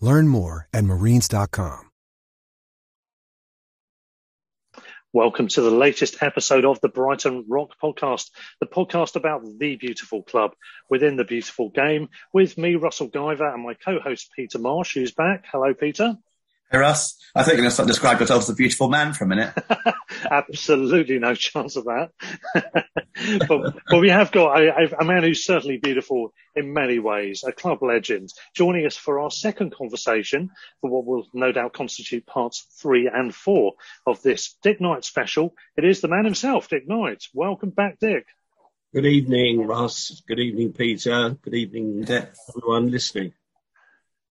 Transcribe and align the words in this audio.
Learn 0.00 0.28
more 0.28 0.68
at 0.72 0.84
marines.com. 0.84 1.88
Welcome 5.14 5.48
to 5.48 5.62
the 5.62 5.70
latest 5.70 6.22
episode 6.22 6.66
of 6.66 6.82
the 6.82 6.90
Brighton 6.90 7.46
Rock 7.48 7.70
Podcast, 7.82 8.28
the 8.60 8.66
podcast 8.66 9.16
about 9.16 9.42
the 9.42 9.76
beautiful 9.76 10.22
club 10.22 10.52
within 10.90 11.16
the 11.16 11.24
beautiful 11.24 11.70
game, 11.70 12.10
with 12.34 12.58
me, 12.58 12.74
Russell 12.74 13.08
Guyver, 13.08 13.54
and 13.54 13.64
my 13.64 13.72
co 13.72 14.00
host, 14.00 14.30
Peter 14.36 14.58
Marsh, 14.58 14.92
who's 14.92 15.12
back. 15.12 15.46
Hello, 15.50 15.72
Peter. 15.72 16.14
Hey 16.70 16.76
Russ, 16.76 17.16
I 17.34 17.44
think 17.44 17.56
you're 17.56 17.64
going 17.64 17.74
to 17.74 17.86
describe 17.86 18.20
yourself 18.20 18.42
as 18.42 18.50
a 18.50 18.54
beautiful 18.54 18.90
man 18.90 19.14
for 19.14 19.24
a 19.24 19.26
minute. 19.26 19.54
Absolutely 20.30 21.18
no 21.18 21.34
chance 21.34 21.76
of 21.76 21.84
that. 21.84 22.10
but, 23.48 23.74
but, 23.88 24.00
we 24.00 24.10
have 24.10 24.30
got 24.32 24.60
a, 24.60 24.94
a, 25.00 25.04
man 25.04 25.22
who's 25.22 25.46
certainly 25.46 25.78
beautiful 25.78 26.34
in 26.54 26.74
many 26.74 26.98
ways, 26.98 27.42
a 27.42 27.52
club 27.52 27.82
legend, 27.82 28.28
joining 28.54 28.84
us 28.84 28.98
for 28.98 29.18
our 29.18 29.30
second 29.30 29.74
conversation 29.74 30.50
for 30.82 30.90
what 30.90 31.06
will 31.06 31.26
no 31.32 31.52
doubt 31.52 31.72
constitute 31.72 32.26
parts 32.26 32.66
three 32.82 33.08
and 33.10 33.34
four 33.34 33.72
of 34.06 34.20
this 34.20 34.54
Dick 34.62 34.78
Knight 34.78 35.06
special. 35.06 35.54
It 35.78 35.86
is 35.86 36.02
the 36.02 36.08
man 36.08 36.26
himself, 36.26 36.68
Dick 36.68 36.86
Knight. 36.86 37.22
Welcome 37.32 37.70
back, 37.70 37.98
Dick. 37.98 38.26
Good 38.92 39.06
evening, 39.06 39.66
Russ. 39.66 40.20
Good 40.28 40.38
evening, 40.38 40.74
Peter. 40.74 41.30
Good 41.40 41.54
evening, 41.54 42.06
everyone 42.06 42.90
listening. 42.90 43.32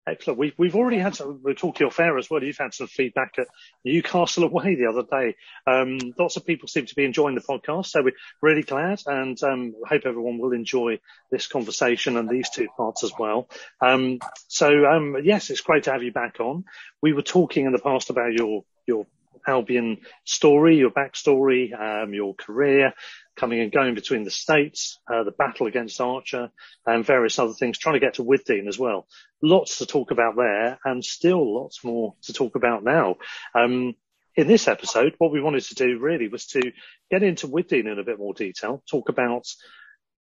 Excellent. 0.08 0.38
We've, 0.38 0.54
we've 0.58 0.76
already 0.76 1.00
had 1.00 1.16
some, 1.16 1.40
we're 1.42 1.56
talking 1.56 1.88
off 1.88 2.00
air 2.00 2.16
as 2.20 2.30
well. 2.30 2.44
You've 2.44 2.60
had 2.60 2.76
some 2.76 2.86
feedback 2.86 3.40
at 3.40 3.48
Newcastle 3.84 4.44
away 4.44 4.76
the 4.76 4.86
other 4.86 5.02
day. 5.02 5.36
Um, 5.66 5.98
lots 6.20 6.38
of 6.38 6.46
people 6.46 6.68
seem 6.68 6.86
to 6.86 6.96
be 6.96 7.06
enjoying 7.06 7.34
the 7.34 7.42
podcast. 7.42 7.88
So 7.88 8.04
we're 8.04 8.14
really 8.40 8.62
glad 8.62 9.02
and, 9.08 9.42
um, 9.42 9.74
hope 9.88 10.04
everyone 10.06 10.38
will 10.38 10.52
enjoy 10.54 11.00
this 11.32 11.48
conversation 11.48 12.18
and 12.18 12.30
these 12.30 12.52
two 12.52 12.68
parts 12.78 13.04
as 13.04 13.14
well. 13.18 13.50
Um, 13.82 14.20
so, 14.48 14.86
um, 14.86 15.18
yes, 15.24 15.50
it's 15.50 15.62
great 15.62 15.84
to 15.86 15.92
have 15.92 16.04
you 16.04 16.12
back 16.12 16.40
on. 16.40 16.66
We 17.02 17.14
were 17.14 17.24
talking 17.24 17.66
in 17.66 17.72
the 17.72 17.80
past 17.80 18.12
about 18.12 18.34
your, 18.34 18.64
your 18.86 19.08
Albion 19.48 20.02
story, 20.24 20.78
your 20.78 20.92
backstory, 20.92 21.74
um, 21.74 22.14
your 22.14 22.34
career, 22.34 22.94
coming 23.36 23.60
and 23.60 23.72
going 23.72 23.96
between 23.96 24.24
the 24.24 24.32
states, 24.32 25.00
uh, 25.12 25.24
the 25.24 25.32
battle 25.32 25.68
against 25.68 26.02
Archer, 26.02 26.50
and 26.86 27.06
various 27.06 27.38
other 27.40 27.54
things, 27.54 27.78
trying 27.78 27.96
to 27.96 28.00
get 28.00 28.16
to 28.16 28.24
Withdean 28.24 28.68
as 28.68 28.80
well. 28.80 29.08
Lots 29.42 29.80
to 29.80 29.86
talk 29.86 30.12
about 30.12 30.36
there, 30.36 30.80
and 30.86 31.04
still 31.04 31.56
lots 31.62 31.84
more 31.84 32.16
to 32.24 32.34
talk 32.34 32.56
about 32.56 32.84
now. 32.84 33.16
Um, 33.54 33.96
in 34.36 34.48
this 34.48 34.68
episode, 34.68 35.16
what 35.18 35.32
we 35.32 35.42
wanted 35.42 35.64
to 35.66 35.76
do 35.76 36.00
really 36.00 36.28
was 36.28 36.48
to 36.48 36.72
get 37.10 37.24
into 37.24 37.48
Withdean 37.48 37.92
in 37.92 38.00
a 38.00 38.04
bit 38.04 38.20
more 38.20 38.34
detail, 38.34 38.84
talk 38.90 39.10
about 39.10 39.48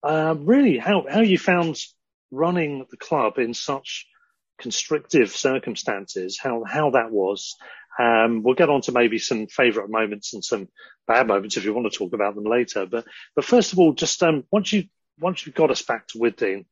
uh, 0.03 0.35
really 0.37 0.77
how, 0.77 1.05
how 1.09 1.21
you 1.21 1.37
found 1.37 1.77
running 2.31 2.85
the 2.89 2.97
club 2.97 3.37
in 3.37 3.53
such 3.53 4.05
constrictive 4.59 5.31
circumstances, 5.31 6.39
how, 6.41 6.63
how 6.63 6.91
that 6.91 7.11
was, 7.11 7.55
um, 7.97 8.43
we'll 8.43 8.55
get 8.55 8.69
on 8.69 8.81
to 8.81 8.91
maybe 8.91 9.17
some 9.19 9.47
favourite 9.47 9.89
moments 9.89 10.33
and 10.33 10.43
some 10.43 10.67
bad 11.07 11.27
moments 11.27 11.57
if 11.57 11.63
you 11.63 11.73
want 11.73 11.91
to 11.91 11.97
talk 11.97 12.13
about 12.13 12.35
them 12.35 12.43
later. 12.43 12.85
But 12.85 13.05
but 13.35 13.45
first 13.45 13.73
of 13.73 13.79
all, 13.79 13.93
just 13.93 14.21
um, 14.21 14.43
once 14.51 14.73
you 14.73 14.85
once 15.19 15.45
you 15.45 15.53
got 15.53 15.71
us 15.71 15.81
back 15.81 16.07
to 16.07 16.19
Withdean, 16.19 16.65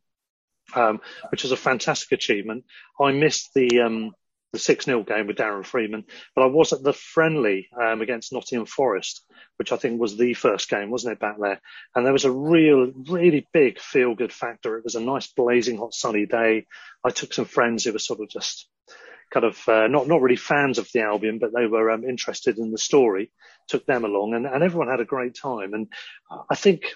um, 0.76 1.02
which 1.30 1.44
was 1.44 1.52
a 1.52 1.58
fantastic 1.58 2.12
achievement. 2.12 2.66
I 3.00 3.12
missed 3.12 3.52
the 3.54 3.82
um, 3.82 4.12
the 4.54 4.60
six 4.60 4.86
0 4.86 5.04
game 5.04 5.28
with 5.28 5.38
Darren 5.38 5.66
Freeman, 5.66 6.06
but 6.36 6.44
I 6.44 6.48
was 6.48 6.72
at 6.72 6.84
the 6.84 6.94
friendly 6.94 7.68
um, 7.80 8.02
against 8.02 8.32
Nottingham 8.32 8.68
Forest, 8.68 9.26
which 9.58 9.72
I 9.72 9.78
think 9.78 10.00
was 10.00 10.16
the 10.16 10.36
first 10.36 10.70
game, 10.70 10.92
wasn't 10.92 11.14
it, 11.14 11.20
back 11.20 11.38
there? 11.42 11.60
And 11.96 12.06
there 12.06 12.14
was 12.14 12.26
a 12.26 12.32
real, 12.32 12.92
really 13.10 13.48
big 13.52 13.80
feel 13.80 14.14
good 14.14 14.32
factor. 14.32 14.78
It 14.78 14.84
was 14.84 14.96
a 14.96 15.02
nice 15.02 15.28
blazing 15.28 15.78
hot 15.78 15.96
sunny 15.96 16.28
day. 16.28 16.68
I 17.04 17.10
took 17.10 17.34
some 17.34 17.46
friends 17.46 17.84
who 17.84 17.94
were 17.94 18.00
sort 18.00 18.22
of 18.22 18.30
just 18.30 18.70
kind 19.34 19.46
of 19.46 19.68
uh, 19.68 19.88
not 19.88 20.08
not 20.08 20.22
really 20.22 20.36
fans 20.36 20.78
of 20.78 20.88
the 20.94 21.02
Albion, 21.02 21.40
but 21.40 21.52
they 21.54 21.66
were 21.66 21.90
um, 21.90 22.04
interested 22.04 22.60
in 22.60 22.72
the 22.72 22.78
story. 22.78 23.32
Took 23.68 23.88
them 23.88 24.06
along, 24.06 24.36
and, 24.36 24.46
and 24.46 24.64
everyone 24.64 24.90
had 24.90 25.00
a 25.00 25.06
great 25.06 25.36
time. 25.36 25.74
And 25.74 25.88
I 26.50 26.56
think 26.56 26.94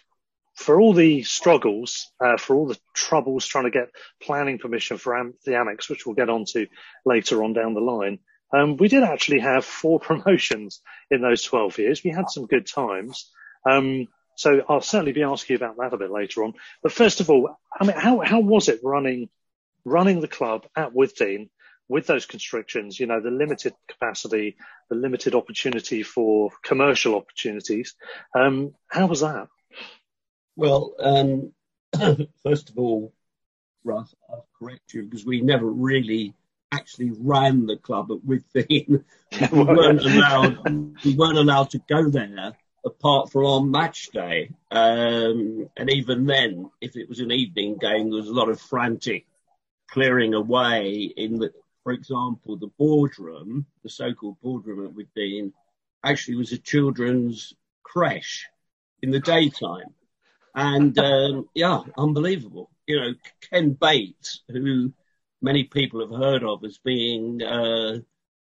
for 0.58 0.82
all 0.82 0.94
the 0.94 1.22
struggles, 1.24 2.12
uh, 2.20 2.36
for 2.38 2.56
all 2.56 2.68
the 2.68 2.80
troubles 2.94 3.46
trying 3.46 3.66
to 3.66 3.72
get 3.72 3.90
planning 4.22 4.58
permission 4.58 4.98
for 4.98 5.16
Am- 5.16 5.36
the 5.46 5.52
Amex, 5.52 5.88
which 5.88 6.06
we'll 6.06 6.16
get 6.16 6.30
onto 6.30 6.66
later 7.06 7.44
on 7.44 7.54
down 7.54 7.76
the 7.76 7.80
line, 7.80 8.20
um, 8.52 8.76
we 8.76 8.88
did 8.88 9.04
actually 9.04 9.40
have 9.40 9.64
four 9.64 10.00
promotions 10.10 10.82
in 11.12 11.22
those 11.22 11.44
12 11.44 11.78
years. 11.78 12.04
We 12.04 12.10
had 12.10 12.30
some 12.30 12.48
good 12.48 12.66
times. 12.66 13.30
Um, 13.70 14.08
so 14.36 14.64
I'll 14.68 14.82
certainly 14.82 15.14
be 15.14 15.24
asking 15.24 15.54
you 15.54 15.58
about 15.64 15.78
that 15.78 15.94
a 15.94 15.98
bit 15.98 16.12
later 16.12 16.44
on. 16.44 16.54
But 16.82 16.92
first 16.92 17.22
of 17.22 17.30
all, 17.30 17.56
I 17.80 17.86
mean, 17.86 17.98
how, 17.98 18.20
how 18.20 18.40
was 18.40 18.68
it 18.68 18.82
running, 18.84 19.30
running 19.86 20.22
the 20.22 20.28
club 20.28 20.66
at 20.76 20.94
Withdean 20.94 21.50
with 21.88 22.08
those 22.08 22.26
constrictions, 22.26 23.00
you 23.00 23.06
know, 23.06 23.22
the 23.22 23.32
limited 23.32 23.74
capacity, 23.88 24.58
the 24.90 24.96
limited 24.96 25.36
opportunity 25.36 26.04
for 26.04 26.52
commercial 26.64 27.16
opportunities. 27.16 27.96
Um, 28.36 28.74
how 28.88 29.06
was 29.06 29.22
that? 29.22 29.48
Well, 30.58 30.96
um, 31.00 31.54
first 32.44 32.70
of 32.70 32.78
all, 32.78 33.14
Russ, 33.86 34.14
I'll 34.30 34.48
correct 34.60 34.94
you 34.94 35.04
because 35.04 35.26
we 35.26 35.40
never 35.40 35.66
really 35.66 36.34
actually 36.74 37.12
ran 37.18 37.66
the 37.66 37.78
club 37.78 38.12
at 38.12 38.26
Withdean. 38.26 39.06
we 39.52 39.64
weren't 39.64 40.02
allowed. 40.02 41.06
We 41.06 41.16
weren't 41.16 41.38
allowed 41.38 41.70
to 41.70 41.82
go 41.88 42.10
there 42.10 42.58
apart 42.86 43.32
from 43.32 43.46
on 43.46 43.72
match 43.72 44.10
day. 44.12 44.52
Um, 44.72 45.70
and 45.78 45.90
even 45.90 46.26
then, 46.26 46.72
if 46.82 46.98
it 46.98 47.08
was 47.08 47.20
an 47.20 47.32
evening 47.32 47.78
game, 47.78 48.10
there 48.10 48.20
was 48.20 48.28
a 48.28 48.34
lot 48.34 48.50
of 48.50 48.60
frantic 48.60 49.26
clearing 49.90 50.34
away 50.34 51.14
in 51.16 51.38
the 51.38 51.54
for 51.88 51.94
example, 51.94 52.58
the 52.58 52.68
boardroom, 52.78 53.66
the 53.82 53.90
so-called 53.90 54.42
boardroom 54.42 54.86
at 54.86 54.94
Withdean, 54.94 55.54
actually 56.04 56.36
was 56.36 56.52
a 56.52 56.58
children's 56.58 57.54
creche 57.82 58.46
in 59.02 59.10
the 59.10 59.22
daytime. 59.22 59.94
And 60.58 60.98
um, 60.98 61.50
yeah, 61.54 61.82
unbelievable. 61.98 62.72
You 62.88 63.00
know, 63.00 63.14
Ken 63.48 63.74
Bates, 63.74 64.42
who 64.50 64.92
many 65.40 65.66
people 65.66 66.02
have 66.02 66.20
heard 66.20 66.44
of 66.44 66.64
as 66.64 66.80
being, 66.80 67.44
uh, 67.44 68.00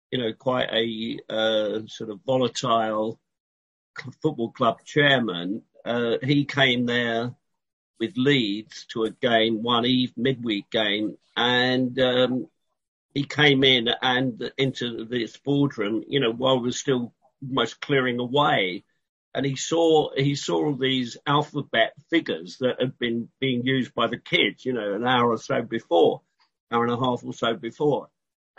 you 0.10 0.18
know, 0.18 0.34
quite 0.34 0.70
a 0.72 1.20
uh, 1.30 1.82
sort 1.86 2.10
of 2.10 2.20
volatile 2.26 3.20
football 4.24 4.50
club 4.50 4.78
chairman, 4.84 5.62
uh, 5.86 6.18
he 6.24 6.44
came 6.44 6.88
there 6.88 7.36
with 8.00 8.18
Leeds 8.18 8.88
to 8.94 9.04
a 9.04 9.12
game, 9.12 9.62
one 9.62 9.86
eve 9.86 10.14
midweek 10.18 10.72
game, 10.72 11.18
and 11.36 12.00
um, 12.00 12.48
he 13.14 13.26
came 13.26 13.64
in 13.64 13.90
and 14.02 14.52
into 14.58 15.06
this 15.06 15.38
boardroom, 15.38 16.04
you 16.08 16.20
know, 16.20 16.32
while 16.32 16.60
we're 16.60 16.72
still 16.72 17.14
almost 17.48 17.80
clearing 17.80 18.20
away. 18.20 18.84
And 19.38 19.46
he 19.46 19.56
saw 19.56 20.10
he 20.16 20.34
saw 20.34 20.66
all 20.66 20.76
these 20.76 21.16
alphabet 21.28 21.94
figures 22.10 22.58
that 22.60 22.82
had 22.82 22.98
been 22.98 23.30
being 23.40 23.64
used 23.64 23.94
by 23.94 24.08
the 24.08 24.18
kids, 24.18 24.66
you 24.66 24.74
know, 24.74 24.96
an 24.96 25.06
hour 25.06 25.30
or 25.30 25.38
so 25.38 25.62
before, 25.62 26.22
hour 26.72 26.84
and 26.84 26.92
a 26.92 26.98
half 26.98 27.24
or 27.24 27.34
so 27.34 27.54
before. 27.54 28.10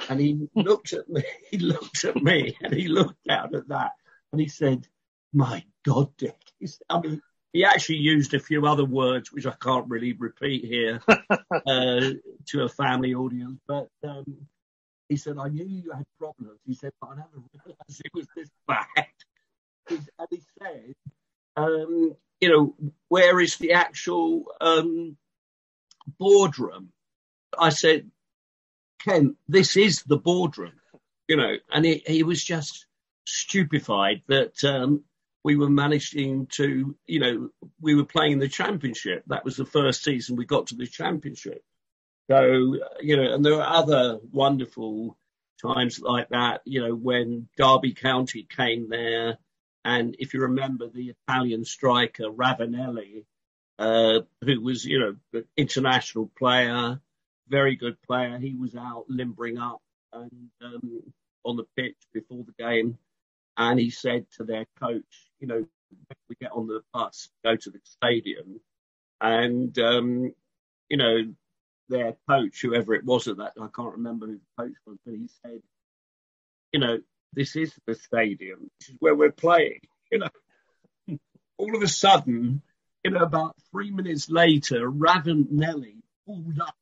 And 0.08 0.20
he 0.20 0.48
looked 0.54 0.92
at 0.92 1.08
me, 1.08 1.24
he 1.50 1.58
looked 1.58 2.04
at 2.04 2.14
me, 2.14 2.56
and 2.62 2.72
he 2.72 2.86
looked 2.86 3.28
out 3.28 3.56
at 3.56 3.66
that, 3.70 3.90
and 4.30 4.40
he 4.40 4.46
said, 4.46 4.86
"My 5.32 5.64
God, 5.84 6.16
Dick." 6.16 6.38
I 6.88 7.00
mean, 7.00 7.22
he 7.52 7.64
actually 7.64 7.96
used 7.96 8.34
a 8.34 8.38
few 8.38 8.64
other 8.64 8.84
words 8.84 9.32
which 9.32 9.46
I 9.46 9.54
can't 9.60 9.90
really 9.90 10.12
repeat 10.12 10.64
here 10.64 11.00
uh, 11.08 12.10
to 12.50 12.62
a 12.62 12.68
family 12.68 13.14
audience, 13.14 13.58
but 13.66 13.88
um, 14.04 14.46
he 15.08 15.16
said, 15.16 15.38
I 15.38 15.48
knew 15.48 15.64
you 15.64 15.90
had 15.90 16.04
problems. 16.20 16.60
He 16.66 16.74
said, 16.74 16.92
but 17.00 17.10
I 17.10 17.14
never 17.16 17.42
realised 17.64 18.02
it 18.04 18.12
was 18.14 18.28
this 18.36 18.50
bad. 18.68 19.06
And 19.90 20.28
he 20.30 20.42
said, 20.58 20.94
um, 21.56 22.16
you 22.40 22.48
know, 22.48 22.92
where 23.08 23.40
is 23.40 23.56
the 23.56 23.72
actual 23.72 24.44
um, 24.60 25.16
boardroom? 26.18 26.92
I 27.58 27.70
said, 27.70 28.10
Ken, 29.00 29.36
this 29.48 29.76
is 29.76 30.02
the 30.02 30.16
boardroom, 30.16 30.80
you 31.28 31.36
know, 31.36 31.54
and 31.72 31.84
he, 31.84 32.02
he 32.06 32.22
was 32.22 32.42
just 32.42 32.86
stupefied 33.26 34.22
that 34.28 34.62
um, 34.64 35.04
we 35.44 35.56
were 35.56 35.70
managing 35.70 36.46
to, 36.46 36.96
you 37.06 37.20
know, 37.20 37.48
we 37.80 37.94
were 37.94 38.04
playing 38.04 38.38
the 38.38 38.48
championship. 38.48 39.24
That 39.28 39.44
was 39.44 39.56
the 39.56 39.64
first 39.64 40.04
season 40.04 40.36
we 40.36 40.44
got 40.44 40.68
to 40.68 40.76
the 40.76 40.86
championship. 40.86 41.62
So, 42.30 42.76
you 43.00 43.16
know, 43.16 43.34
and 43.34 43.44
there 43.44 43.60
are 43.62 43.76
other 43.82 44.18
wonderful 44.30 45.16
times 45.62 46.00
like 46.00 46.28
that, 46.30 46.60
you 46.64 46.82
know, 46.82 46.94
when 46.94 47.48
Derby 47.56 47.94
County 47.94 48.46
came 48.48 48.88
there. 48.88 49.38
And 49.88 50.16
if 50.18 50.34
you 50.34 50.42
remember 50.42 50.86
the 50.86 51.14
Italian 51.26 51.64
striker 51.64 52.24
Ravanelli, 52.24 53.24
uh, 53.78 54.20
who 54.42 54.60
was, 54.60 54.84
you 54.84 54.98
know, 55.00 55.16
an 55.32 55.44
international 55.56 56.30
player, 56.36 57.00
very 57.48 57.74
good 57.74 57.96
player, 58.02 58.36
he 58.36 58.54
was 58.54 58.74
out 58.76 59.06
limbering 59.08 59.56
up 59.56 59.80
and 60.12 60.50
um, 60.62 61.02
on 61.42 61.56
the 61.56 61.64
pitch 61.74 61.96
before 62.12 62.44
the 62.44 62.62
game. 62.62 62.98
And 63.56 63.80
he 63.80 63.88
said 63.88 64.26
to 64.36 64.44
their 64.44 64.66
coach, 64.78 65.30
you 65.40 65.46
know, 65.46 65.66
we 66.28 66.36
get 66.38 66.52
on 66.52 66.66
the 66.66 66.82
bus, 66.92 67.30
go 67.42 67.56
to 67.56 67.70
the 67.70 67.80
stadium, 67.82 68.60
and 69.22 69.76
um, 69.78 70.34
you 70.90 70.98
know, 70.98 71.34
their 71.88 72.14
coach, 72.28 72.60
whoever 72.60 72.92
it 72.92 73.06
was 73.06 73.26
at 73.26 73.38
that, 73.38 73.54
I 73.58 73.68
can't 73.74 73.94
remember 73.94 74.26
who 74.26 74.34
the 74.34 74.62
coach 74.62 74.76
was, 74.86 74.98
but 75.06 75.14
he 75.14 75.30
said, 75.42 75.62
you 76.72 76.80
know, 76.80 76.98
this 77.32 77.56
is 77.56 77.72
the 77.86 77.94
stadium, 77.94 78.70
this 78.80 78.90
is 78.90 78.96
where 78.98 79.14
we're 79.14 79.32
playing. 79.32 79.80
You 80.10 80.20
know, 80.20 81.18
all 81.58 81.76
of 81.76 81.82
a 81.82 81.88
sudden, 81.88 82.62
you 83.04 83.10
know, 83.10 83.22
about 83.22 83.56
three 83.70 83.90
minutes 83.90 84.30
later, 84.30 84.90
Ravanelli 84.90 85.96
pulled 86.26 86.60
up 86.60 86.74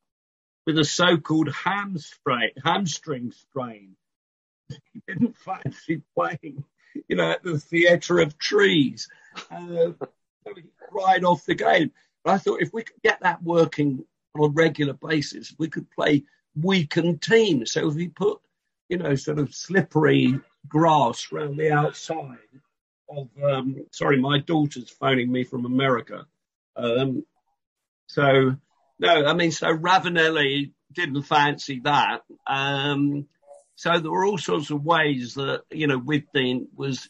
with 0.67 0.79
a 0.79 0.85
so-called 0.85 1.53
hamstring, 1.53 2.51
hamstring 2.65 3.33
strain. 3.33 3.97
He 4.93 5.03
didn't 5.07 5.37
fancy 5.37 6.03
playing 6.15 6.65
you 7.09 7.17
know, 7.17 7.33
at 7.33 7.43
the 7.43 7.59
theatre 7.59 8.19
of 8.19 8.39
trees. 8.39 9.09
Uh, 9.51 9.93
cried 10.91 11.25
off 11.25 11.45
the 11.45 11.55
game. 11.55 11.91
But 12.25 12.35
I 12.35 12.39
thought 12.39 12.63
if 12.63 12.73
we 12.73 12.83
could 12.83 13.03
get 13.03 13.21
that 13.21 13.43
working 13.43 14.05
on 14.35 14.51
a 14.51 14.53
regular 14.53 14.95
basis, 14.95 15.55
we 15.59 15.69
could 15.69 15.91
play 15.91 16.25
weakened 16.55 17.23
teams. 17.23 17.73
So 17.73 17.89
if 17.89 17.95
we 17.95 18.09
put, 18.09 18.41
you 18.89 18.99
know, 18.99 19.15
sort 19.15 19.39
of 19.39 19.55
slippery 19.55 20.39
grass 20.69 21.33
around 21.33 21.57
the 21.57 21.73
outside 21.73 22.39
of, 23.09 23.29
um, 23.43 23.87
sorry, 23.93 24.21
my 24.21 24.39
daughter's 24.41 24.91
phoning 24.91 25.31
me 25.31 25.45
from 25.45 25.65
America. 25.65 26.27
Um, 26.77 27.25
so, 28.07 28.57
no, 28.99 29.27
I 29.27 29.35
mean, 29.35 29.53
so 29.53 29.77
Ravanelli 29.77 30.73
didn't 30.93 31.23
fancy 31.23 31.81
that. 31.81 32.23
Um, 32.47 33.27
so 33.75 33.99
there 33.99 34.11
were 34.11 34.25
all 34.25 34.39
sorts 34.39 34.71
of 34.71 34.85
ways 34.85 35.35
that, 35.35 35.63
you 35.71 35.87
know, 35.87 36.01
Withdean 36.01 36.67
was 36.75 37.09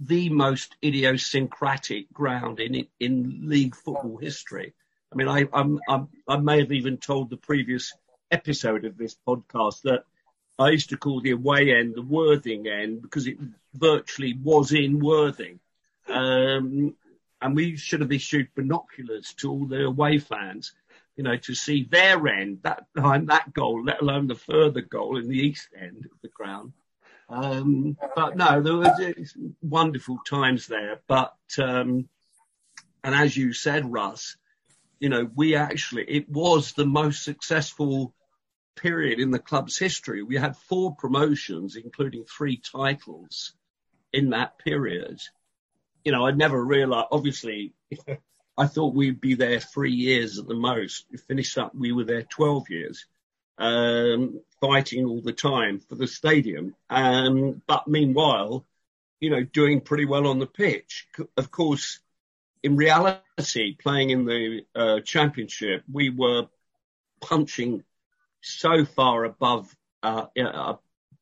the 0.00 0.28
most 0.30 0.76
idiosyncratic 0.84 2.12
ground 2.12 2.60
in 2.60 2.86
in 3.00 3.48
league 3.48 3.74
football 3.74 4.18
history. 4.18 4.74
I 5.12 5.16
mean, 5.16 5.28
I 5.28 5.46
I'm, 5.52 5.78
I'm, 5.88 6.08
i 6.28 6.36
may 6.36 6.60
have 6.60 6.72
even 6.72 6.98
told 6.98 7.30
the 7.30 7.36
previous 7.36 7.94
episode 8.30 8.84
of 8.84 8.98
this 8.98 9.16
podcast 9.26 9.82
that 9.82 10.04
I 10.58 10.70
used 10.70 10.90
to 10.90 10.96
call 10.96 11.20
the 11.20 11.32
away 11.32 11.74
end 11.74 11.94
the 11.94 12.02
Worthing 12.02 12.66
end 12.66 13.02
because 13.02 13.26
it 13.26 13.36
virtually 13.74 14.38
was 14.42 14.72
in 14.72 15.00
Worthing. 15.00 15.60
Um, 16.08 16.94
and 17.42 17.54
we 17.54 17.76
should 17.76 18.00
have 18.00 18.12
issued 18.12 18.48
binoculars 18.54 19.34
to 19.34 19.50
all 19.50 19.66
the 19.66 19.84
away 19.84 20.18
fans 20.18 20.72
you 21.16 21.24
know, 21.24 21.36
to 21.36 21.54
see 21.54 21.88
their 21.90 22.28
end 22.28 22.60
that 22.62 22.84
behind 22.94 23.28
that 23.28 23.52
goal, 23.52 23.82
let 23.82 24.02
alone 24.02 24.26
the 24.26 24.34
further 24.34 24.82
goal 24.82 25.16
in 25.16 25.28
the 25.28 25.38
east 25.38 25.68
end 25.78 26.04
of 26.04 26.20
the 26.22 26.28
ground. 26.28 26.72
Um, 27.28 27.96
but 28.14 28.36
no, 28.36 28.60
there 28.60 28.76
was 28.76 29.34
wonderful 29.62 30.18
times 30.28 30.66
there. 30.66 31.00
But 31.08 31.34
um, 31.58 32.08
and 33.02 33.14
as 33.14 33.36
you 33.36 33.52
said, 33.52 33.90
Russ, 33.90 34.36
you 35.00 35.08
know, 35.08 35.28
we 35.34 35.56
actually 35.56 36.04
it 36.04 36.28
was 36.28 36.72
the 36.72 36.86
most 36.86 37.24
successful 37.24 38.14
period 38.76 39.18
in 39.18 39.30
the 39.30 39.38
club's 39.38 39.78
history. 39.78 40.22
We 40.22 40.36
had 40.36 40.56
four 40.56 40.94
promotions, 40.94 41.76
including 41.76 42.24
three 42.24 42.58
titles 42.58 43.52
in 44.12 44.30
that 44.30 44.58
period. 44.58 45.20
You 46.04 46.12
know, 46.12 46.26
I'd 46.26 46.38
never 46.38 46.62
realized. 46.62 47.08
Obviously, 47.10 47.72
I 48.58 48.66
thought 48.66 48.94
we'd 48.94 49.20
be 49.20 49.34
there 49.34 49.60
three 49.60 49.92
years 49.92 50.38
at 50.38 50.46
the 50.46 50.54
most. 50.54 51.06
We 51.10 51.18
finished 51.18 51.58
up, 51.58 51.74
we 51.74 51.92
were 51.92 52.04
there 52.04 52.22
12 52.22 52.70
years, 52.70 53.06
um, 53.58 54.40
fighting 54.60 55.04
all 55.04 55.20
the 55.20 55.32
time 55.32 55.80
for 55.80 55.94
the 55.94 56.06
stadium. 56.06 56.74
Um, 56.88 57.60
but 57.66 57.86
meanwhile, 57.86 58.64
you 59.20 59.30
know, 59.30 59.42
doing 59.42 59.80
pretty 59.80 60.04
well 60.04 60.26
on 60.26 60.38
the 60.38 60.46
pitch. 60.46 61.06
Of 61.36 61.50
course, 61.50 62.00
in 62.62 62.76
reality, 62.76 63.76
playing 63.76 64.10
in 64.10 64.24
the 64.24 64.64
uh, 64.74 65.00
championship, 65.00 65.84
we 65.90 66.10
were 66.10 66.46
punching 67.20 67.84
so 68.46 68.84
far 68.84 69.24
above, 69.24 69.74
uh, 70.02 70.26
uh, 70.38 70.74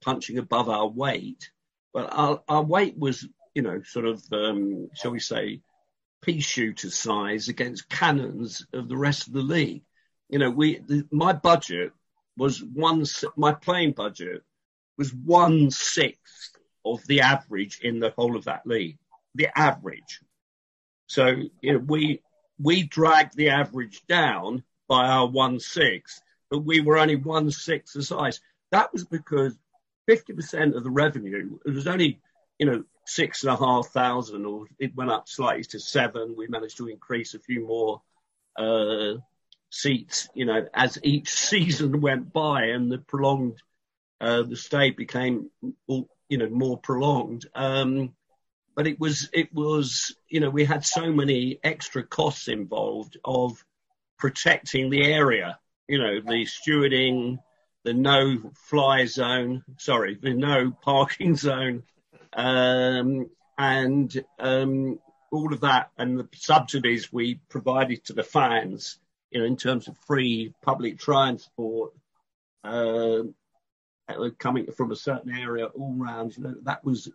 punching 0.02 0.38
above 0.38 0.68
our 0.68 0.88
weight. 0.88 1.50
But 1.92 2.08
our, 2.12 2.42
our 2.48 2.62
weight 2.62 2.98
was, 2.98 3.26
you 3.54 3.62
know, 3.62 3.82
sort 3.84 4.06
of, 4.06 4.22
um, 4.32 4.88
shall 4.94 5.12
we 5.12 5.20
say, 5.20 5.60
pea 6.22 6.40
shooter 6.40 6.90
size 6.90 7.48
against 7.48 7.88
cannons 7.88 8.66
of 8.72 8.88
the 8.88 8.96
rest 8.96 9.26
of 9.26 9.34
the 9.34 9.43
league. 9.43 9.82
You 10.28 10.38
know, 10.38 10.50
we 10.50 10.78
the, 10.78 11.06
my 11.10 11.32
budget 11.32 11.93
was 12.36 12.62
one. 12.62 13.04
My 13.36 13.52
playing 13.52 13.93
budget 13.93 14.43
was 14.96 15.12
one 15.12 15.70
sixth 15.70 16.56
of 16.84 17.06
the 17.06 17.20
average 17.20 17.81
in 17.82 18.00
the 18.00 18.10
whole 18.10 18.36
of 18.36 18.44
that 18.44 18.66
league. 18.66 18.98
The 19.34 19.48
average. 19.56 20.20
So 21.06 21.36
you 21.60 21.72
know, 21.74 21.78
we 21.78 22.22
we 22.58 22.82
dragged 22.82 23.36
the 23.36 23.50
average 23.50 24.02
down 24.08 24.64
by 24.88 25.06
our 25.06 25.26
one 25.26 25.60
sixth, 25.60 26.22
but 26.51 26.60
we 26.60 26.81
were 26.81 26.98
only 26.98 27.17
one 27.17 27.51
sixth 27.51 27.94
the 27.94 28.03
size. 28.03 28.41
That 28.70 28.93
was 28.93 29.05
because 29.05 29.56
50% 30.08 30.77
of 30.77 30.84
the 30.84 30.91
revenue, 30.91 31.58
it 31.65 31.70
was 31.70 31.86
only, 31.86 32.20
you 32.58 32.67
know, 32.67 32.84
six 33.06 33.43
and 33.43 33.53
a 33.53 33.56
half 33.56 33.89
thousand, 33.89 34.46
or 34.46 34.67
it 34.79 34.94
went 34.94 35.10
up 35.10 35.29
slightly 35.29 35.65
to 35.65 35.81
seven. 35.81 36.34
We 36.36 36.46
managed 36.48 36.79
to 36.79 36.89
increase 36.89 37.34
a 37.34 37.39
few 37.39 37.67
more 37.67 38.03
uh, 38.58 39.20
seats, 39.70 40.29
you 40.34 40.46
know, 40.46 40.67
as 40.72 40.98
each 41.03 41.31
season 41.34 42.01
went 42.01 42.32
by 42.32 42.67
and 42.67 42.91
the 42.91 42.98
prolonged, 42.98 43.60
uh, 44.20 44.43
the 44.43 44.56
stay 44.56 44.91
became, 44.91 45.51
you 45.89 46.39
know, 46.39 46.48
more 46.48 46.79
prolonged. 46.79 47.46
Um, 47.55 48.15
but 48.74 48.86
it 48.86 48.98
was, 48.98 49.29
it 49.32 49.55
was, 49.55 50.17
you 50.29 50.41
know, 50.41 50.51
we 50.51 50.65
had 50.65 50.84
so 50.84 51.13
many 51.13 51.60
extra 51.63 52.03
costs 52.03 52.48
involved 52.48 53.19
of 53.24 53.65
protecting 54.19 54.91
the 54.91 55.05
area, 55.05 55.58
you 55.88 55.98
know, 55.98 56.20
the 56.20 56.46
stewarding, 56.46 57.38
the 57.84 57.94
no 57.94 58.53
fly 58.55 59.05
zone, 59.06 59.62
sorry, 59.79 60.17
the 60.20 60.34
no 60.34 60.70
parking 60.70 61.36
zone, 61.36 61.82
um, 62.32 63.29
and 63.58 64.24
um, 64.38 64.98
all 65.31 65.53
of 65.53 65.60
that 65.60 65.91
and 65.98 66.19
the 66.19 66.29
subsidies 66.34 67.12
we 67.12 67.41
provided 67.48 68.05
to 68.05 68.12
the 68.12 68.22
fans, 68.22 68.98
you 69.31 69.41
know, 69.41 69.46
in 69.46 69.56
terms 69.56 69.88
of 69.88 69.96
free 70.06 70.55
public 70.62 70.98
transport, 70.98 71.93
uh, 72.64 73.22
coming 74.38 74.67
from 74.72 74.91
a 74.91 74.96
certain 74.96 75.34
area 75.34 75.67
all 75.67 75.94
round, 75.94 76.36
you 76.36 76.43
know, 76.44 76.55
that 76.62 76.84
was 76.84 77.10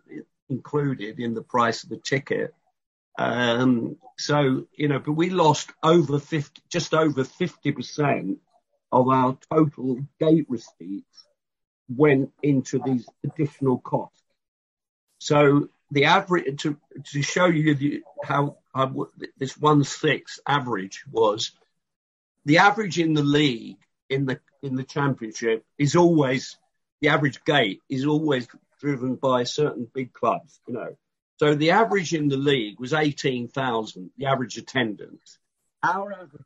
included 0.48 1.18
in 1.18 1.34
the 1.34 1.42
price 1.42 1.82
of 1.82 1.90
the 1.90 1.96
ticket. 1.96 2.54
Um, 3.18 3.96
so, 4.18 4.66
you 4.74 4.88
know, 4.88 4.98
but 4.98 5.12
we 5.12 5.30
lost 5.30 5.70
over 5.82 6.18
50, 6.18 6.62
just 6.68 6.94
over 6.94 7.24
50% 7.24 8.38
of 8.92 9.08
our 9.08 9.36
total 9.50 10.00
gate 10.18 10.46
receipts 10.48 11.26
went 11.88 12.32
into 12.42 12.80
these 12.84 13.08
additional 13.24 13.78
costs. 13.78 14.22
So 15.18 15.68
the 15.90 16.06
average 16.06 16.62
to 16.62 16.76
to 17.12 17.22
show 17.22 17.46
you 17.46 17.74
the, 17.74 18.02
how 18.24 18.56
this 19.36 19.56
one 19.58 19.84
six 19.84 20.40
average 20.46 21.04
was, 21.10 21.52
the 22.44 22.58
average 22.58 22.98
in 22.98 23.14
the 23.14 23.22
league 23.22 23.78
in 24.08 24.26
the 24.26 24.40
in 24.62 24.76
the 24.76 24.84
championship 24.84 25.64
is 25.78 25.96
always 25.96 26.56
the 27.00 27.08
average 27.08 27.44
gate 27.44 27.80
is 27.88 28.06
always 28.06 28.46
driven 28.80 29.14
by 29.14 29.44
certain 29.44 29.88
big 29.92 30.12
clubs, 30.12 30.60
you 30.66 30.74
know. 30.74 30.96
So 31.38 31.54
the 31.54 31.70
average 31.70 32.12
in 32.12 32.28
the 32.28 32.36
league 32.36 32.78
was 32.78 32.92
18,000, 32.92 34.10
the 34.18 34.26
average 34.26 34.58
attendance. 34.58 35.38
Our 35.82 36.12
average 36.12 36.44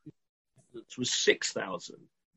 attendance 0.57 0.97
was 0.97 1.13
6,000. 1.13 1.97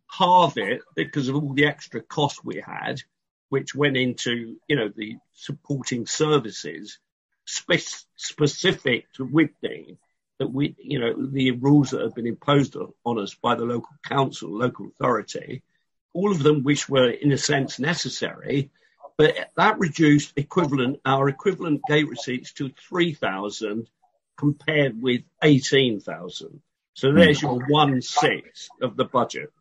Halve 0.09 0.57
it 0.57 0.81
because 0.95 1.27
of 1.27 1.35
all 1.35 1.53
the 1.53 1.65
extra 1.65 2.01
costs 2.01 2.43
we 2.43 2.61
had, 2.65 3.01
which 3.49 3.75
went 3.75 3.97
into, 3.97 4.57
you 4.67 4.75
know, 4.75 4.89
the 4.95 5.17
supporting 5.33 6.05
services 6.05 6.99
spe- 7.45 8.05
specific 8.15 9.11
to 9.13 9.25
Withdean 9.25 9.97
that 10.39 10.51
we, 10.51 10.75
you 10.79 10.99
know, 10.99 11.13
the 11.27 11.51
rules 11.51 11.91
that 11.91 12.01
have 12.01 12.15
been 12.15 12.27
imposed 12.27 12.75
on 13.03 13.19
us 13.19 13.33
by 13.33 13.55
the 13.55 13.65
local 13.65 13.95
council, 14.03 14.49
local 14.49 14.87
authority, 14.87 15.63
all 16.13 16.31
of 16.31 16.43
them 16.43 16.63
which 16.63 16.87
were 16.87 17.09
in 17.09 17.31
a 17.31 17.37
sense 17.37 17.79
necessary, 17.79 18.69
but 19.17 19.35
that 19.55 19.79
reduced 19.79 20.33
equivalent, 20.35 20.99
our 21.05 21.27
equivalent 21.27 21.81
gate 21.87 22.07
receipts 22.07 22.53
to 22.53 22.69
3,000 22.69 23.89
compared 24.37 25.01
with 25.01 25.21
18,000. 25.41 26.61
So 26.93 27.13
there's 27.13 27.41
your 27.41 27.59
one 27.67 28.01
sixth 28.01 28.69
of 28.81 28.95
the 28.95 29.05
budget. 29.05 29.51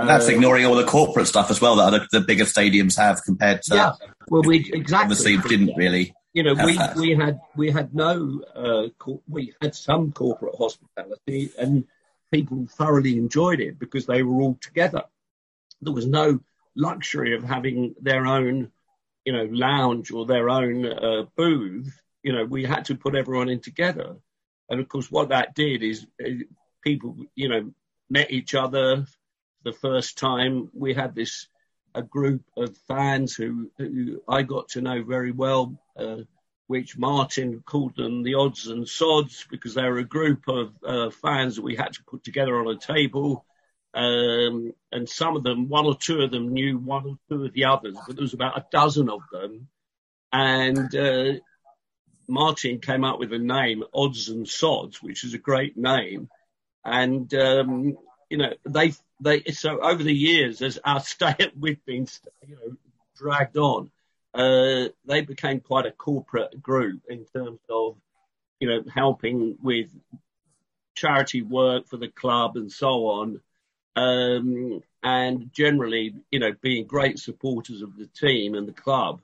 And 0.00 0.08
that's 0.08 0.28
ignoring 0.28 0.64
all 0.66 0.74
the 0.74 0.84
corporate 0.84 1.26
stuff 1.26 1.50
as 1.50 1.60
well 1.60 1.76
that 1.76 1.84
other, 1.84 2.06
the 2.12 2.20
bigger 2.20 2.44
stadiums 2.44 2.96
have 2.96 3.22
compared 3.24 3.62
to. 3.62 3.74
Yeah, 3.74 3.92
well, 4.28 4.42
we 4.42 4.70
exactly 4.72 4.94
obviously 4.94 5.36
didn't 5.38 5.76
really. 5.76 6.14
You 6.34 6.42
know, 6.42 6.54
we, 6.64 6.76
that. 6.76 6.96
we 6.96 7.14
had 7.14 7.40
we 7.56 7.70
had 7.70 7.94
no 7.94 8.42
uh, 8.54 8.88
cor- 8.98 9.22
we 9.28 9.54
had 9.60 9.74
some 9.74 10.12
corporate 10.12 10.54
hospitality, 10.56 11.50
and 11.58 11.84
people 12.30 12.66
thoroughly 12.70 13.16
enjoyed 13.16 13.60
it 13.60 13.78
because 13.78 14.06
they 14.06 14.22
were 14.22 14.40
all 14.40 14.58
together. 14.60 15.04
There 15.80 15.92
was 15.92 16.06
no 16.06 16.40
luxury 16.76 17.34
of 17.34 17.42
having 17.42 17.94
their 18.00 18.26
own, 18.26 18.70
you 19.24 19.32
know, 19.32 19.48
lounge 19.50 20.10
or 20.12 20.26
their 20.26 20.48
own 20.48 20.86
uh, 20.86 21.24
booth. 21.36 21.98
You 22.22 22.32
know, 22.32 22.44
we 22.44 22.64
had 22.64 22.84
to 22.86 22.94
put 22.94 23.14
everyone 23.16 23.48
in 23.48 23.60
together, 23.60 24.16
and 24.68 24.80
of 24.80 24.88
course, 24.88 25.10
what 25.10 25.30
that 25.30 25.54
did 25.54 25.82
is 25.82 26.06
uh, 26.24 26.30
people, 26.84 27.16
you 27.34 27.48
know, 27.48 27.72
met 28.10 28.30
each 28.30 28.54
other 28.54 29.06
the 29.64 29.72
first 29.72 30.18
time. 30.18 30.70
We 30.72 30.94
had 30.94 31.14
this 31.14 31.48
a 31.94 32.02
group 32.02 32.42
of 32.56 32.76
fans 32.86 33.34
who, 33.34 33.70
who 33.78 34.22
I 34.28 34.42
got 34.42 34.68
to 34.70 34.80
know 34.80 35.02
very 35.02 35.32
well, 35.32 35.78
uh, 35.96 36.18
which 36.66 36.98
Martin 36.98 37.62
called 37.64 37.96
them 37.96 38.22
the 38.22 38.34
odds 38.34 38.66
and 38.66 38.86
sods 38.86 39.46
because 39.50 39.74
they 39.74 39.82
were 39.82 39.98
a 39.98 40.04
group 40.04 40.46
of 40.48 40.72
uh, 40.86 41.10
fans 41.10 41.56
that 41.56 41.62
we 41.62 41.76
had 41.76 41.94
to 41.94 42.04
put 42.04 42.22
together 42.22 42.58
on 42.58 42.68
a 42.68 42.78
table. 42.78 43.44
Um, 43.94 44.74
and 44.92 45.08
some 45.08 45.34
of 45.34 45.42
them, 45.42 45.68
one 45.68 45.86
or 45.86 45.96
two 45.96 46.20
of 46.20 46.30
them 46.30 46.52
knew 46.52 46.78
one 46.78 47.06
or 47.06 47.18
two 47.28 47.44
of 47.46 47.52
the 47.52 47.64
others, 47.64 47.96
but 48.06 48.16
there 48.16 48.22
was 48.22 48.34
about 48.34 48.58
a 48.58 48.66
dozen 48.70 49.08
of 49.08 49.22
them. 49.32 49.68
And 50.30 50.94
uh, 50.94 51.32
Martin 52.28 52.80
came 52.80 53.02
up 53.02 53.18
with 53.18 53.32
a 53.32 53.38
name, 53.38 53.82
Odds 53.94 54.28
and 54.28 54.46
Sods, 54.46 55.02
which 55.02 55.24
is 55.24 55.32
a 55.32 55.38
great 55.38 55.76
name. 55.76 56.28
And 56.84 57.32
um, 57.34 57.96
you 58.30 58.38
know, 58.38 58.52
they 58.64 58.92
they 59.20 59.42
so 59.44 59.80
over 59.80 60.02
the 60.02 60.14
years 60.14 60.62
as 60.62 60.78
our 60.84 61.00
stay 61.14 61.34
we've 61.58 61.84
been 61.84 62.06
you 62.46 62.56
know 62.56 62.76
dragged 63.16 63.56
on, 63.56 63.90
uh, 64.34 64.88
they 65.06 65.22
became 65.22 65.60
quite 65.60 65.86
a 65.86 65.92
corporate 65.92 66.62
group 66.62 67.00
in 67.08 67.24
terms 67.24 67.60
of 67.68 67.96
you 68.60 68.68
know 68.68 68.82
helping 68.92 69.56
with 69.62 69.88
charity 70.94 71.42
work 71.42 71.86
for 71.86 71.96
the 71.96 72.08
club 72.08 72.56
and 72.56 72.70
so 72.70 73.06
on. 73.06 73.40
Um, 73.96 74.82
and 75.02 75.52
generally, 75.52 76.14
you 76.30 76.38
know, 76.40 76.52
being 76.60 76.86
great 76.86 77.18
supporters 77.18 77.82
of 77.82 77.96
the 77.96 78.06
team 78.06 78.54
and 78.54 78.66
the 78.66 78.72
club, 78.72 79.20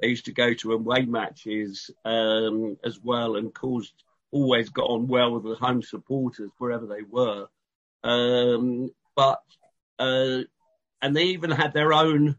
they 0.00 0.08
used 0.08 0.24
to 0.26 0.32
go 0.32 0.54
to 0.54 0.72
away 0.72 1.02
matches 1.02 1.90
um, 2.04 2.78
as 2.84 2.98
well, 3.02 3.36
and 3.36 3.54
caused 3.54 3.92
always 4.30 4.68
got 4.68 4.90
on 4.90 5.06
well 5.06 5.32
with 5.32 5.44
the 5.44 5.54
home 5.54 5.82
supporters 5.82 6.50
wherever 6.58 6.86
they 6.86 7.02
were. 7.02 7.46
Um, 8.04 8.90
but 9.16 9.42
uh, 9.98 10.42
and 11.02 11.16
they 11.16 11.24
even 11.24 11.50
had 11.50 11.72
their 11.72 11.92
own 11.92 12.36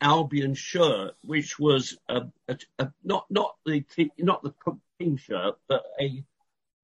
Albion 0.00 0.54
shirt, 0.54 1.14
which 1.22 1.58
was 1.58 1.96
a, 2.08 2.22
a, 2.48 2.58
a, 2.78 2.92
not 3.02 3.26
not 3.30 3.56
the 3.64 3.84
not 4.18 4.42
the 4.42 4.54
team 4.98 5.16
shirt, 5.16 5.54
but 5.68 5.82
a 6.00 6.24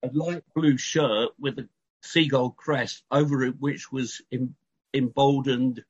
a 0.02 0.11
light 0.12 0.45
blue 0.54 0.78
shirt 0.78 1.30
with 1.38 1.59
a 1.59 1.69
seagull 2.02 2.50
crest 2.50 3.02
over 3.11 3.45
it, 3.45 3.57
which 3.59 3.92
was 3.92 4.23
em, 4.33 4.54
emboldened 4.95 5.85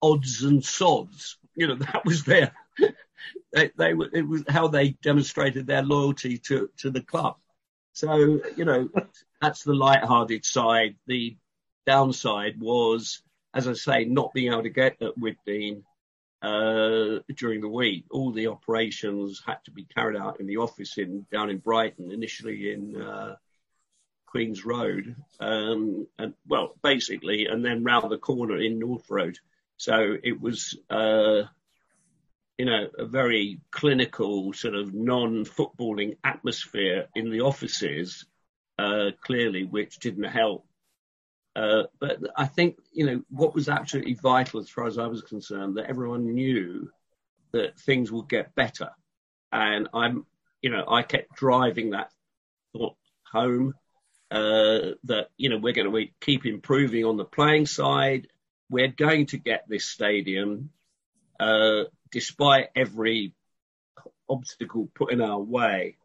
odds 0.00 0.42
and 0.42 0.64
sods. 0.64 1.38
You 1.54 1.68
know 1.68 1.74
that 1.92 2.04
was 2.04 2.24
their 2.24 2.52
they, 3.52 3.70
they 3.76 3.92
it 4.12 4.28
was 4.28 4.44
how 4.48 4.68
they 4.68 4.90
demonstrated 4.90 5.66
their 5.66 5.82
loyalty 5.82 6.38
to 6.38 6.70
to 6.78 6.90
the 6.90 7.00
club. 7.00 7.36
So 7.92 8.40
you 8.56 8.64
know 8.64 8.88
that's 9.40 9.62
the 9.62 9.74
light-hearted 9.74 10.44
side. 10.44 10.96
The 11.06 11.36
downside 11.86 12.60
was, 12.60 13.22
as 13.54 13.66
I 13.68 13.72
say, 13.74 14.04
not 14.04 14.34
being 14.34 14.52
able 14.52 14.64
to 14.64 14.70
get 14.70 15.00
at 15.00 15.16
Withdean 15.16 15.82
uh, 16.42 17.20
during 17.34 17.60
the 17.60 17.68
week. 17.68 18.04
All 18.10 18.32
the 18.32 18.48
operations 18.48 19.42
had 19.46 19.64
to 19.64 19.70
be 19.70 19.84
carried 19.84 20.18
out 20.18 20.40
in 20.40 20.46
the 20.46 20.58
office 20.58 20.98
in 20.98 21.26
down 21.32 21.50
in 21.50 21.58
Brighton, 21.58 22.12
initially 22.12 22.72
in 22.72 23.00
uh, 23.00 23.36
Queen's 24.26 24.64
Road, 24.64 25.16
um, 25.40 26.06
and 26.18 26.34
well, 26.46 26.74
basically, 26.82 27.46
and 27.46 27.64
then 27.64 27.84
round 27.84 28.10
the 28.10 28.18
corner 28.18 28.60
in 28.60 28.78
North 28.78 29.08
Road. 29.08 29.38
So 29.78 30.16
it 30.22 30.40
was, 30.40 30.76
uh, 30.90 31.42
you 32.58 32.64
know, 32.64 32.88
a 32.98 33.06
very 33.06 33.60
clinical 33.70 34.52
sort 34.52 34.74
of 34.74 34.92
non-footballing 34.92 36.16
atmosphere 36.24 37.06
in 37.14 37.30
the 37.30 37.42
offices, 37.42 38.26
uh, 38.78 39.10
clearly, 39.22 39.64
which 39.64 39.98
didn't 39.98 40.24
help 40.24 40.65
uh, 41.56 41.84
but 41.98 42.18
I 42.36 42.44
think, 42.44 42.76
you 42.92 43.06
know, 43.06 43.22
what 43.30 43.54
was 43.54 43.70
absolutely 43.70 44.12
vital 44.12 44.60
as 44.60 44.68
far 44.68 44.86
as 44.86 44.98
I 44.98 45.06
was 45.06 45.22
concerned, 45.22 45.78
that 45.78 45.88
everyone 45.88 46.34
knew 46.34 46.90
that 47.52 47.80
things 47.80 48.12
would 48.12 48.28
get 48.28 48.54
better. 48.54 48.90
And 49.50 49.88
I'm, 49.94 50.26
you 50.60 50.68
know, 50.68 50.84
I 50.86 51.00
kept 51.00 51.34
driving 51.34 51.90
that 51.90 52.12
thought 52.74 52.96
home 53.32 53.72
uh, 54.30 54.96
that, 55.04 55.28
you 55.38 55.48
know, 55.48 55.56
we're 55.56 55.72
going 55.72 55.90
to 55.90 56.12
keep 56.20 56.44
improving 56.44 57.06
on 57.06 57.16
the 57.16 57.24
playing 57.24 57.64
side. 57.64 58.28
We're 58.68 58.88
going 58.88 59.24
to 59.26 59.38
get 59.38 59.64
this 59.66 59.86
stadium, 59.86 60.68
uh, 61.40 61.84
despite 62.10 62.68
every 62.76 63.32
obstacle 64.28 64.90
put 64.94 65.10
in 65.10 65.22
our 65.22 65.40
way. 65.40 65.96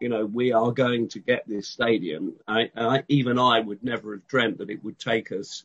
You 0.00 0.08
know, 0.08 0.26
we 0.26 0.52
are 0.52 0.72
going 0.72 1.08
to 1.08 1.20
get 1.20 1.48
this 1.48 1.68
stadium. 1.68 2.34
I, 2.46 2.70
I, 2.76 3.04
even 3.08 3.38
I 3.38 3.60
would 3.60 3.82
never 3.82 4.12
have 4.12 4.26
dreamt 4.26 4.58
that 4.58 4.70
it 4.70 4.84
would 4.84 4.98
take 4.98 5.32
us, 5.32 5.64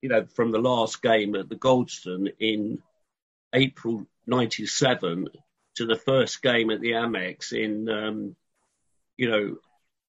you 0.00 0.08
know, 0.08 0.24
from 0.34 0.50
the 0.50 0.58
last 0.58 1.02
game 1.02 1.34
at 1.34 1.48
the 1.48 1.56
Goldstone 1.56 2.32
in 2.38 2.82
April 3.52 4.06
97 4.26 5.28
to 5.76 5.86
the 5.86 5.96
first 5.96 6.42
game 6.42 6.70
at 6.70 6.80
the 6.80 6.92
Amex 6.92 7.52
in, 7.52 7.88
um, 7.88 8.36
you 9.16 9.30
know, 9.30 9.56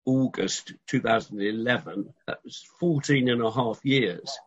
August 0.06 0.74
2011. 0.88 2.14
That 2.28 2.44
was 2.44 2.66
14 2.80 3.30
and 3.30 3.42
a 3.42 3.52
half 3.52 3.80
years. 3.84 4.38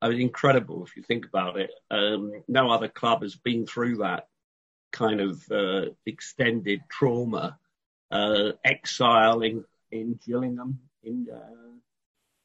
I 0.00 0.08
mean, 0.08 0.20
incredible 0.20 0.84
if 0.84 0.96
you 0.96 1.02
think 1.02 1.26
about 1.26 1.58
it. 1.58 1.70
Um, 1.90 2.32
no 2.48 2.70
other 2.70 2.88
club 2.88 3.22
has 3.22 3.34
been 3.34 3.66
through 3.66 3.98
that 3.98 4.28
kind 4.92 5.20
of 5.20 5.42
uh, 5.50 5.86
extended 6.06 6.80
trauma 6.88 7.58
uh, 8.10 8.52
exile 8.64 9.42
in, 9.42 9.64
in 9.90 10.18
Gillingham, 10.26 10.80
in, 11.02 11.28
uh, 11.32 11.78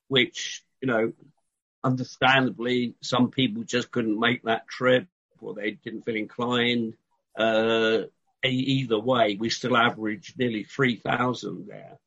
which, 0.08 0.64
you 0.82 0.88
know, 0.88 1.14
understandably, 1.84 2.96
some 3.02 3.30
people 3.30 3.64
just 3.64 3.92
couldn't 3.92 4.20
make 4.20 4.44
that 4.44 4.68
trip 4.68 5.08
or 5.40 5.54
they 5.54 5.72
didn't 5.72 6.04
feel 6.04 6.16
inclined. 6.16 6.96
Uh, 7.38 8.00
either 8.44 9.00
way, 9.00 9.38
we 9.40 9.50
still 9.50 9.76
averaged 9.76 10.38
nearly 10.38 10.64
3,000 10.64 11.68
there. 11.68 11.98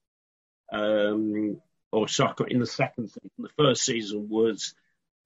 Um, 0.70 1.60
or 1.90 2.08
soccer 2.08 2.46
in 2.46 2.58
the 2.58 2.66
second 2.66 3.08
season. 3.08 3.30
The 3.38 3.48
first 3.56 3.82
season 3.82 4.28
was 4.28 4.74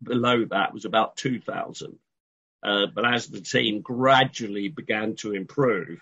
below 0.03 0.45
that, 0.47 0.73
was 0.73 0.85
about 0.85 1.17
2,000. 1.17 1.99
Uh, 2.63 2.87
but 2.95 3.05
as 3.05 3.27
the 3.27 3.41
team 3.41 3.81
gradually 3.81 4.69
began 4.69 5.17
to 5.17 5.33
improve, 5.33 6.01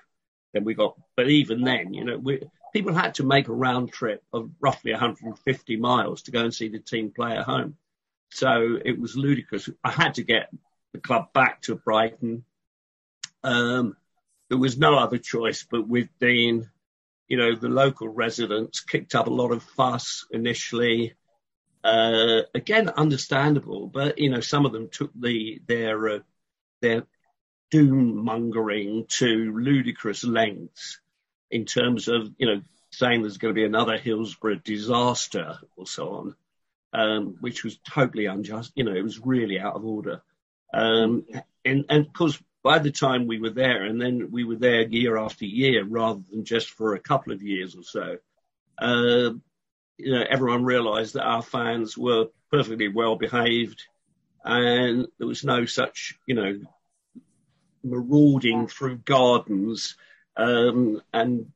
then 0.52 0.64
we 0.64 0.74
got, 0.74 0.96
but 1.16 1.28
even 1.28 1.62
then, 1.62 1.94
you 1.94 2.04
know, 2.04 2.18
we, 2.18 2.42
people 2.72 2.92
had 2.92 3.14
to 3.14 3.24
make 3.24 3.48
a 3.48 3.52
round 3.52 3.92
trip 3.92 4.22
of 4.32 4.50
roughly 4.60 4.92
150 4.92 5.76
miles 5.76 6.22
to 6.22 6.30
go 6.30 6.40
and 6.40 6.54
see 6.54 6.68
the 6.68 6.78
team 6.78 7.12
play 7.14 7.36
at 7.36 7.44
home. 7.44 7.76
So 8.30 8.78
it 8.84 8.98
was 8.98 9.16
ludicrous. 9.16 9.68
I 9.82 9.90
had 9.90 10.14
to 10.14 10.22
get 10.22 10.50
the 10.92 11.00
club 11.00 11.32
back 11.32 11.62
to 11.62 11.76
Brighton. 11.76 12.44
Um, 13.42 13.96
there 14.48 14.58
was 14.58 14.78
no 14.78 14.96
other 14.96 15.18
choice, 15.18 15.64
but 15.68 15.86
with 15.86 16.08
Dean, 16.20 16.68
you 17.28 17.36
know, 17.36 17.54
the 17.54 17.68
local 17.68 18.08
residents 18.08 18.80
kicked 18.80 19.14
up 19.14 19.28
a 19.28 19.32
lot 19.32 19.52
of 19.52 19.62
fuss 19.62 20.26
initially. 20.30 21.14
Uh, 21.82 22.42
again, 22.54 22.88
understandable, 22.90 23.86
but 23.86 24.18
you 24.18 24.28
know, 24.28 24.40
some 24.40 24.66
of 24.66 24.72
them 24.72 24.88
took 24.90 25.10
the 25.14 25.62
their 25.66 26.08
uh, 26.08 26.18
their 26.82 27.06
doom 27.70 28.24
mongering 28.24 29.06
to 29.08 29.26
ludicrous 29.26 30.24
lengths 30.24 31.00
in 31.50 31.64
terms 31.64 32.08
of 32.08 32.32
you 32.38 32.46
know 32.46 32.60
saying 32.90 33.22
there's 33.22 33.38
going 33.38 33.54
to 33.54 33.58
be 33.58 33.64
another 33.64 33.96
Hillsborough 33.96 34.56
disaster 34.56 35.58
or 35.76 35.86
so 35.86 36.08
on, 36.14 36.34
um, 36.92 37.36
which 37.40 37.62
was 37.64 37.78
totally 37.78 38.26
unjust. 38.26 38.72
You 38.74 38.84
know, 38.84 38.94
it 38.94 39.02
was 39.02 39.24
really 39.24 39.60
out 39.60 39.76
of 39.76 39.84
order. 39.84 40.22
Um, 40.74 41.24
and, 41.64 41.84
and 41.88 42.06
of 42.06 42.12
course, 42.12 42.40
by 42.62 42.78
the 42.78 42.90
time 42.90 43.26
we 43.26 43.40
were 43.40 43.50
there, 43.50 43.84
and 43.84 44.00
then 44.00 44.30
we 44.30 44.44
were 44.44 44.56
there 44.56 44.82
year 44.82 45.16
after 45.16 45.44
year 45.44 45.84
rather 45.84 46.20
than 46.30 46.44
just 46.44 46.68
for 46.70 46.94
a 46.94 47.00
couple 47.00 47.32
of 47.32 47.42
years 47.42 47.76
or 47.76 47.82
so, 47.82 48.18
uh, 48.78 49.30
you 49.96 50.12
know, 50.12 50.24
everyone 50.28 50.64
realized 50.64 51.14
that 51.14 51.24
our 51.24 51.42
fans 51.42 51.96
were 51.96 52.26
perfectly 52.50 52.88
well 52.88 53.16
behaved 53.16 53.84
and 54.44 55.06
there 55.18 55.26
was 55.26 55.44
no 55.44 55.66
such, 55.66 56.14
you 56.26 56.34
know, 56.34 56.60
marauding 57.82 58.66
through 58.66 58.98
gardens 58.98 59.96
um, 60.36 61.00
and 61.12 61.52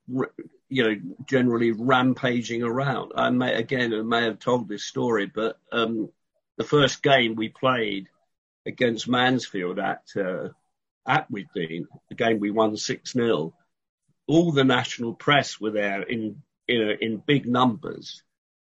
you 0.69 0.83
know 0.83 0.97
generally 1.27 1.73
rampaging 1.73 2.63
around. 2.63 3.13
I 3.17 3.31
may 3.31 3.55
again 3.55 3.95
I 3.95 4.03
may 4.03 4.25
have 4.25 4.39
told 4.39 4.69
this 4.69 4.85
story, 4.85 5.27
but 5.27 5.59
um, 5.73 6.11
the 6.57 6.65
first 6.65 7.03
game 7.03 7.35
we 7.35 7.49
played 7.49 8.09
against 8.67 9.09
Mansfield 9.09 9.79
at 9.79 10.05
uh, 10.17 10.49
at 11.07 11.31
Withdean, 11.31 11.87
the 12.09 12.15
game 12.15 12.41
we 12.41 12.51
won 12.51 12.77
six 12.77 13.13
0 13.13 13.55
All 14.27 14.53
the 14.53 14.65
national 14.65 15.15
press 15.15 15.61
were 15.61 15.71
there 15.71 16.03
in 16.03 16.43
in, 16.67 16.97
in 17.01 17.17
big 17.19 17.47
numbers 17.47 18.23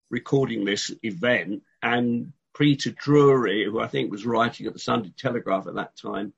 recording 0.10 0.66
this 0.66 0.92
event, 1.04 1.62
and 1.84 2.34
Peter 2.58 2.92
Drury, 2.92 3.66
who 3.66 3.80
I 3.80 3.88
think 3.88 4.12
was 4.12 4.26
writing 4.26 4.66
at 4.68 4.74
the 4.74 4.80
Sunday 4.80 5.14
Telegraph 5.18 5.68
at 5.68 5.76
that 5.76 5.96
time, 5.96 6.34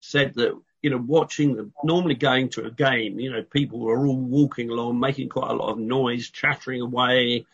said 0.00 0.34
that 0.34 0.60
you 0.82 0.90
know, 0.90 0.98
watching 0.98 1.56
them, 1.56 1.72
normally 1.84 2.14
going 2.14 2.48
to 2.50 2.64
a 2.64 2.70
game, 2.70 3.20
you 3.20 3.30
know, 3.30 3.42
people 3.42 3.86
are 3.88 4.06
all 4.06 4.16
walking 4.16 4.70
along, 4.70 4.98
making 4.98 5.28
quite 5.28 5.50
a 5.50 5.54
lot 5.54 5.72
of 5.72 5.78
noise, 5.78 6.30
chattering 6.30 6.80
away, 6.80 7.44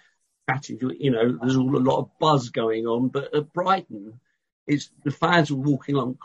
chatting 0.48 0.78
to, 0.78 0.94
you 0.98 1.10
know, 1.10 1.36
there's 1.40 1.56
all 1.56 1.76
a 1.76 1.78
lot 1.78 1.98
of 1.98 2.10
buzz 2.20 2.50
going 2.50 2.86
on. 2.86 3.08
But 3.08 3.34
at 3.34 3.52
Brighton, 3.52 4.20
it's 4.66 4.90
the 5.04 5.10
fans 5.10 5.50
are 5.50 5.56
walking 5.56 5.96
along 5.96 6.18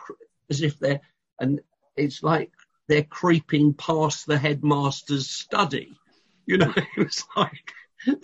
as 0.50 0.62
if 0.62 0.78
they're, 0.78 1.02
and 1.40 1.62
it's 1.96 2.22
like 2.22 2.52
they're 2.88 3.04
creeping 3.04 3.74
past 3.74 4.28
the 4.28 4.38
headmaster's 4.38 5.30
study. 5.30 5.98
You 6.46 6.58
know, 6.58 6.74
it's 6.98 7.26
like, 7.36 7.72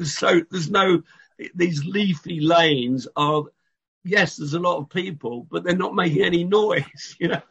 so 0.03 0.41
there's 0.51 0.69
no, 0.69 1.01
these 1.55 1.83
leafy 1.83 2.41
lanes 2.41 3.07
are, 3.15 3.45
yes, 4.07 4.37
there's 4.37 4.53
a 4.53 4.59
lot 4.59 4.77
of 4.77 4.89
people, 4.89 5.47
but 5.49 5.63
they're 5.63 5.75
not 5.75 5.95
making 5.95 6.23
any 6.23 6.43
noise, 6.43 7.15
you 7.19 7.29
know 7.29 7.41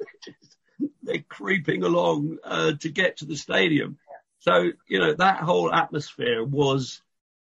they're 1.03 1.25
creeping 1.29 1.85
along 1.85 2.39
uh, 2.45 2.73
to 2.81 2.89
get 2.91 3.19
to 3.19 3.25
the 3.25 3.37
stadium. 3.37 3.99
So 4.41 4.71
you 4.89 4.99
know 4.99 5.15
that 5.15 5.39
whole 5.39 5.73
atmosphere 5.73 6.45
was 6.45 7.01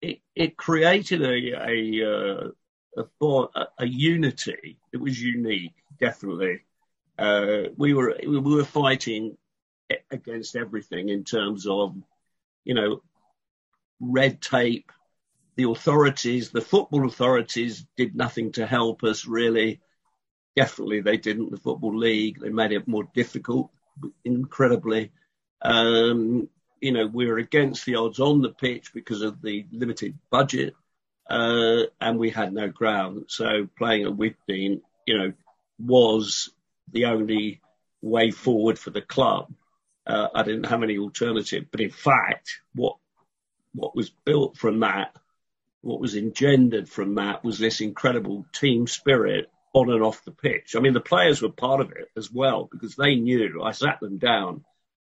it, 0.00 0.20
it 0.34 0.56
created 0.56 1.22
a 1.22 1.52
a, 1.68 2.52
uh, 2.98 3.04
a, 3.22 3.66
a 3.78 3.86
unity. 3.86 4.78
It 4.92 4.98
was 4.98 5.20
unique, 5.20 5.74
definitely. 5.98 6.60
Uh, 7.18 7.64
we 7.76 7.94
were 7.94 8.16
we 8.22 8.38
were 8.38 8.64
fighting 8.64 9.36
against 10.10 10.54
everything 10.54 11.08
in 11.08 11.24
terms 11.24 11.66
of 11.66 11.96
you 12.64 12.74
know 12.74 13.02
red 14.00 14.40
tape. 14.40 14.92
The 15.58 15.68
authorities, 15.68 16.50
the 16.50 16.60
football 16.60 17.04
authorities, 17.04 17.84
did 17.96 18.14
nothing 18.14 18.52
to 18.52 18.64
help 18.64 19.02
us 19.02 19.26
really. 19.26 19.80
Definitely, 20.54 21.00
they 21.00 21.16
didn't. 21.16 21.50
The 21.50 21.56
Football 21.56 21.98
League, 21.98 22.40
they 22.40 22.50
made 22.50 22.70
it 22.70 22.86
more 22.86 23.08
difficult, 23.12 23.72
incredibly. 24.24 25.10
Um, 25.60 26.48
you 26.80 26.92
know, 26.92 27.08
we 27.08 27.26
were 27.26 27.38
against 27.38 27.84
the 27.84 27.96
odds 27.96 28.20
on 28.20 28.40
the 28.40 28.50
pitch 28.50 28.92
because 28.94 29.22
of 29.22 29.42
the 29.42 29.66
limited 29.72 30.16
budget, 30.30 30.74
uh, 31.28 31.82
and 32.00 32.20
we 32.20 32.30
had 32.30 32.52
no 32.52 32.68
ground. 32.68 33.24
So 33.26 33.68
playing 33.76 34.06
at 34.06 34.12
Withdean, 34.12 34.82
you 35.06 35.18
know, 35.18 35.32
was 35.80 36.50
the 36.92 37.06
only 37.06 37.60
way 38.00 38.30
forward 38.30 38.78
for 38.78 38.90
the 38.90 39.02
club. 39.02 39.52
Uh, 40.06 40.28
I 40.32 40.44
didn't 40.44 40.66
have 40.66 40.84
any 40.84 40.98
alternative, 40.98 41.66
but 41.72 41.80
in 41.80 41.90
fact, 41.90 42.60
what 42.76 42.96
what 43.74 43.96
was 43.96 44.10
built 44.24 44.56
from 44.56 44.80
that, 44.80 45.16
what 45.82 46.00
was 46.00 46.16
engendered 46.16 46.88
from 46.88 47.14
that, 47.16 47.44
was 47.44 47.58
this 47.58 47.80
incredible 47.80 48.46
team 48.52 48.86
spirit 48.86 49.50
on 49.72 49.90
and 49.90 50.02
off 50.02 50.24
the 50.24 50.32
pitch. 50.32 50.74
I 50.76 50.80
mean, 50.80 50.92
the 50.92 51.00
players 51.00 51.42
were 51.42 51.50
part 51.50 51.80
of 51.80 51.92
it 51.92 52.08
as 52.16 52.30
well 52.32 52.68
because 52.70 52.96
they 52.96 53.16
knew. 53.16 53.62
I 53.62 53.72
sat 53.72 54.00
them 54.00 54.18
down 54.18 54.64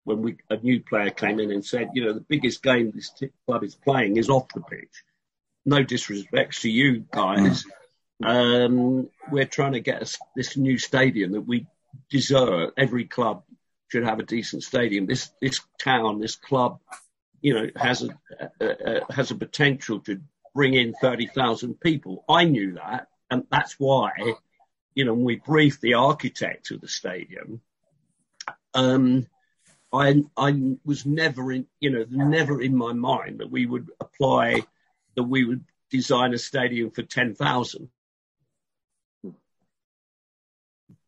when 0.04 0.22
we, 0.22 0.36
a 0.50 0.56
new 0.56 0.80
player 0.80 1.10
came 1.10 1.40
in 1.40 1.50
and 1.50 1.64
said, 1.64 1.90
you 1.94 2.04
know, 2.04 2.12
the 2.12 2.20
biggest 2.20 2.62
game 2.62 2.92
this 2.94 3.10
club 3.46 3.64
is 3.64 3.74
playing 3.74 4.16
is 4.16 4.30
off 4.30 4.48
the 4.54 4.60
pitch. 4.60 5.04
No 5.66 5.82
disrespect 5.82 6.60
to 6.62 6.70
you 6.70 7.04
guys. 7.10 7.64
Um, 8.22 9.08
we're 9.30 9.46
trying 9.46 9.72
to 9.72 9.80
get 9.80 10.02
us 10.02 10.18
this 10.36 10.56
new 10.56 10.78
stadium 10.78 11.32
that 11.32 11.40
we 11.40 11.66
deserve. 12.10 12.70
Every 12.76 13.06
club 13.06 13.42
should 13.88 14.04
have 14.04 14.20
a 14.20 14.24
decent 14.24 14.62
stadium. 14.62 15.06
This 15.06 15.30
this 15.40 15.60
town, 15.80 16.20
this 16.20 16.36
club, 16.36 16.80
you 17.40 17.54
know, 17.54 17.70
has 17.76 18.02
a, 18.02 18.08
a, 18.60 18.66
a 18.68 19.12
has 19.12 19.30
a 19.30 19.34
potential 19.34 20.00
to 20.00 20.20
bring 20.54 20.74
in 20.74 20.94
thirty 21.00 21.26
thousand 21.26 21.80
people. 21.80 22.24
I 22.28 22.44
knew 22.44 22.74
that, 22.74 23.08
and 23.30 23.44
that's 23.50 23.74
why 23.78 24.34
you 24.94 25.04
know, 25.04 25.14
when 25.14 25.24
we 25.24 25.36
briefed 25.36 25.80
the 25.80 25.94
architect 25.94 26.70
of 26.70 26.80
the 26.80 26.88
stadium, 26.88 27.60
um, 28.74 29.26
I, 29.92 30.22
I 30.36 30.76
was 30.84 31.04
never 31.04 31.52
in, 31.52 31.66
you 31.80 31.90
know, 31.90 32.04
never 32.08 32.60
in 32.60 32.76
my 32.76 32.92
mind 32.92 33.40
that 33.40 33.50
we 33.50 33.66
would 33.66 33.88
apply, 34.00 34.62
that 35.16 35.22
we 35.22 35.44
would 35.44 35.64
design 35.90 36.32
a 36.34 36.38
stadium 36.38 36.90
for 36.90 37.02
10,000. 37.02 37.88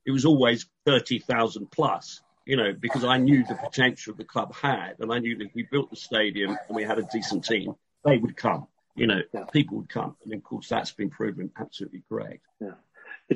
It 0.04 0.10
was 0.12 0.24
always 0.24 0.66
30,000 0.84 1.70
plus, 1.70 2.22
you 2.44 2.56
know, 2.56 2.72
because 2.78 3.02
I 3.02 3.18
knew 3.18 3.44
the 3.44 3.56
potential 3.56 4.14
the 4.14 4.24
club 4.24 4.54
had. 4.54 4.94
And 5.00 5.12
I 5.12 5.18
knew 5.18 5.36
that 5.36 5.46
if 5.46 5.54
we 5.54 5.64
built 5.64 5.90
the 5.90 5.96
stadium 5.96 6.56
and 6.68 6.76
we 6.76 6.84
had 6.84 6.98
a 6.98 7.08
decent 7.12 7.44
team, 7.44 7.74
they 8.04 8.16
would 8.16 8.36
come, 8.36 8.68
you 8.96 9.06
know, 9.06 9.20
yeah. 9.32 9.44
people 9.52 9.78
would 9.78 9.88
come. 9.88 10.16
And 10.24 10.34
of 10.34 10.42
course, 10.42 10.68
that's 10.68 10.90
been 10.90 11.10
proven 11.10 11.50
absolutely 11.58 12.02
correct. 12.08 12.42
Yeah 12.60 12.72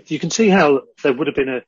you 0.07 0.19
can 0.19 0.31
see 0.31 0.49
how 0.49 0.83
there 1.03 1.13
would 1.13 1.27
have 1.27 1.37
been 1.37 1.49
a, 1.49 1.63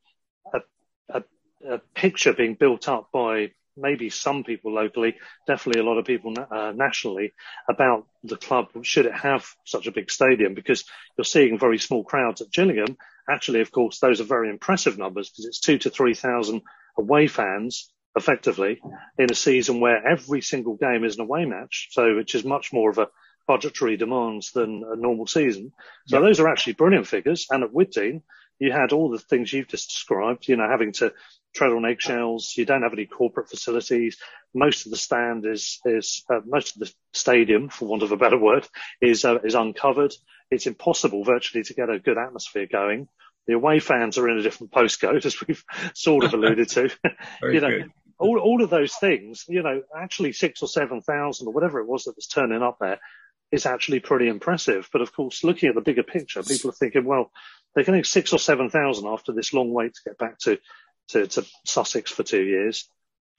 a, 0.55 0.61
a, 1.09 1.75
a 1.75 1.79
picture 1.95 2.33
being 2.33 2.55
built 2.55 2.89
up 2.89 3.11
by 3.13 3.53
maybe 3.77 4.11
some 4.11 4.45
people 4.45 4.73
locally, 4.73 5.17
definitely 5.47 5.81
a 5.81 5.85
lot 5.85 5.99
of 5.99 6.05
people 6.05 6.35
uh, 6.51 6.73
nationally 6.75 7.33
about 7.69 8.07
the 8.23 8.37
club. 8.37 8.69
Should 8.83 9.07
it 9.07 9.15
have 9.15 9.47
such 9.65 9.87
a 9.87 9.93
big 9.93 10.11
stadium? 10.11 10.55
Because 10.55 10.85
you're 11.17 11.25
seeing 11.25 11.59
very 11.59 11.79
small 11.79 12.05
crowds 12.05 12.43
at 12.43 12.53
Gillingham. 12.53 12.99
Actually, 13.29 13.61
of 13.61 13.73
course, 13.73 13.99
those 13.99 14.21
are 14.21 14.25
very 14.25 14.51
impressive 14.51 14.99
numbers 14.99 15.31
because 15.31 15.47
it's 15.47 15.61
two 15.61 15.79
to 15.79 15.91
three 15.91 16.15
thousand 16.15 16.63
away 16.99 17.29
fans 17.29 17.91
effectively 18.15 18.79
in 19.17 19.31
a 19.31 19.35
season 19.35 19.81
where 19.81 20.07
every 20.07 20.43
single 20.43 20.75
game 20.75 21.03
is 21.03 21.17
an 21.17 21.23
away 21.23 21.47
match. 21.47 21.89
So, 21.93 22.17
which 22.17 22.35
is 22.35 22.45
much 22.45 22.73
more 22.73 22.91
of 22.91 22.99
a 22.99 23.09
budgetary 23.47 23.97
demands 23.97 24.53
than 24.53 24.85
a 24.87 24.97
normal 24.97 25.27
season. 25.27 25.73
So 26.07 26.21
those 26.21 26.41
are 26.41 26.49
actually 26.49 26.75
brilliant 26.75 27.07
figures. 27.07 27.47
And 27.51 27.65
at 27.65 27.73
Withdean, 27.73 28.23
you 28.59 28.73
had 28.73 28.93
all 28.93 29.11
the 29.11 29.19
things 29.19 29.53
you've 29.53 29.69
just 29.69 29.91
described, 29.91 30.49
you 30.49 30.57
know, 30.57 30.69
having 30.71 30.93
to 30.93 31.13
tread 31.55 31.73
on 31.73 31.85
eggshells. 31.85 32.55
You 32.57 32.65
don't 32.65 32.83
have 32.83 32.93
any 32.93 33.07
corporate 33.07 33.51
facilities. 33.51 34.19
Most 34.55 34.87
of 34.87 34.93
the 34.93 34.99
stand 34.99 35.45
is, 35.47 35.81
is, 35.85 36.25
uh, 36.31 36.41
most 36.47 36.77
of 36.77 36.81
the 36.81 36.93
stadium, 37.13 37.69
for 37.69 37.87
want 37.87 38.03
of 38.03 38.13
a 38.13 38.17
better 38.17 38.39
word, 38.39 38.69
is, 39.01 39.25
uh, 39.25 39.39
is 39.43 39.55
uncovered. 39.55 40.15
It's 40.51 40.67
impossible 40.67 41.25
virtually 41.25 41.65
to 41.65 41.75
get 41.75 41.91
a 41.91 41.99
good 41.99 42.19
atmosphere 42.19 42.69
going. 42.71 43.09
The 43.47 43.55
away 43.55 43.81
fans 43.81 44.19
are 44.19 44.29
in 44.29 44.39
a 44.39 44.43
different 44.43 44.73
postcode, 44.73 45.27
as 45.27 45.37
we've 45.47 45.65
sort 45.95 46.25
of 46.25 46.35
alluded 46.35 46.69
to. 46.71 46.91
you 47.43 47.61
know, 47.61 47.71
good. 47.71 47.93
all, 48.19 48.39
all 48.39 48.63
of 48.63 48.71
those 48.71 48.95
things, 48.95 49.45
you 49.49 49.63
know, 49.63 49.83
actually 49.97 50.33
six 50.33 50.63
or 50.63 50.69
seven 50.69 51.01
thousand 51.01 51.49
or 51.49 51.53
whatever 51.53 51.81
it 51.81 51.89
was 51.89 52.05
that 52.05 52.17
was 52.17 52.29
turning 52.29 52.63
up 52.63 52.77
there 52.81 53.01
is 53.53 53.67
actually 53.67 54.01
pretty 54.01 54.29
impressive. 54.29 54.88
But 54.93 55.03
of 55.03 55.12
course, 55.12 55.45
looking 55.45 55.69
at 55.69 55.75
the 55.75 55.83
bigger 55.83 56.03
picture, 56.03 56.43
people 56.43 56.71
are 56.71 56.75
thinking, 56.75 57.05
well, 57.05 57.31
they're 57.75 57.85
getting 57.85 58.03
six 58.03 58.33
or 58.33 58.38
7,000 58.38 59.07
after 59.07 59.33
this 59.33 59.53
long 59.53 59.73
wait 59.73 59.95
to 59.95 60.01
get 60.07 60.19
back 60.19 60.38
to, 60.41 60.59
to, 61.09 61.27
to 61.27 61.47
Sussex 61.67 62.11
for 62.11 62.23
two 62.23 62.43
years. 62.43 62.88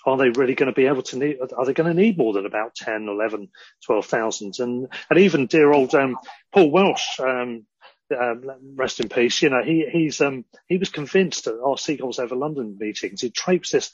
Are 0.06 0.18
they 0.18 0.30
really 0.30 0.54
going 0.54 0.68
to 0.72 0.76
be 0.76 0.86
able 0.86 1.04
to 1.04 1.18
need, 1.18 1.38
are 1.58 1.66
they 1.66 1.74
going 1.74 1.94
to 1.94 2.02
need 2.02 2.18
more 2.18 2.34
than 2.34 2.46
about 2.46 2.76
10, 2.76 3.08
11, 3.08 3.50
12,000? 3.86 4.54
And, 4.60 4.88
and 5.10 5.20
even 5.20 5.48
dear 5.48 5.72
old, 5.72 5.96
um, 5.96 6.18
Paul 6.52 6.72
Whelch, 6.72 7.20
um, 7.20 7.66
um, 8.20 8.44
rest 8.76 9.00
in 9.00 9.10
peace. 9.10 9.42
You 9.42 9.50
know, 9.50 9.64
he 9.64 9.88
he's 9.90 10.22
um, 10.22 10.46
he 10.68 10.78
was 10.78 10.90
convinced 10.90 11.48
at 11.48 11.56
our 11.64 11.78
Seagulls 11.78 12.20
over 12.20 12.36
London 12.36 12.78
meetings. 12.80 13.22
He 13.22 13.32
traipsed 13.32 13.72
this 13.72 13.92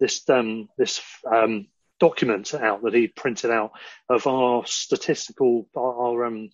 this 0.00 0.28
um, 0.28 0.68
this 0.76 1.00
um, 1.24 1.68
document 2.00 2.54
out 2.54 2.82
that 2.82 2.94
he 2.94 3.08
printed 3.08 3.50
out 3.50 3.72
of 4.08 4.26
our 4.26 4.64
statistical 4.66 5.68
our 5.76 6.24
um, 6.24 6.50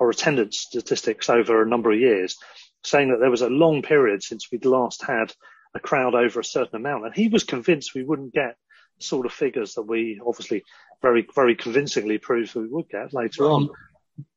our 0.00 0.10
attendance 0.10 0.58
statistics 0.58 1.30
over 1.30 1.62
a 1.62 1.68
number 1.68 1.90
of 1.92 1.98
years, 1.98 2.36
saying 2.84 3.10
that 3.10 3.20
there 3.20 3.30
was 3.30 3.42
a 3.42 3.48
long 3.48 3.82
period 3.82 4.22
since 4.22 4.50
we'd 4.50 4.64
last 4.64 5.04
had 5.04 5.32
a 5.74 5.80
crowd 5.80 6.14
over 6.14 6.40
a 6.40 6.44
certain 6.44 6.76
amount, 6.76 7.04
and 7.04 7.14
he 7.14 7.28
was 7.28 7.44
convinced 7.44 7.94
we 7.94 8.04
wouldn't 8.04 8.32
get 8.32 8.56
the 8.98 9.04
sort 9.04 9.26
of 9.26 9.32
figures 9.32 9.74
that 9.74 9.82
we 9.82 10.20
obviously 10.26 10.62
very 11.02 11.26
very 11.34 11.54
convincingly 11.54 12.18
proved 12.18 12.54
we 12.54 12.66
would 12.66 12.88
get 12.88 13.12
later 13.14 13.44
well, 13.44 13.54
on. 13.54 13.70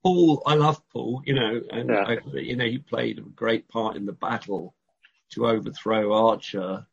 Paul, 0.03 0.43
I 0.45 0.55
love 0.55 0.81
Paul, 0.91 1.21
you 1.25 1.33
know, 1.35 1.61
and 1.71 1.89
yeah. 1.89 2.03
I, 2.05 2.37
you 2.37 2.55
know 2.55 2.65
he 2.65 2.79
played 2.79 3.19
a 3.19 3.21
great 3.21 3.69
part 3.69 3.95
in 3.95 4.05
the 4.05 4.13
battle 4.13 4.75
to 5.31 5.47
overthrow 5.47 6.11
Archer, 6.11 6.85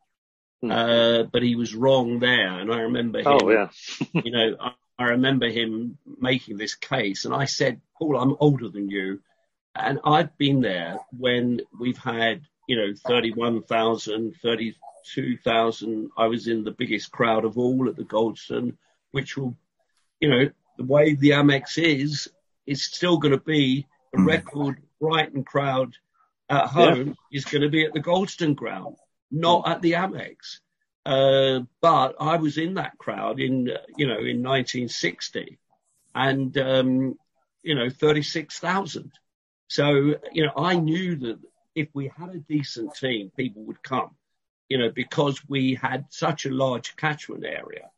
mm. 0.63 0.71
uh, 0.71 1.23
but 1.31 1.43
he 1.43 1.55
was 1.55 1.75
wrong 1.75 2.19
there. 2.19 2.59
And 2.59 2.71
I 2.71 2.81
remember 2.81 3.19
him, 3.19 3.27
oh, 3.27 3.49
yeah. 3.49 3.69
you 4.23 4.31
know, 4.31 4.55
I, 4.59 4.71
I 4.99 5.03
remember 5.09 5.47
him 5.47 5.97
making 6.19 6.57
this 6.57 6.75
case, 6.75 7.25
and 7.25 7.33
I 7.33 7.45
said, 7.45 7.81
Paul, 7.97 8.17
I'm 8.17 8.35
older 8.39 8.69
than 8.69 8.89
you, 8.89 9.21
and 9.75 9.99
I've 10.03 10.35
been 10.37 10.61
there 10.61 10.97
when 11.11 11.61
we've 11.79 11.97
had, 11.97 12.41
you 12.67 12.77
know, 12.77 12.93
31,000, 13.05 14.35
32,000. 14.41 16.09
I 16.17 16.25
was 16.27 16.47
in 16.47 16.63
the 16.63 16.71
biggest 16.71 17.11
crowd 17.11 17.45
of 17.45 17.57
all 17.57 17.87
at 17.87 17.95
the 17.95 18.03
Goldstone, 18.03 18.77
which 19.11 19.37
will, 19.37 19.55
you 20.19 20.29
know, 20.29 20.49
the 20.77 20.83
way 20.83 21.13
the 21.13 21.31
Amex 21.31 21.77
is, 21.77 22.29
is 22.65 22.83
still 22.83 23.17
going 23.17 23.33
to 23.33 23.39
be 23.39 23.85
a 24.15 24.17
hmm. 24.17 24.25
record 24.25 24.81
Brighton 24.99 25.43
crowd 25.43 25.93
at 26.49 26.67
home 26.67 27.15
yeah. 27.29 27.37
is 27.37 27.45
going 27.45 27.61
to 27.61 27.69
be 27.69 27.85
at 27.85 27.93
the 27.93 27.99
Goldstone 27.99 28.55
ground, 28.55 28.95
not 29.31 29.67
at 29.67 29.81
the 29.81 29.93
Amex. 29.93 30.59
Uh, 31.05 31.61
but 31.81 32.15
I 32.19 32.35
was 32.35 32.57
in 32.57 32.73
that 32.73 32.97
crowd 32.97 33.39
in, 33.39 33.69
you 33.95 34.07
know, 34.07 34.19
in 34.19 34.43
1960 34.43 35.57
and, 36.13 36.57
um, 36.57 37.15
you 37.63 37.75
know, 37.75 37.89
36,000. 37.89 39.11
So, 39.69 40.15
you 40.33 40.45
know, 40.45 40.51
I 40.57 40.75
knew 40.75 41.15
that 41.17 41.39
if 41.75 41.87
we 41.93 42.11
had 42.17 42.29
a 42.29 42.39
decent 42.39 42.95
team, 42.95 43.31
people 43.37 43.63
would 43.63 43.81
come, 43.83 44.11
you 44.67 44.77
know, 44.77 44.89
because 44.89 45.39
we 45.47 45.75
had 45.75 46.05
such 46.09 46.45
a 46.45 46.51
large 46.51 46.95
catchment 46.97 47.45
area. 47.45 47.89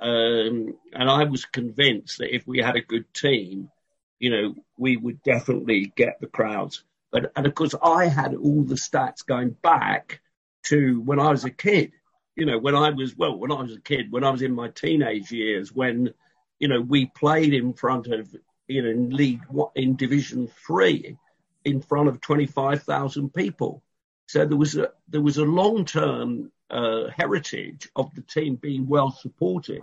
Um, 0.00 0.76
and 0.92 1.10
I 1.10 1.24
was 1.24 1.44
convinced 1.44 2.18
that 2.18 2.34
if 2.34 2.46
we 2.46 2.58
had 2.58 2.76
a 2.76 2.82
good 2.82 3.12
team, 3.14 3.70
you 4.18 4.30
know, 4.30 4.54
we 4.76 4.96
would 4.96 5.22
definitely 5.22 5.92
get 5.96 6.20
the 6.20 6.26
crowds. 6.26 6.84
But, 7.10 7.32
and 7.36 7.46
of 7.46 7.54
course, 7.54 7.74
I 7.82 8.06
had 8.06 8.34
all 8.34 8.64
the 8.64 8.74
stats 8.74 9.24
going 9.24 9.50
back 9.62 10.20
to 10.64 11.00
when 11.00 11.18
I 11.18 11.30
was 11.30 11.44
a 11.44 11.50
kid. 11.50 11.92
You 12.36 12.46
know, 12.46 12.58
when 12.58 12.74
I 12.74 12.90
was, 12.90 13.16
well, 13.16 13.36
when 13.36 13.52
I 13.52 13.62
was 13.62 13.74
a 13.74 13.80
kid, 13.80 14.10
when 14.10 14.24
I 14.24 14.30
was 14.30 14.42
in 14.42 14.54
my 14.54 14.68
teenage 14.68 15.30
years, 15.30 15.72
when, 15.72 16.14
you 16.58 16.68
know, 16.68 16.80
we 16.80 17.06
played 17.06 17.52
in 17.52 17.74
front 17.74 18.06
of, 18.06 18.34
you 18.66 18.82
know, 18.82 18.90
in 18.90 19.10
League, 19.10 19.42
in 19.74 19.96
Division 19.96 20.48
Three, 20.66 21.18
in 21.64 21.82
front 21.82 22.08
of 22.08 22.20
25,000 22.20 23.34
people. 23.34 23.82
So 24.26 24.46
there 24.46 24.56
was 24.56 24.76
a, 24.76 24.90
there 25.08 25.20
was 25.20 25.38
a 25.38 25.44
long 25.44 25.84
term 25.84 26.52
uh, 26.70 27.08
heritage 27.08 27.88
of 27.96 28.14
the 28.14 28.22
team 28.22 28.56
being 28.56 28.86
well 28.86 29.10
supported. 29.10 29.82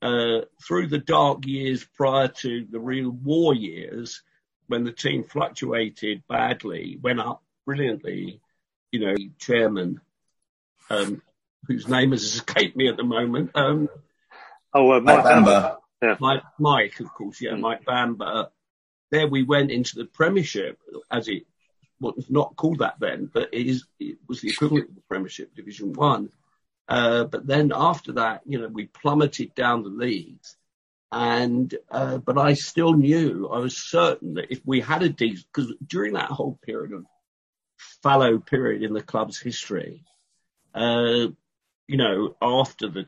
Uh, 0.00 0.42
through 0.62 0.86
the 0.86 0.98
dark 0.98 1.46
years 1.46 1.82
prior 1.96 2.28
to 2.28 2.66
the 2.70 2.78
real 2.78 3.08
war 3.10 3.54
years, 3.54 4.22
when 4.66 4.84
the 4.84 4.92
team 4.92 5.24
fluctuated 5.24 6.22
badly, 6.28 6.98
went 7.00 7.20
up 7.20 7.42
brilliantly, 7.64 8.40
you 8.94 9.00
know, 9.00 9.14
chairman, 9.40 10.00
um, 10.88 11.20
whose 11.66 11.88
name 11.88 12.12
has 12.12 12.22
escaped 12.22 12.76
me 12.76 12.86
at 12.88 12.96
the 12.96 13.02
moment. 13.02 13.50
Um, 13.56 13.88
oh, 14.72 14.92
uh, 14.92 15.00
Mike, 15.00 15.24
Bamber. 15.24 15.76
Yeah. 16.00 16.16
Mike, 16.20 16.42
Mike, 16.60 17.00
of 17.00 17.12
course, 17.12 17.40
yeah, 17.40 17.54
mm. 17.54 17.60
Mike 17.60 17.84
Bamber. 17.84 18.50
There 19.10 19.26
we 19.26 19.42
went 19.42 19.72
into 19.72 19.96
the 19.96 20.04
Premiership, 20.04 20.78
as 21.10 21.26
it 21.26 21.42
was 21.98 22.26
not 22.30 22.54
called 22.54 22.78
that 22.78 23.00
then, 23.00 23.28
but 23.32 23.48
it, 23.52 23.66
is, 23.66 23.84
it 23.98 24.18
was 24.28 24.40
the 24.40 24.50
equivalent 24.50 24.90
of 24.90 24.94
the 24.94 25.08
Premiership, 25.08 25.56
Division 25.56 25.92
One. 25.92 26.30
Uh, 26.86 27.24
but 27.24 27.44
then 27.44 27.72
after 27.74 28.12
that, 28.12 28.42
you 28.46 28.60
know, 28.60 28.68
we 28.68 28.86
plummeted 28.86 29.56
down 29.56 29.82
the 29.82 29.88
leagues. 29.88 30.56
And, 31.10 31.74
uh, 31.90 32.18
but 32.18 32.38
I 32.38 32.54
still 32.54 32.92
knew, 32.92 33.48
I 33.52 33.58
was 33.58 33.76
certain 33.76 34.34
that 34.34 34.52
if 34.52 34.60
we 34.64 34.80
had 34.80 35.02
a 35.02 35.08
decent, 35.08 35.46
because 35.52 35.72
during 35.84 36.12
that 36.12 36.30
whole 36.30 36.58
period 36.62 36.92
of 36.92 37.06
fallow 38.04 38.38
period 38.38 38.82
in 38.82 38.92
the 38.92 39.02
club's 39.02 39.40
history, 39.40 40.04
uh, 40.74 41.26
you 41.88 41.96
know, 41.96 42.36
after 42.42 42.86
the 42.88 43.06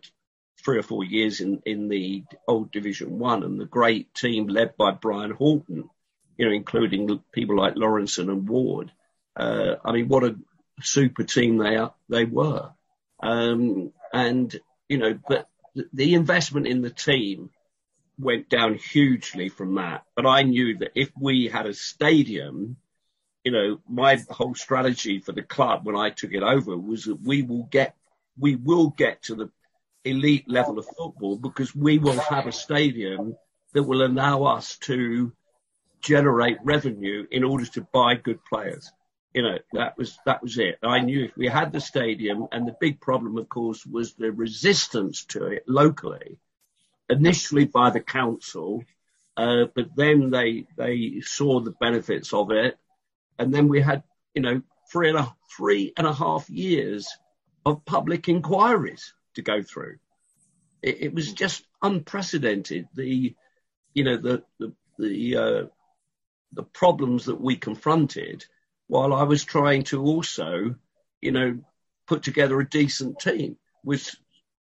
three 0.65 0.79
or 0.79 0.83
four 0.83 1.05
years 1.05 1.43
in, 1.43 1.61
in 1.67 1.89
the 1.89 2.25
old 2.49 2.73
Division 2.73 3.19
One 3.19 3.43
and 3.43 3.61
the 3.61 3.67
great 3.67 4.15
team 4.15 4.49
led 4.49 4.75
by 4.79 4.93
Brian 4.93 5.33
Horton, 5.33 5.91
you 6.39 6.47
know, 6.47 6.53
including 6.53 7.21
people 7.31 7.59
like 7.59 7.75
Lawrenson 7.75 8.31
and 8.31 8.49
Ward. 8.49 8.91
Uh, 9.37 9.75
I 9.85 9.93
mean, 9.93 10.09
what 10.09 10.25
a 10.25 10.37
super 10.81 11.25
team 11.25 11.59
they 11.59 11.77
are, 11.77 11.93
they 12.09 12.25
were. 12.25 12.71
Um, 13.23 13.93
and, 14.15 14.59
you 14.89 14.97
know, 14.97 15.19
but 15.29 15.47
the 15.93 16.15
investment 16.15 16.67
in 16.67 16.81
the 16.81 16.91
team 16.91 17.51
went 18.19 18.49
down 18.49 18.75
hugely 18.75 19.51
from 19.51 19.75
that. 19.75 20.05
But 20.15 20.27
I 20.27 20.43
knew 20.43 20.79
that 20.79 20.93
if 20.95 21.11
we 21.21 21.51
had 21.53 21.67
a 21.67 21.75
stadium, 21.75 22.79
you 23.47 23.53
know, 23.53 23.79
my 23.89 24.19
whole 24.29 24.57
strategy 24.57 25.21
for 25.21 25.31
the 25.31 25.41
club 25.41 25.87
when 25.87 25.95
I 25.95 26.11
took 26.11 26.33
it 26.33 26.43
over 26.43 26.77
was 26.77 27.05
that 27.05 27.23
we 27.23 27.43
will 27.43 27.63
get, 27.71 27.95
we 28.37 28.57
will 28.57 28.91
get 28.91 29.23
to 29.23 29.37
the 29.37 29.51
elite 30.05 30.49
level 30.49 30.81
of 30.81 30.87
football 30.99 31.37
because 31.37 31.73
we 31.73 31.99
will 31.99 32.19
have 32.19 32.49
a 32.49 32.53
stadium 32.53 33.37
that 33.73 33.85
will 33.85 34.05
allow 34.05 34.43
us 34.57 34.77
to 34.79 35.33
generate 36.01 36.59
revenue 36.65 37.25
in 37.31 37.45
order 37.45 37.67
to 37.67 37.83
buy 37.83 38.17
good 38.17 38.45
players 38.45 38.91
you 39.33 39.43
know, 39.43 39.59
that 39.75 39.99
was 39.99 40.19
that 40.25 40.43
was 40.43 40.57
it. 40.57 40.79
I 40.83 41.01
knew 41.01 41.27
if 41.27 41.37
we 41.37 41.47
had 41.47 41.71
the 41.71 41.81
stadium, 41.81 42.47
and 42.53 42.67
the 42.67 42.75
big 42.81 43.03
problem, 43.03 43.37
of 43.37 43.51
course, 43.51 43.85
was 43.85 44.15
the 44.15 44.33
resistance 44.33 45.27
to 45.27 45.49
it 45.49 45.65
locally, 45.69 46.39
initially 47.11 47.67
by 47.67 47.91
the 47.91 48.01
council, 48.01 48.83
uh, 49.37 49.67
but 49.75 49.95
then 49.95 50.31
they 50.31 50.65
they 50.79 51.21
saw 51.21 51.61
the 51.61 51.73
benefits 51.73 52.33
of 52.33 52.51
it, 52.51 52.79
and 53.39 53.53
then 53.53 53.69
we 53.69 53.81
had, 53.81 54.03
you 54.35 54.43
know, 54.43 54.63
three 54.91 55.09
and 55.09 55.19
a 55.19 55.35
three 55.57 55.93
and 55.97 56.07
a 56.07 56.13
half 56.13 56.49
years 56.51 57.09
of 57.65 57.85
public 57.85 58.29
inquiries 58.29 59.15
to 59.35 59.43
go 59.43 59.63
through. 59.63 59.97
It, 60.83 61.03
it 61.03 61.15
was 61.15 61.33
just 61.33 61.67
unprecedented. 61.83 62.89
The, 62.95 63.35
you 63.95 64.05
know, 64.05 64.17
the 64.17 64.45
the 64.59 64.73
the 64.99 65.37
uh, 65.37 65.67
the 66.53 66.63
problems 66.63 67.27
that 67.27 67.41
we 67.41 67.57
confronted 67.57 68.45
while 68.87 69.13
I 69.13 69.25
was 69.25 69.45
trying 69.45 69.85
to 69.85 70.03
also, 70.03 70.77
you 71.21 71.33
know, 71.33 71.59
put 72.07 72.23
together 72.23 72.59
a 72.61 72.69
decent 72.69 73.19
team 73.19 73.57
with, 73.85 74.15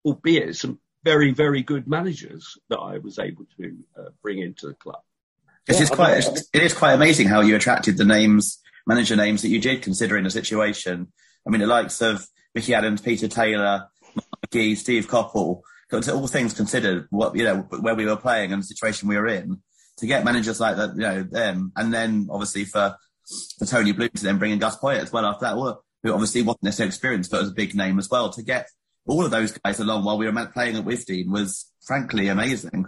albeit 0.04 0.56
some 0.56 0.80
very, 1.04 1.32
very 1.32 1.62
good 1.62 1.86
managers 1.86 2.58
that 2.68 2.78
I 2.78 2.98
was 2.98 3.18
able 3.18 3.46
to 3.58 3.76
uh, 3.96 4.08
bring 4.22 4.40
into 4.40 4.66
the 4.66 4.74
club. 4.74 5.02
It's 5.68 5.80
yeah, 5.80 5.86
quite, 5.86 6.24
it 6.52 6.62
is 6.62 6.72
quite 6.72 6.94
amazing 6.94 7.28
how 7.28 7.40
you 7.40 7.54
attracted 7.54 7.98
the 7.98 8.04
names, 8.04 8.58
manager 8.86 9.16
names 9.16 9.42
that 9.42 9.48
you 9.48 9.60
did, 9.60 9.82
considering 9.82 10.24
the 10.24 10.30
situation. 10.30 11.12
I 11.46 11.50
mean, 11.50 11.60
the 11.60 11.66
likes 11.66 12.00
of 12.00 12.26
Micky 12.54 12.74
Adams, 12.74 13.02
Peter 13.02 13.28
Taylor, 13.28 13.88
McGhee, 14.46 14.76
Steve 14.76 15.08
Coppell, 15.08 15.60
all 15.92 16.26
things 16.26 16.54
considered, 16.54 17.06
what, 17.10 17.36
you 17.36 17.44
know, 17.44 17.66
where 17.80 17.94
we 17.94 18.06
were 18.06 18.16
playing 18.16 18.52
and 18.52 18.62
the 18.62 18.66
situation 18.66 19.08
we 19.08 19.16
were 19.16 19.28
in, 19.28 19.60
to 19.98 20.06
get 20.06 20.24
managers 20.24 20.60
like 20.60 20.76
that, 20.76 20.94
you 20.94 21.02
know, 21.02 21.22
them, 21.22 21.72
and 21.76 21.92
then 21.92 22.28
obviously 22.30 22.64
for 22.64 22.96
for 23.58 23.66
Tony 23.66 23.92
Bloom 23.92 24.08
to 24.08 24.22
then 24.22 24.38
bring 24.38 24.52
in 24.52 24.58
Gus 24.58 24.78
Poyet 24.78 25.02
as 25.02 25.12
well 25.12 25.26
after 25.26 25.44
that, 25.44 25.54
who 26.02 26.12
obviously 26.12 26.42
wasn't 26.42 26.62
necessarily 26.62 26.88
experienced, 26.88 27.30
but 27.30 27.40
was 27.40 27.50
a 27.50 27.54
big 27.54 27.74
name 27.74 27.98
as 27.98 28.08
well. 28.08 28.30
To 28.30 28.42
get 28.42 28.68
all 29.06 29.24
of 29.24 29.30
those 29.30 29.52
guys 29.52 29.80
along 29.80 30.04
while 30.04 30.18
we 30.18 30.30
were 30.30 30.46
playing 30.46 30.76
at 30.76 30.84
Withdean 30.84 31.28
was 31.28 31.70
frankly 31.84 32.28
amazing. 32.28 32.87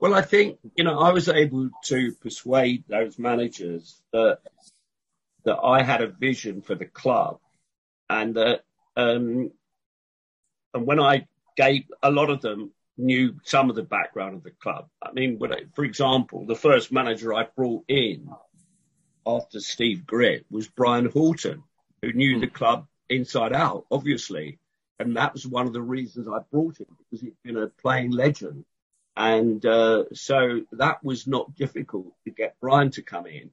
Well, 0.00 0.14
I 0.14 0.22
think 0.22 0.58
you 0.76 0.84
know 0.84 0.98
I 0.98 1.12
was 1.12 1.28
able 1.28 1.70
to 1.84 2.12
persuade 2.20 2.84
those 2.88 3.18
managers 3.18 4.00
that 4.12 4.38
that 5.44 5.58
I 5.58 5.82
had 5.82 6.02
a 6.02 6.08
vision 6.08 6.62
for 6.62 6.74
the 6.74 6.86
club, 6.86 7.38
and 8.08 8.34
that 8.34 8.62
um, 8.96 9.50
and 10.72 10.86
when 10.86 11.00
I 11.00 11.26
gave 11.56 11.84
a 12.02 12.10
lot 12.10 12.30
of 12.30 12.40
them 12.40 12.72
knew 12.96 13.34
some 13.42 13.70
of 13.70 13.76
the 13.76 13.82
background 13.82 14.36
of 14.36 14.42
the 14.42 14.50
club. 14.50 14.88
I 15.02 15.12
mean, 15.12 15.40
for 15.74 15.84
example, 15.84 16.46
the 16.46 16.54
first 16.54 16.92
manager 16.92 17.34
I 17.34 17.46
brought 17.56 17.84
in 17.88 18.28
after 19.26 19.60
Steve 19.60 20.02
Gritt 20.06 20.44
was 20.50 20.68
Brian 20.68 21.06
Horton, 21.06 21.62
who 22.02 22.12
knew 22.12 22.36
mm. 22.36 22.40
the 22.40 22.46
club 22.46 22.86
inside 23.08 23.52
out, 23.52 23.86
obviously. 23.90 24.58
And 24.98 25.16
that 25.16 25.32
was 25.32 25.46
one 25.46 25.66
of 25.66 25.72
the 25.72 25.82
reasons 25.82 26.28
I 26.28 26.38
brought 26.50 26.78
him 26.78 26.86
because 26.98 27.20
he'd 27.20 27.34
been 27.42 27.56
a 27.56 27.66
playing 27.66 28.12
legend. 28.12 28.64
And 29.16 29.64
uh, 29.64 30.04
so 30.12 30.62
that 30.72 31.04
was 31.04 31.26
not 31.26 31.54
difficult 31.54 32.12
to 32.24 32.30
get 32.30 32.56
Brian 32.60 32.90
to 32.92 33.02
come 33.02 33.26
in, 33.26 33.50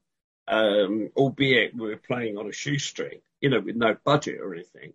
um, 0.47 1.09
albeit 1.15 1.75
we 1.75 1.89
were 1.89 1.97
playing 1.97 2.37
on 2.37 2.47
a 2.47 2.51
shoestring, 2.51 3.21
you 3.41 3.49
know, 3.49 3.59
with 3.59 3.75
no 3.75 3.95
budget 4.03 4.39
or 4.39 4.53
anything. 4.53 4.93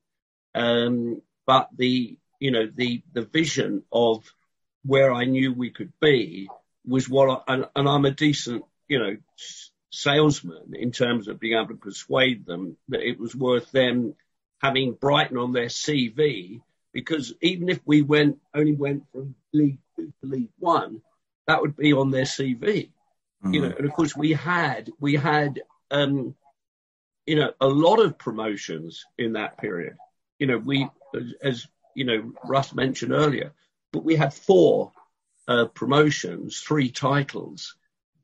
Um, 0.54 1.22
but 1.46 1.68
the, 1.76 2.18
you 2.40 2.50
know, 2.50 2.68
the 2.74 3.02
the 3.12 3.22
vision 3.22 3.84
of 3.92 4.24
where 4.84 5.12
I 5.12 5.24
knew 5.24 5.52
we 5.52 5.70
could 5.70 5.92
be 6.00 6.48
was 6.84 7.08
what, 7.08 7.44
I, 7.46 7.54
and, 7.54 7.66
and 7.74 7.88
I'm 7.88 8.04
a 8.04 8.10
decent, 8.10 8.64
you 8.88 8.98
know, 8.98 9.16
salesman 9.90 10.74
in 10.74 10.92
terms 10.92 11.28
of 11.28 11.40
being 11.40 11.56
able 11.56 11.68
to 11.68 11.74
persuade 11.74 12.44
them 12.44 12.76
that 12.88 13.00
it 13.00 13.18
was 13.18 13.34
worth 13.34 13.70
them 13.70 14.14
having 14.60 14.92
Brighton 14.92 15.38
on 15.38 15.52
their 15.52 15.66
CV 15.66 16.60
because 16.92 17.34
even 17.40 17.68
if 17.68 17.80
we 17.84 18.02
went 18.02 18.38
only 18.54 18.74
went 18.74 19.04
from 19.12 19.34
League 19.52 19.78
to 19.96 20.12
League 20.22 20.50
One, 20.58 21.02
that 21.46 21.60
would 21.60 21.76
be 21.76 21.92
on 21.92 22.10
their 22.10 22.24
CV. 22.24 22.90
Mm-hmm. 23.44 23.54
You 23.54 23.60
know, 23.62 23.74
and 23.76 23.86
of 23.86 23.92
course 23.92 24.16
we 24.16 24.32
had 24.32 24.90
we 24.98 25.14
had 25.14 25.60
um, 25.90 26.34
you 27.26 27.36
know 27.36 27.52
a 27.60 27.66
lot 27.66 27.98
of 28.00 28.18
promotions 28.18 29.04
in 29.18 29.34
that 29.34 29.58
period. 29.58 29.96
You 30.38 30.46
know, 30.46 30.58
we 30.58 30.88
as, 31.14 31.34
as 31.42 31.66
you 31.94 32.04
know 32.04 32.32
Russ 32.44 32.74
mentioned 32.74 33.12
earlier, 33.12 33.52
but 33.92 34.04
we 34.04 34.16
had 34.16 34.32
four 34.32 34.92
uh, 35.48 35.66
promotions, 35.66 36.60
three 36.60 36.90
titles 36.90 37.76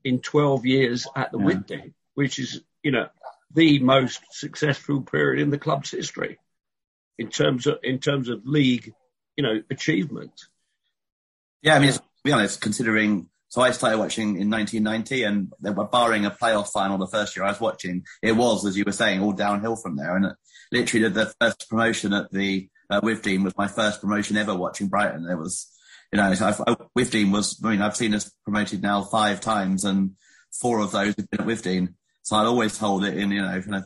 in 0.04 0.18
12 0.20 0.66
years 0.66 1.06
at 1.14 1.30
the 1.30 1.62
yeah. 1.68 1.78
which 2.14 2.38
is 2.38 2.60
you 2.82 2.90
know 2.90 3.08
the 3.54 3.78
most 3.78 4.20
successful 4.30 5.02
period 5.02 5.40
in 5.40 5.50
the 5.50 5.58
club's 5.58 5.90
history 5.90 6.38
in 7.18 7.28
terms 7.28 7.66
of 7.66 7.78
in 7.82 7.98
terms 7.98 8.28
of 8.28 8.46
league, 8.46 8.94
you 9.36 9.44
know, 9.44 9.62
achievement. 9.70 10.32
Yeah, 11.62 11.76
I 11.76 11.78
mean, 11.78 11.92
to 11.92 12.02
be 12.24 12.32
honest, 12.32 12.60
considering 12.60 13.28
so 13.52 13.60
I 13.60 13.70
started 13.72 13.98
watching 13.98 14.40
in 14.40 14.48
1990, 14.48 15.24
and 15.24 15.52
barring 15.90 16.24
a 16.24 16.30
playoff 16.30 16.68
final 16.68 16.96
the 16.96 17.06
first 17.06 17.36
year 17.36 17.44
I 17.44 17.50
was 17.50 17.60
watching. 17.60 18.02
It 18.22 18.32
was, 18.32 18.64
as 18.64 18.78
you 18.78 18.84
were 18.86 18.92
saying, 18.92 19.20
all 19.20 19.32
downhill 19.32 19.76
from 19.76 19.96
there, 19.96 20.16
and 20.16 20.32
literally 20.72 21.06
the 21.10 21.34
first 21.38 21.68
promotion 21.68 22.14
at 22.14 22.32
the 22.32 22.70
uh, 22.88 23.02
Withdean 23.02 23.44
was 23.44 23.54
my 23.58 23.68
first 23.68 24.00
promotion 24.00 24.38
ever 24.38 24.54
watching 24.56 24.88
Brighton. 24.88 25.28
It 25.30 25.36
was, 25.36 25.70
you 26.10 26.16
know, 26.16 26.32
so 26.32 26.46
I, 26.46 26.74
Withdean 26.98 27.30
was. 27.30 27.60
I 27.62 27.72
mean, 27.72 27.82
I've 27.82 27.94
seen 27.94 28.14
us 28.14 28.32
promoted 28.42 28.80
now 28.80 29.02
five 29.02 29.42
times, 29.42 29.84
and 29.84 30.12
four 30.58 30.80
of 30.80 30.92
those 30.92 31.14
have 31.16 31.30
been 31.30 31.40
at 31.42 31.46
Withdean. 31.46 31.94
So 32.22 32.36
I'd 32.36 32.46
always 32.46 32.78
hold 32.78 33.04
it 33.04 33.18
in, 33.18 33.30
you 33.32 33.42
know, 33.42 33.60
kind 33.60 33.84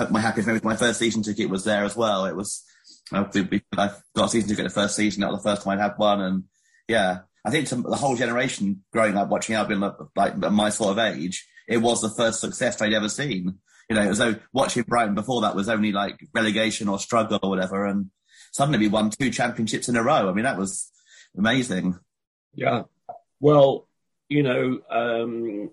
of 0.00 0.10
my 0.10 0.34
memory. 0.36 0.60
My 0.64 0.76
first 0.76 0.98
season 0.98 1.22
ticket 1.22 1.48
was 1.48 1.62
there 1.62 1.84
as 1.84 1.94
well. 1.94 2.26
It 2.26 2.34
was, 2.34 2.64
I 3.12 3.22
got 3.22 3.36
a 3.36 4.28
season 4.28 4.48
ticket 4.48 4.64
the 4.64 4.70
first 4.70 4.96
season. 4.96 5.20
That 5.20 5.30
was 5.30 5.44
the 5.44 5.48
first 5.48 5.62
time 5.62 5.78
I'd 5.78 5.82
had 5.82 5.94
one. 5.96 6.20
And 6.20 6.44
yeah, 6.88 7.20
I 7.44 7.50
think 7.50 7.68
to 7.68 7.76
the 7.76 7.96
whole 7.96 8.16
generation 8.16 8.82
growing 8.92 9.16
up 9.16 9.28
watching 9.28 9.54
Albion, 9.54 9.92
like 10.16 10.36
my 10.36 10.70
sort 10.70 10.90
of 10.90 10.98
age, 10.98 11.46
it 11.68 11.78
was 11.78 12.00
the 12.00 12.10
first 12.10 12.40
success 12.40 12.76
they'd 12.76 12.94
ever 12.94 13.08
seen. 13.08 13.58
You 13.88 13.96
know, 13.96 14.02
it 14.02 14.08
was 14.08 14.18
though 14.18 14.36
watching 14.52 14.82
Brighton 14.82 15.14
before 15.14 15.42
that 15.42 15.54
was 15.54 15.68
only 15.68 15.92
like 15.92 16.26
relegation 16.34 16.88
or 16.88 16.98
struggle 16.98 17.38
or 17.42 17.50
whatever. 17.50 17.86
And 17.86 18.10
suddenly 18.52 18.78
we 18.78 18.88
won 18.88 19.10
two 19.10 19.30
championships 19.30 19.88
in 19.88 19.96
a 19.96 20.02
row. 20.02 20.28
I 20.28 20.32
mean, 20.32 20.44
that 20.44 20.58
was 20.58 20.90
amazing. 21.36 21.98
Yeah. 22.54 22.82
Well, 23.38 23.86
you 24.28 24.42
know, 24.42 24.80
um, 24.90 25.70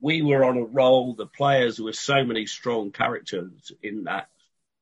we 0.00 0.22
were 0.22 0.44
on 0.44 0.56
a 0.56 0.64
roll. 0.64 1.14
The 1.14 1.26
players 1.26 1.80
were 1.80 1.92
so 1.92 2.24
many 2.24 2.46
strong 2.46 2.92
characters 2.92 3.72
in 3.82 4.04
that 4.04 4.28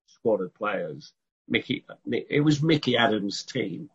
squad 0.07 0.42
of 0.42 0.55
players. 0.55 1.12
Micky, 1.49 1.85
it 2.11 2.40
was 2.42 2.62
Micky 2.62 2.96
Adams' 2.96 3.42
team. 3.42 3.88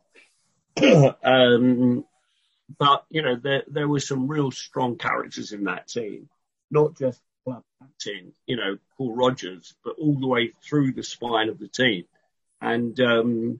um, 1.24 2.06
but 2.78 3.06
you 3.10 3.22
know, 3.22 3.36
there 3.36 3.64
there 3.68 3.88
were 3.88 4.00
some 4.00 4.28
real 4.28 4.52
strong 4.52 4.98
characters 4.98 5.52
in 5.52 5.66
that 5.66 5.88
team, 5.88 6.30
not 6.72 6.98
just 6.98 7.22
club 7.44 7.64
captain, 7.80 8.34
you 8.48 8.58
know, 8.58 8.78
Paul 8.98 9.16
Rogers, 9.16 9.76
but 9.84 9.96
all 10.00 10.20
the 10.20 10.28
way 10.28 10.54
through 10.64 10.94
the 10.94 11.04
spine 11.04 11.50
of 11.50 11.60
the 11.60 11.68
team, 11.68 12.06
and 12.62 13.00
um, 13.00 13.60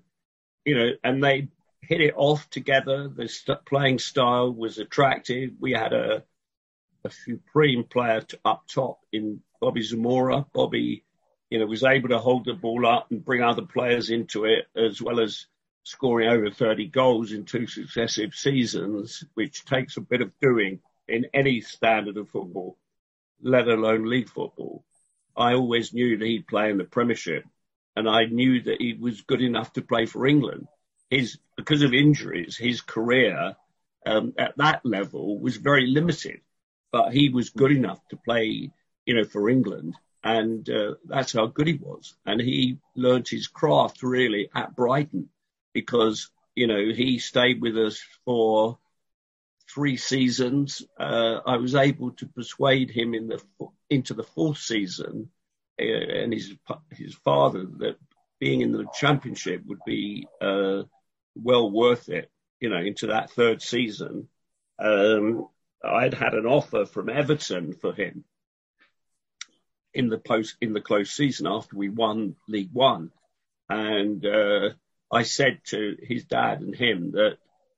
you 0.66 0.76
know, 0.76 0.92
and 1.04 1.24
they 1.24 1.50
hit 1.82 2.02
it 2.02 2.16
off 2.18 2.50
together. 2.50 3.08
The 3.08 3.28
st- 3.28 3.66
playing 3.66 4.00
style 4.00 4.52
was 4.52 4.80
attractive. 4.80 5.52
We 5.60 5.72
had 5.72 5.94
a 5.94 6.24
a 7.06 7.12
supreme 7.12 7.84
player 7.84 8.22
to, 8.22 8.40
up 8.44 8.64
top 8.68 9.00
in 9.14 9.42
Bobby 9.62 9.84
Zamora. 9.84 10.46
Bobby, 10.52 11.04
you 11.50 11.60
know, 11.60 11.66
was 11.68 11.84
able 11.84 12.10
to 12.10 12.18
hold 12.18 12.46
the 12.46 12.54
ball 12.54 12.86
up 12.88 13.12
and 13.12 13.24
bring 13.24 13.44
other 13.44 13.62
players 13.62 14.10
into 14.10 14.46
it, 14.46 14.66
as 14.76 15.02
well 15.02 15.20
as 15.20 15.46
scoring 15.86 16.28
over 16.28 16.52
30 16.52 16.88
goals 16.90 17.32
in 17.32 17.46
two 17.46 17.68
successive 17.68 18.36
seasons, 18.36 19.24
which 19.36 19.64
takes 19.64 19.96
a 19.96 20.02
bit 20.02 20.22
of 20.22 20.38
doing 20.42 20.82
in 21.08 21.28
any 21.34 21.62
standard 21.62 22.18
of 22.18 22.30
football, 22.30 22.78
let 23.42 23.70
alone 23.70 24.10
league 24.10 24.30
football. 24.30 24.84
I 25.38 25.54
always 25.54 25.94
knew 25.94 26.18
that 26.18 26.26
he'd 26.26 26.48
play 26.48 26.70
in 26.70 26.78
the 26.78 26.84
Premiership, 26.84 27.46
and 27.96 28.10
I 28.10 28.26
knew 28.26 28.62
that 28.64 28.82
he 28.82 28.94
was 28.94 29.22
good 29.22 29.42
enough 29.42 29.72
to 29.74 29.82
play 29.82 30.06
for 30.06 30.28
England. 30.28 30.68
His 31.10 31.38
because 31.56 31.84
of 31.84 31.94
injuries, 31.94 32.58
his 32.58 32.82
career 32.82 33.56
um, 34.06 34.34
at 34.38 34.58
that 34.58 34.86
level 34.86 35.40
was 35.40 35.56
very 35.56 35.88
limited 35.88 36.42
but 36.96 37.12
he 37.12 37.28
was 37.28 37.50
good 37.50 37.74
enough 37.74 38.00
to 38.08 38.16
play, 38.16 38.72
you 39.06 39.14
know, 39.14 39.26
for 39.26 39.50
England. 39.50 39.98
And 40.24 40.70
uh, 40.70 40.94
that's 41.04 41.34
how 41.34 41.48
good 41.48 41.68
he 41.68 41.74
was. 41.74 42.16
And 42.26 42.40
he 42.40 42.78
learnt 42.96 43.28
his 43.28 43.48
craft 43.48 44.02
really 44.02 44.50
at 44.56 44.78
Brighton 44.78 45.28
because, 45.76 46.32
you 46.56 46.68
know, 46.68 46.92
he 46.94 47.20
stayed 47.20 47.62
with 47.62 47.78
us 47.78 48.02
for 48.24 48.80
three 49.70 49.98
seasons. 49.98 50.82
Uh, 50.98 51.42
I 51.46 51.58
was 51.58 51.76
able 51.76 52.12
to 52.12 52.28
persuade 52.28 52.90
him 52.90 53.14
in 53.14 53.28
the 53.28 53.44
into 53.90 54.16
the 54.16 54.24
fourth 54.24 54.58
season, 54.58 55.30
uh, 55.80 55.84
and 55.84 56.34
his 56.34 56.56
his 56.92 57.14
father 57.14 57.66
that 57.80 57.98
being 58.40 58.62
in 58.62 58.72
the 58.72 58.88
championship 58.94 59.64
would 59.66 59.82
be 59.86 60.28
uh, 60.42 60.84
well 61.36 61.70
worth 61.70 62.10
it. 62.10 62.32
You 62.62 62.70
know, 62.70 62.78
into 62.78 63.08
that 63.08 63.32
third 63.32 63.62
season, 63.62 64.30
um, 64.80 65.50
I'd 65.84 66.14
had 66.14 66.36
an 66.36 66.46
offer 66.46 66.86
from 66.86 67.10
Everton 67.10 67.74
for 67.74 67.94
him 67.94 68.24
in 69.94 70.08
the 70.08 70.18
post 70.18 70.56
in 70.62 70.72
the 70.72 70.82
close 70.82 71.12
season 71.12 71.48
after 71.48 71.76
we 71.76 71.90
won 71.90 72.38
League 72.48 72.72
One, 72.72 73.12
and 73.68 74.26
uh, 74.26 74.70
I 75.12 75.24
said 75.24 75.60
to 75.66 75.98
his 76.02 76.26
dad 76.26 76.62
and 76.62 76.76
him 76.76 77.12
that 77.12 77.38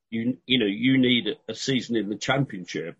you 0.09 0.37
you 0.45 0.59
know 0.59 0.65
you 0.65 0.97
need 0.97 1.37
a 1.47 1.53
season 1.53 1.95
in 1.95 2.09
the 2.09 2.15
Championship 2.15 2.95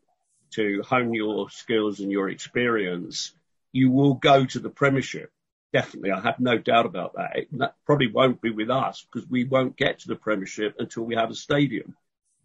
to 0.52 0.84
hone 0.84 1.14
your 1.14 1.50
skills 1.50 2.00
and 2.00 2.12
your 2.12 2.30
experience. 2.30 3.34
You 3.72 3.92
will 3.92 4.16
go 4.16 4.46
to 4.46 4.60
the 4.60 4.70
Premiership. 4.70 5.32
Definitely, 5.74 6.12
I 6.12 6.22
have 6.22 6.40
no 6.40 6.58
doubt 6.58 6.86
about 6.86 7.16
that. 7.16 7.36
It 7.36 7.58
that 7.58 7.76
probably 7.86 8.12
won't 8.12 8.42
be 8.42 8.52
with 8.52 8.70
us 8.70 9.06
because 9.06 9.30
we 9.30 9.44
won't 9.44 9.78
get 9.78 10.00
to 10.00 10.08
the 10.08 10.16
Premiership 10.16 10.76
until 10.80 11.04
we 11.04 11.16
have 11.16 11.30
a 11.30 11.36
stadium. 11.36 11.96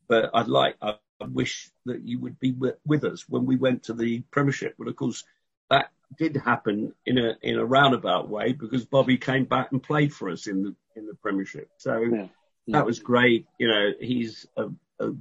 But 0.08 0.30
I'd 0.34 0.48
like, 0.48 0.76
I 0.82 0.96
wish 1.20 1.70
that 1.86 2.02
you 2.02 2.18
would 2.20 2.38
be 2.40 2.52
with, 2.52 2.76
with 2.84 3.04
us 3.04 3.28
when 3.28 3.46
we 3.46 3.56
went 3.56 3.84
to 3.84 3.94
the 3.94 4.22
Premiership. 4.30 4.74
But 4.78 4.88
of 4.88 4.96
course, 4.96 5.24
that 5.70 5.90
did 6.18 6.36
happen 6.36 6.92
in 7.06 7.18
a 7.18 7.36
in 7.42 7.58
a 7.58 7.64
roundabout 7.64 8.28
way 8.28 8.52
because 8.52 8.84
Bobby 8.84 9.16
came 9.16 9.44
back 9.44 9.72
and 9.72 9.82
played 9.82 10.12
for 10.12 10.28
us 10.28 10.46
in 10.46 10.62
the 10.62 10.74
in 10.96 11.06
the 11.06 11.14
Premiership. 11.14 11.68
So 11.78 12.00
yeah. 12.00 12.26
Yeah. 12.66 12.78
that 12.78 12.86
was 12.86 13.00
great. 13.00 13.46
You 13.58 13.68
know, 13.68 13.90
he's 14.00 14.46
a, 14.56 14.68
a 15.00 15.12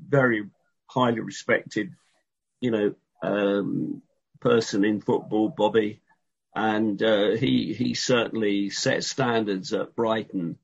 very 0.00 0.48
highly 0.86 1.20
respected, 1.20 1.92
you 2.60 2.70
know, 2.70 2.94
um, 3.22 4.02
person 4.40 4.84
in 4.84 5.00
football, 5.00 5.48
Bobby, 5.48 6.00
and 6.54 7.02
uh, 7.02 7.30
he 7.30 7.72
he 7.72 7.94
certainly 7.94 8.70
set 8.70 9.04
standards 9.04 9.72
at 9.72 9.94
Brighton 9.94 10.58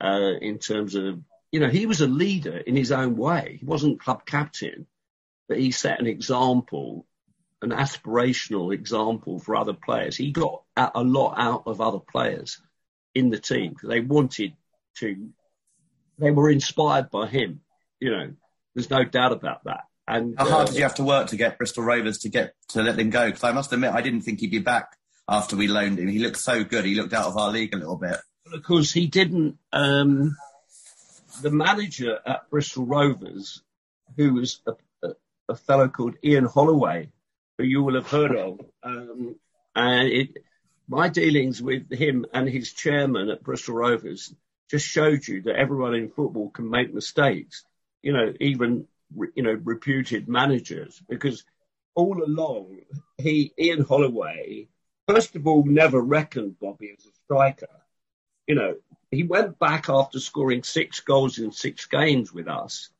uh, 0.00 0.32
in 0.40 0.58
terms 0.58 0.94
of 0.94 1.22
you 1.54 1.60
know, 1.60 1.68
he 1.68 1.86
was 1.86 2.00
a 2.00 2.08
leader 2.08 2.56
in 2.56 2.74
his 2.74 2.90
own 2.90 3.16
way. 3.16 3.58
He 3.60 3.64
wasn't 3.64 4.00
club 4.00 4.26
captain, 4.26 4.88
but 5.48 5.56
he 5.56 5.70
set 5.70 6.00
an 6.00 6.08
example, 6.08 7.06
an 7.62 7.70
aspirational 7.70 8.74
example 8.74 9.38
for 9.38 9.54
other 9.54 9.72
players. 9.72 10.16
He 10.16 10.32
got 10.32 10.64
a 10.76 11.04
lot 11.04 11.36
out 11.38 11.62
of 11.66 11.80
other 11.80 12.00
players 12.00 12.60
in 13.14 13.30
the 13.30 13.38
team 13.38 13.70
because 13.70 13.88
they 13.88 14.00
wanted 14.00 14.54
to, 14.98 15.28
they 16.18 16.30
were 16.30 16.50
inspired 16.50 17.10
by 17.10 17.26
him, 17.26 17.60
you 18.00 18.10
know, 18.10 18.32
There's 18.74 18.90
no 18.90 19.04
doubt 19.04 19.32
about 19.32 19.64
that. 19.64 19.84
And 20.06 20.34
how 20.36 20.48
hard 20.48 20.62
uh, 20.62 20.64
did 20.66 20.76
you 20.76 20.82
have 20.82 20.96
to 20.96 21.04
work 21.04 21.28
to 21.28 21.36
get 21.36 21.56
Bristol 21.56 21.84
Rovers 21.84 22.18
to 22.18 22.28
get 22.28 22.54
to 22.70 22.82
let 22.82 22.98
him 22.98 23.10
go? 23.10 23.26
Because 23.26 23.44
I 23.44 23.52
must 23.52 23.72
admit, 23.72 23.92
I 23.92 24.02
didn't 24.02 24.22
think 24.22 24.40
he'd 24.40 24.50
be 24.50 24.58
back 24.58 24.96
after 25.28 25.56
we 25.56 25.68
loaned 25.68 25.98
him. 25.98 26.08
He 26.08 26.18
looked 26.18 26.36
so 26.36 26.64
good. 26.64 26.84
He 26.84 26.94
looked 26.94 27.14
out 27.14 27.26
of 27.26 27.36
our 27.36 27.50
league 27.50 27.74
a 27.74 27.78
little 27.78 27.96
bit. 27.96 28.18
Of 28.52 28.62
course, 28.62 28.92
he 28.92 29.06
didn't. 29.06 29.58
Um, 29.72 30.36
the 31.40 31.50
manager 31.50 32.18
at 32.26 32.50
Bristol 32.50 32.84
Rovers, 32.84 33.62
who 34.16 34.34
was 34.34 34.60
a, 34.66 34.72
a, 35.02 35.14
a, 35.48 35.56
fellow 35.56 35.88
called 35.88 36.16
Ian 36.22 36.44
Holloway, 36.44 37.08
who 37.56 37.64
you 37.64 37.82
will 37.82 37.94
have 37.94 38.10
heard 38.10 38.36
of, 38.36 38.60
um, 38.82 39.36
and 39.74 40.08
it, 40.08 40.36
my 40.88 41.08
dealings 41.08 41.62
with 41.62 41.90
him 41.92 42.26
and 42.32 42.48
his 42.48 42.72
chairman 42.72 43.28
at 43.30 43.42
Bristol 43.42 43.74
Rovers 43.74 44.34
just 44.70 44.86
showed 44.86 45.26
you 45.26 45.42
that 45.42 45.56
everyone 45.56 45.94
in 45.94 46.10
football 46.10 46.50
can 46.50 46.68
make 46.68 46.92
mistakes. 46.92 47.64
You 48.02 48.12
know, 48.12 48.32
even 48.40 48.86
you 49.34 49.42
know 49.42 49.58
reputed 49.64 50.28
managers, 50.28 51.00
because 51.08 51.44
all 51.94 52.22
along 52.22 52.80
he 53.18 53.52
Ian 53.58 53.84
Holloway, 53.84 54.68
first 55.08 55.36
of 55.36 55.46
all, 55.46 55.64
never 55.64 56.00
reckoned 56.00 56.58
Bobby 56.60 56.94
as 56.98 57.06
a 57.06 57.10
striker. 57.24 57.68
You 58.46 58.56
know, 58.56 58.74
he 59.10 59.22
went 59.22 59.58
back 59.58 59.88
after 59.88 60.20
scoring 60.20 60.62
six 60.62 61.00
goals 61.00 61.38
in 61.38 61.52
six 61.52 61.86
games 61.86 62.32
with 62.32 62.48
us. 62.48 62.90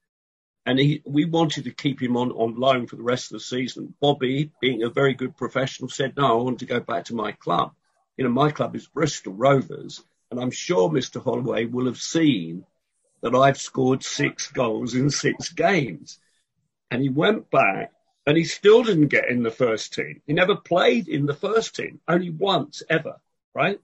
And 0.66 0.79
he, 0.79 1.03
we 1.05 1.27
wanted 1.27 1.64
to 1.64 1.70
keep 1.70 2.00
him 2.00 2.16
on, 2.16 2.31
on 2.33 2.59
loan 2.59 2.87
for 2.87 2.96
the 2.96 3.03
rest 3.03 3.27
of 3.27 3.37
the 3.37 3.44
season. 3.44 3.94
Bobby, 4.00 4.50
being 4.61 4.83
a 4.83 4.88
very 4.88 5.12
good 5.12 5.37
professional, 5.37 5.90
said, 5.90 6.16
no, 6.16 6.40
I 6.40 6.42
want 6.42 6.61
to 6.61 6.66
go 6.66 6.81
back 6.81 7.05
to 7.07 7.14
my 7.14 7.33
club. 7.33 7.72
You 8.16 8.24
know, 8.24 8.31
my 8.31 8.50
club 8.50 8.74
is 8.74 8.87
Bristol 8.87 9.35
Rovers. 9.35 10.03
And 10.31 10.40
I'm 10.40 10.50
sure 10.50 10.88
Mr. 10.88 11.22
Holloway 11.22 11.66
will 11.66 11.87
have 11.87 11.98
seen 11.98 12.64
that 13.20 13.35
I've 13.35 13.61
scored 13.61 14.03
six 14.03 14.50
goals 14.50 14.94
in 14.94 15.11
six 15.11 15.50
games. 15.50 16.18
And 16.90 17.03
he 17.03 17.09
went 17.09 17.50
back 17.50 17.92
and 18.27 18.37
he 18.37 18.44
still 18.44 18.83
didn't 18.83 19.09
get 19.09 19.29
in 19.29 19.42
the 19.42 19.50
first 19.50 19.92
team. 19.92 20.22
He 20.27 20.33
never 20.33 20.57
played 20.57 21.09
in 21.09 21.27
the 21.27 21.35
first 21.35 21.77
team, 21.77 22.00
only 22.09 22.31
once 22.31 22.83
ever, 22.88 23.20
right? 23.55 23.81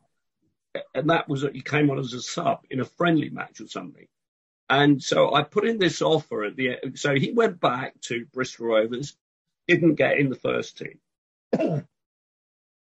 And 0.94 1.10
that 1.10 1.28
was 1.28 1.42
that 1.42 1.54
he 1.54 1.62
came 1.62 1.90
on 1.90 1.98
as 1.98 2.14
a 2.14 2.22
sub 2.22 2.60
in 2.70 2.80
a 2.80 2.84
friendly 2.84 3.28
match 3.28 3.60
or 3.60 3.66
something. 3.66 4.06
And 4.70 5.02
so 5.02 5.34
I 5.34 5.42
put 5.42 5.66
in 5.66 5.78
this 5.78 6.00
offer 6.00 6.44
at 6.44 6.54
the 6.54 6.78
end. 6.80 6.96
So 6.96 7.16
he 7.16 7.32
went 7.32 7.60
back 7.60 8.00
to 8.02 8.24
Bristol 8.32 8.66
Rovers, 8.66 9.16
didn't 9.66 9.96
get 9.96 10.18
in 10.18 10.30
the 10.30 10.36
first 10.36 10.78
team. 10.78 11.00
at 11.52 11.84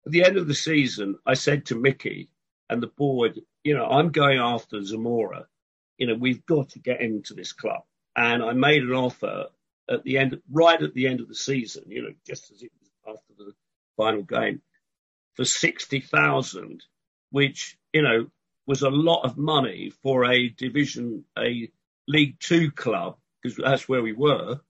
the 0.07 0.25
end 0.25 0.37
of 0.37 0.47
the 0.47 0.55
season, 0.55 1.18
I 1.27 1.35
said 1.35 1.66
to 1.66 1.75
Micky 1.75 2.31
and 2.71 2.81
the 2.81 2.87
board, 2.87 3.40
you 3.64 3.77
know, 3.77 3.85
I'm 3.85 4.11
going 4.11 4.38
after 4.38 4.81
Zamora. 4.85 5.49
You 5.99 6.07
know, 6.07 6.14
we've 6.14 6.47
got 6.47 6.71
to 6.71 6.79
get 6.79 7.01
into 7.01 7.35
this 7.35 7.53
club. 7.53 7.83
And 8.14 8.45
I 8.45 8.53
made 8.53 8.85
an 8.85 8.92
offer 8.92 9.47
at 9.90 10.05
the 10.05 10.18
end, 10.18 10.40
right 10.53 10.81
at 10.81 10.95
the 10.95 11.09
end 11.09 11.21
of 11.21 11.27
the 11.27 11.35
season, 11.35 11.85
you 11.88 12.03
know, 12.03 12.12
just 12.25 12.53
as 12.53 12.62
it 12.62 12.71
was 12.81 13.16
after 13.16 13.35
the 13.37 13.53
final 13.97 14.23
game, 14.23 14.62
for 15.35 15.45
60,000, 15.45 16.85
which, 17.31 17.77
you 17.92 18.03
know, 18.03 18.29
was 18.66 18.83
a 18.83 18.90
lot 18.90 19.22
of 19.25 19.37
money 19.37 19.92
for 20.03 20.25
a 20.25 20.48
division, 20.48 21.25
a 21.38 21.70
League 22.07 22.38
Two 22.38 22.70
club, 22.70 23.16
because 23.42 23.57
that's 23.57 23.88
where 23.88 24.03
we 24.03 24.12
were, 24.12 24.61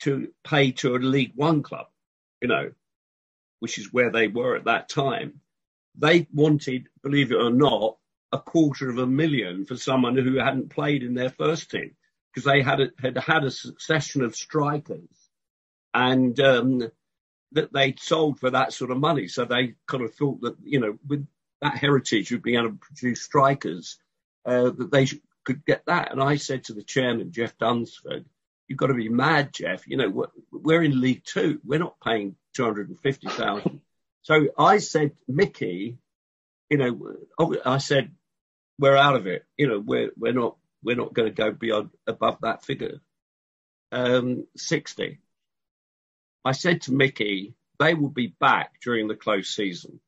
to 0.00 0.32
pay 0.44 0.72
to 0.72 0.94
a 0.94 0.98
League 0.98 1.32
One 1.34 1.62
club, 1.62 1.86
you 2.40 2.48
know, 2.48 2.70
which 3.58 3.78
is 3.78 3.92
where 3.92 4.10
they 4.10 4.28
were 4.28 4.56
at 4.56 4.64
that 4.64 4.88
time. 4.88 5.40
They 5.96 6.26
wanted, 6.32 6.88
believe 7.02 7.32
it 7.32 7.36
or 7.40 7.50
not, 7.50 7.96
a 8.32 8.38
quarter 8.38 8.88
of 8.88 8.98
a 8.98 9.06
million 9.06 9.64
for 9.64 9.76
someone 9.76 10.16
who 10.16 10.38
hadn't 10.38 10.70
played 10.70 11.02
in 11.02 11.14
their 11.14 11.30
first 11.30 11.70
team 11.70 11.96
because 12.32 12.44
they 12.44 12.62
had 12.62 12.80
a, 12.80 12.90
had 12.98 13.18
had 13.18 13.44
a 13.44 13.50
succession 13.50 14.22
of 14.22 14.36
strikers 14.36 15.30
and 15.92 16.38
um, 16.38 16.90
that 17.52 17.72
they'd 17.72 17.98
sold 17.98 18.38
for 18.38 18.50
that 18.50 18.72
sort 18.72 18.92
of 18.92 18.98
money. 18.98 19.26
So 19.26 19.44
they 19.44 19.74
kind 19.88 20.04
of 20.04 20.14
thought 20.14 20.40
that, 20.42 20.54
you 20.62 20.78
know, 20.78 20.96
with 21.06 21.26
that 21.60 21.76
heritage 21.76 22.32
of 22.32 22.42
being 22.42 22.58
able 22.58 22.70
to 22.70 22.76
produce 22.76 23.22
strikers, 23.22 23.98
uh, 24.46 24.70
that 24.70 24.90
they 24.90 25.06
could 25.44 25.64
get 25.64 25.84
that. 25.86 26.12
And 26.12 26.22
I 26.22 26.36
said 26.36 26.64
to 26.64 26.74
the 26.74 26.82
chairman, 26.82 27.32
Jeff 27.32 27.56
Dunsford, 27.58 28.24
you've 28.66 28.78
got 28.78 28.88
to 28.88 28.94
be 28.94 29.08
mad, 29.08 29.52
Jeff. 29.52 29.86
You 29.86 29.96
know, 29.96 30.08
we're, 30.08 30.26
we're 30.50 30.82
in 30.82 31.00
League 31.00 31.24
Two. 31.24 31.60
We're 31.64 31.78
not 31.78 32.00
paying 32.00 32.36
250,000. 32.54 33.80
so 34.22 34.48
I 34.58 34.78
said, 34.78 35.12
Micky, 35.28 35.98
you 36.70 36.78
know, 36.78 37.16
oh, 37.38 37.56
I 37.64 37.78
said, 37.78 38.12
we're 38.78 38.96
out 38.96 39.16
of 39.16 39.26
it. 39.26 39.44
You 39.56 39.68
know, 39.68 39.80
we're, 39.80 40.10
we're 40.16 40.32
not, 40.32 40.56
we're 40.82 40.96
not 40.96 41.12
going 41.12 41.28
to 41.28 41.34
go 41.34 41.50
beyond 41.50 41.90
above 42.06 42.38
that 42.42 42.64
figure. 42.64 43.00
Um, 43.92 44.46
60. 44.56 45.18
I 46.44 46.52
said 46.52 46.82
to 46.82 46.92
Micky, 46.92 47.54
they 47.78 47.92
will 47.94 48.08
be 48.08 48.28
back 48.28 48.80
during 48.82 49.08
the 49.08 49.16
close 49.16 49.48
season 49.54 50.00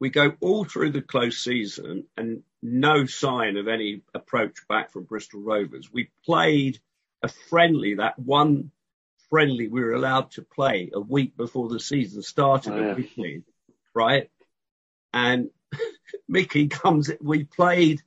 we 0.00 0.08
go 0.08 0.32
all 0.40 0.64
through 0.64 0.90
the 0.90 1.02
close 1.02 1.38
season 1.38 2.04
and 2.16 2.42
no 2.62 3.04
sign 3.04 3.58
of 3.58 3.68
any 3.68 4.00
approach 4.14 4.56
back 4.66 4.90
from 4.90 5.04
Bristol 5.04 5.40
Rovers. 5.40 5.92
We 5.92 6.10
played 6.24 6.80
a 7.22 7.28
friendly, 7.28 7.94
that 7.96 8.18
one 8.18 8.70
friendly 9.28 9.68
we 9.68 9.82
were 9.82 9.92
allowed 9.92 10.32
to 10.32 10.42
play 10.42 10.90
a 10.92 11.00
week 11.00 11.36
before 11.36 11.68
the 11.68 11.78
season 11.78 12.22
started 12.22 12.72
oh, 12.72 12.96
yeah. 13.16 13.36
right? 13.94 14.30
And 15.12 15.50
Micky 16.28 16.68
comes, 16.68 17.10
we 17.20 17.44
played, 17.44 18.02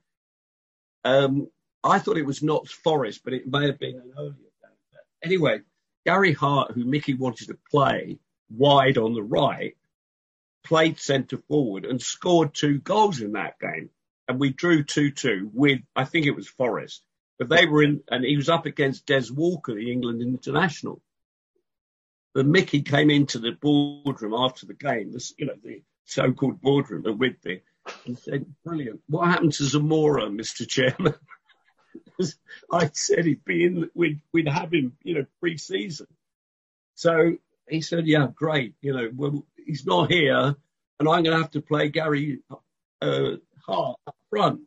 um, 1.05 1.47
I 1.83 1.99
thought 1.99 2.17
it 2.17 2.25
was 2.25 2.41
Notts 2.41 2.71
Forest, 2.71 3.21
but 3.23 3.33
it 3.33 3.47
may 3.47 3.67
have 3.67 3.79
been 3.79 3.97
an 3.97 4.13
earlier 4.17 4.33
game. 4.33 4.99
Anyway, 5.21 5.61
Gary 6.05 6.33
Hart, 6.33 6.71
who 6.71 6.85
Micky 6.85 7.13
wanted 7.13 7.47
to 7.49 7.57
play 7.69 8.17
wide 8.49 8.97
on 8.97 9.13
the 9.13 9.23
right, 9.23 9.77
played 10.63 10.99
centre 10.99 11.37
forward 11.47 11.85
and 11.85 12.01
scored 12.01 12.53
two 12.53 12.79
goals 12.79 13.21
in 13.21 13.33
that 13.33 13.59
game. 13.59 13.89
And 14.27 14.39
we 14.39 14.51
drew 14.51 14.83
2-2 14.83 15.49
with, 15.53 15.81
I 15.95 16.05
think 16.05 16.25
it 16.25 16.35
was 16.35 16.47
Forest. 16.47 17.03
But 17.37 17.49
they 17.49 17.65
were 17.65 17.83
in, 17.83 18.01
and 18.09 18.23
he 18.23 18.37
was 18.37 18.49
up 18.49 18.65
against 18.65 19.05
Des 19.05 19.31
Walker, 19.31 19.73
the 19.73 19.91
England 19.91 20.21
international. 20.21 21.01
But 22.33 22.45
Micky 22.45 22.81
came 22.81 23.09
into 23.09 23.39
the 23.39 23.51
boardroom 23.51 24.33
after 24.33 24.65
the 24.65 24.73
game, 24.73 25.11
this, 25.11 25.33
you 25.37 25.45
know, 25.45 25.55
the 25.61 25.83
so-called 26.05 26.61
boardroom 26.61 27.05
at 27.05 27.17
Withdean, 27.17 27.61
and 28.05 28.17
said, 28.17 28.45
brilliant. 28.63 29.01
What 29.07 29.27
happened 29.27 29.53
to 29.53 29.65
Zamora, 29.65 30.29
Mr. 30.29 30.67
Chairman? 30.67 31.15
I 32.71 32.89
said 32.93 33.25
he'd 33.25 33.45
be 33.45 33.65
in, 33.65 33.89
we'd, 33.93 34.21
we'd 34.31 34.47
have 34.47 34.73
him, 34.73 34.97
you 35.03 35.15
know, 35.15 35.25
pre-season. 35.39 36.07
So 36.95 37.37
he 37.67 37.81
said, 37.81 38.07
yeah, 38.07 38.27
great. 38.33 38.75
You 38.81 38.93
know, 38.93 39.09
well, 39.15 39.45
he's 39.65 39.85
not 39.85 40.11
here, 40.11 40.55
and 40.99 41.09
I'm 41.09 41.23
going 41.23 41.35
to 41.35 41.37
have 41.37 41.51
to 41.51 41.61
play 41.61 41.89
Gary 41.89 42.39
uh, 43.01 43.31
Hart 43.65 43.99
up 44.07 44.15
front, 44.29 44.61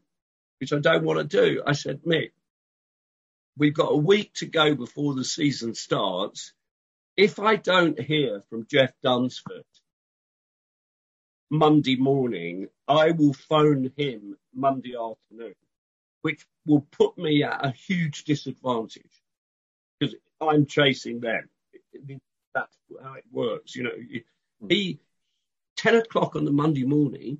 which 0.60 0.72
I 0.72 0.78
don't 0.78 1.04
want 1.04 1.18
to 1.18 1.24
do. 1.24 1.62
I 1.66 1.72
said, 1.72 2.02
Mick, 2.02 2.32
we've 3.56 3.74
got 3.74 3.92
a 3.92 3.96
week 3.96 4.34
to 4.34 4.46
go 4.46 4.74
before 4.74 5.14
the 5.14 5.24
season 5.24 5.74
starts. 5.74 6.52
If 7.16 7.38
I 7.38 7.56
don't 7.56 7.98
hear 7.98 8.42
from 8.50 8.66
Jeff 8.70 8.92
Dunsford 9.02 9.64
Monday 11.50 11.96
morning, 11.96 12.68
I 12.88 13.12
will 13.12 13.32
phone 13.32 13.90
him 13.96 14.36
Monday 14.54 14.94
afternoon, 14.96 15.54
which 16.22 16.46
will 16.66 16.86
put 16.90 17.16
me 17.16 17.42
at 17.42 17.64
a 17.64 17.70
huge 17.70 18.24
disadvantage 18.24 19.22
because 19.98 20.14
I'm 20.40 20.66
chasing 20.66 21.20
them. 21.20 21.48
That's 22.54 22.76
how 23.02 23.14
it 23.14 23.24
works. 23.30 23.74
You 23.74 23.84
know, 23.84 23.90
he, 24.68 25.00
10 25.76 25.96
o'clock 25.96 26.36
on 26.36 26.44
the 26.44 26.52
Monday 26.52 26.84
morning, 26.84 27.38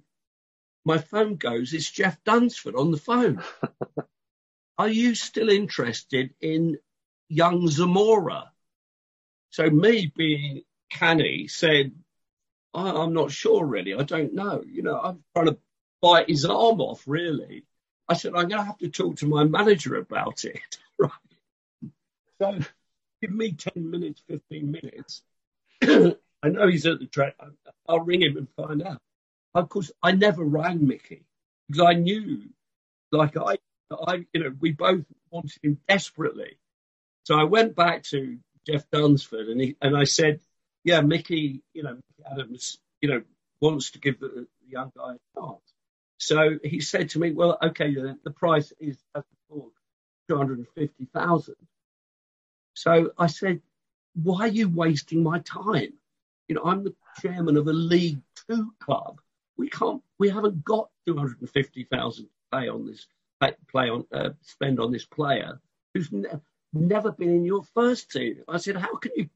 my 0.85 0.99
phone 0.99 1.37
goes, 1.37 1.73
it's 1.73 1.91
Jeff 1.91 2.23
Dunsford 2.25 2.77
on 2.77 2.91
the 2.91 2.99
phone. 2.99 3.43
Are 4.79 4.89
you 4.89 5.15
still 5.15 5.49
interested 5.49 6.35
in 6.41 6.79
young 7.29 7.67
Zamora? 7.69 8.53
So 9.51 9.69
me 9.71 10.13
being 10.15 10.63
canny 10.91 11.49
said, 11.49 11.93
I'm 12.75 13.15
not 13.15 13.31
sure 13.31 13.65
really. 13.65 13.95
I 13.95 14.03
don't 14.03 14.35
know. 14.35 14.63
You 14.67 14.83
know, 14.83 15.01
I'm 15.01 15.25
trying 15.35 15.47
to 15.47 15.59
bite 16.03 16.29
his 16.29 16.45
arm 16.45 16.81
off 16.81 17.03
really. 17.07 17.65
I 18.09 18.15
said, 18.15 18.33
I'm 18.37 18.49
going 18.49 18.61
to 18.61 18.65
have 18.65 18.79
to 18.79 18.89
talk 18.89 19.17
to 19.17 19.27
my 19.27 19.45
manager 19.45 19.97
about 19.97 20.45
it. 20.45 20.79
right. 20.99 21.11
So 22.41 22.59
give 23.23 23.31
me 23.31 23.53
10 23.53 23.91
minutes, 23.91 24.23
15 24.29 24.71
minutes. 24.71 25.23
I 26.43 26.49
know 26.49 26.69
he's 26.69 26.87
at 26.87 26.99
the 26.99 27.07
track. 27.07 27.37
I'll 27.89 28.01
ring 28.01 28.23
him 28.23 28.37
and 28.37 28.49
find 28.57 28.83
out. 28.83 29.01
Of 29.55 29.69
course, 29.69 29.91
I 30.03 30.13
never 30.13 30.45
rang 30.45 30.87
Micky 30.87 31.25
because 31.69 31.83
I 31.83 31.95
knew, 31.95 32.43
like 33.11 33.37
I, 33.37 33.57
I, 33.91 34.27
you 34.33 34.43
know, 34.43 34.55
we 34.61 34.73
both 34.73 35.05
wanted 35.31 35.59
him 35.63 35.81
desperately. 35.89 36.59
So 37.25 37.39
I 37.39 37.45
went 37.45 37.75
back 37.75 38.03
to 38.05 38.39
Jeff 38.67 38.89
Dunsford 38.91 39.49
and 39.49 39.61
he, 39.61 39.77
and 39.81 39.97
I 39.97 40.05
said, 40.05 40.41
yeah, 40.85 41.01
Micky, 41.01 41.63
you 41.73 41.83
know, 41.83 41.99
Adams, 42.31 42.79
you 43.01 43.09
know, 43.09 43.23
wants 43.61 43.93
to 43.93 43.99
give 43.99 44.21
the, 44.21 44.29
the 44.29 44.47
young 44.69 44.93
guy 44.97 45.15
a 45.15 45.41
chance. 45.41 45.61
So 46.19 46.59
he 46.63 46.81
said 46.81 47.11
to 47.11 47.19
me, 47.19 47.33
well, 47.33 47.59
okay, 47.63 47.95
the, 47.95 48.19
the 48.25 48.31
price 48.31 48.73
is, 48.79 48.97
as 49.15 49.25
before, 49.49 49.71
250,000. 50.29 51.55
So 52.75 53.11
I 53.19 53.27
said, 53.27 53.63
why 54.15 54.41
are 54.41 54.49
you 54.49 54.69
wasting 54.69 55.23
my 55.23 55.41
time? 55.41 55.95
You 56.49 56.57
know, 56.57 56.63
I'm 56.65 56.85
the 56.85 56.95
chairman 57.21 57.57
of 57.57 57.67
a 57.67 57.73
League 57.73 58.21
Two 58.49 58.73
club. 58.81 59.21
We 59.57 59.69
can't, 59.69 60.03
we 60.19 60.29
haven't 60.29 60.65
got 60.65 60.91
250,000 61.07 62.25
to 62.25 62.31
pay 62.53 62.69
on 62.69 62.87
this, 62.87 63.07
play 63.71 63.89
on, 63.89 64.05
uh, 64.13 64.31
spend 64.43 64.81
on 64.81 64.93
this 64.93 65.07
player 65.07 65.61
who's 65.95 66.13
ne- 66.13 66.29
never 66.73 67.11
been 67.11 67.31
in 67.31 67.45
your 67.45 67.65
first 67.75 68.11
team. 68.11 68.43
I 68.49 68.59
said, 68.59 68.77
how 68.77 68.97
can 68.97 69.13
you 69.17 69.29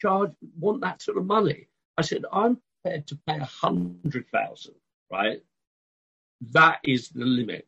charge, 0.00 0.32
want 0.58 0.80
that 0.80 1.02
sort 1.02 1.18
of 1.18 1.26
money? 1.26 1.68
I 1.96 2.02
said, 2.02 2.24
I'm 2.32 2.60
prepared 2.82 3.06
to 3.08 3.18
pay 3.26 3.36
a 3.36 3.44
hundred 3.44 4.26
thousand, 4.32 4.74
right? 5.10 5.42
That 6.52 6.78
is 6.84 7.10
the 7.10 7.24
limit. 7.24 7.66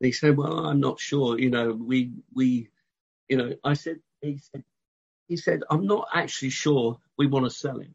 And 0.00 0.06
he 0.06 0.12
said, 0.12 0.36
well, 0.36 0.66
I'm 0.66 0.80
not 0.80 0.98
sure, 0.98 1.38
you 1.38 1.50
know, 1.50 1.72
we, 1.72 2.12
we, 2.34 2.68
you 3.28 3.36
know, 3.36 3.54
I 3.62 3.74
said, 3.74 4.00
he 4.20 4.38
said, 4.38 4.64
he 5.28 5.36
said, 5.36 5.62
I'm 5.70 5.86
not 5.86 6.08
actually 6.12 6.50
sure 6.50 6.98
we 7.16 7.26
want 7.26 7.44
to 7.44 7.50
sell 7.50 7.78
him. 7.78 7.94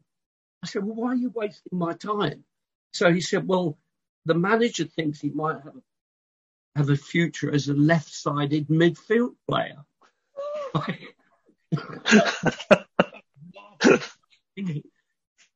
I 0.66 0.68
said, 0.68 0.82
well, 0.84 0.96
why 0.96 1.12
are 1.12 1.14
you 1.14 1.30
wasting 1.32 1.78
my 1.78 1.92
time? 1.92 2.42
So 2.92 3.12
he 3.12 3.20
said, 3.20 3.46
well, 3.46 3.78
the 4.24 4.34
manager 4.34 4.82
thinks 4.82 5.20
he 5.20 5.30
might 5.30 5.62
have 5.62 5.76
a, 5.76 5.82
have 6.74 6.90
a 6.90 6.96
future 6.96 7.54
as 7.54 7.68
a 7.68 7.72
left-sided 7.72 8.66
midfield 8.66 9.36
player. 9.46 9.84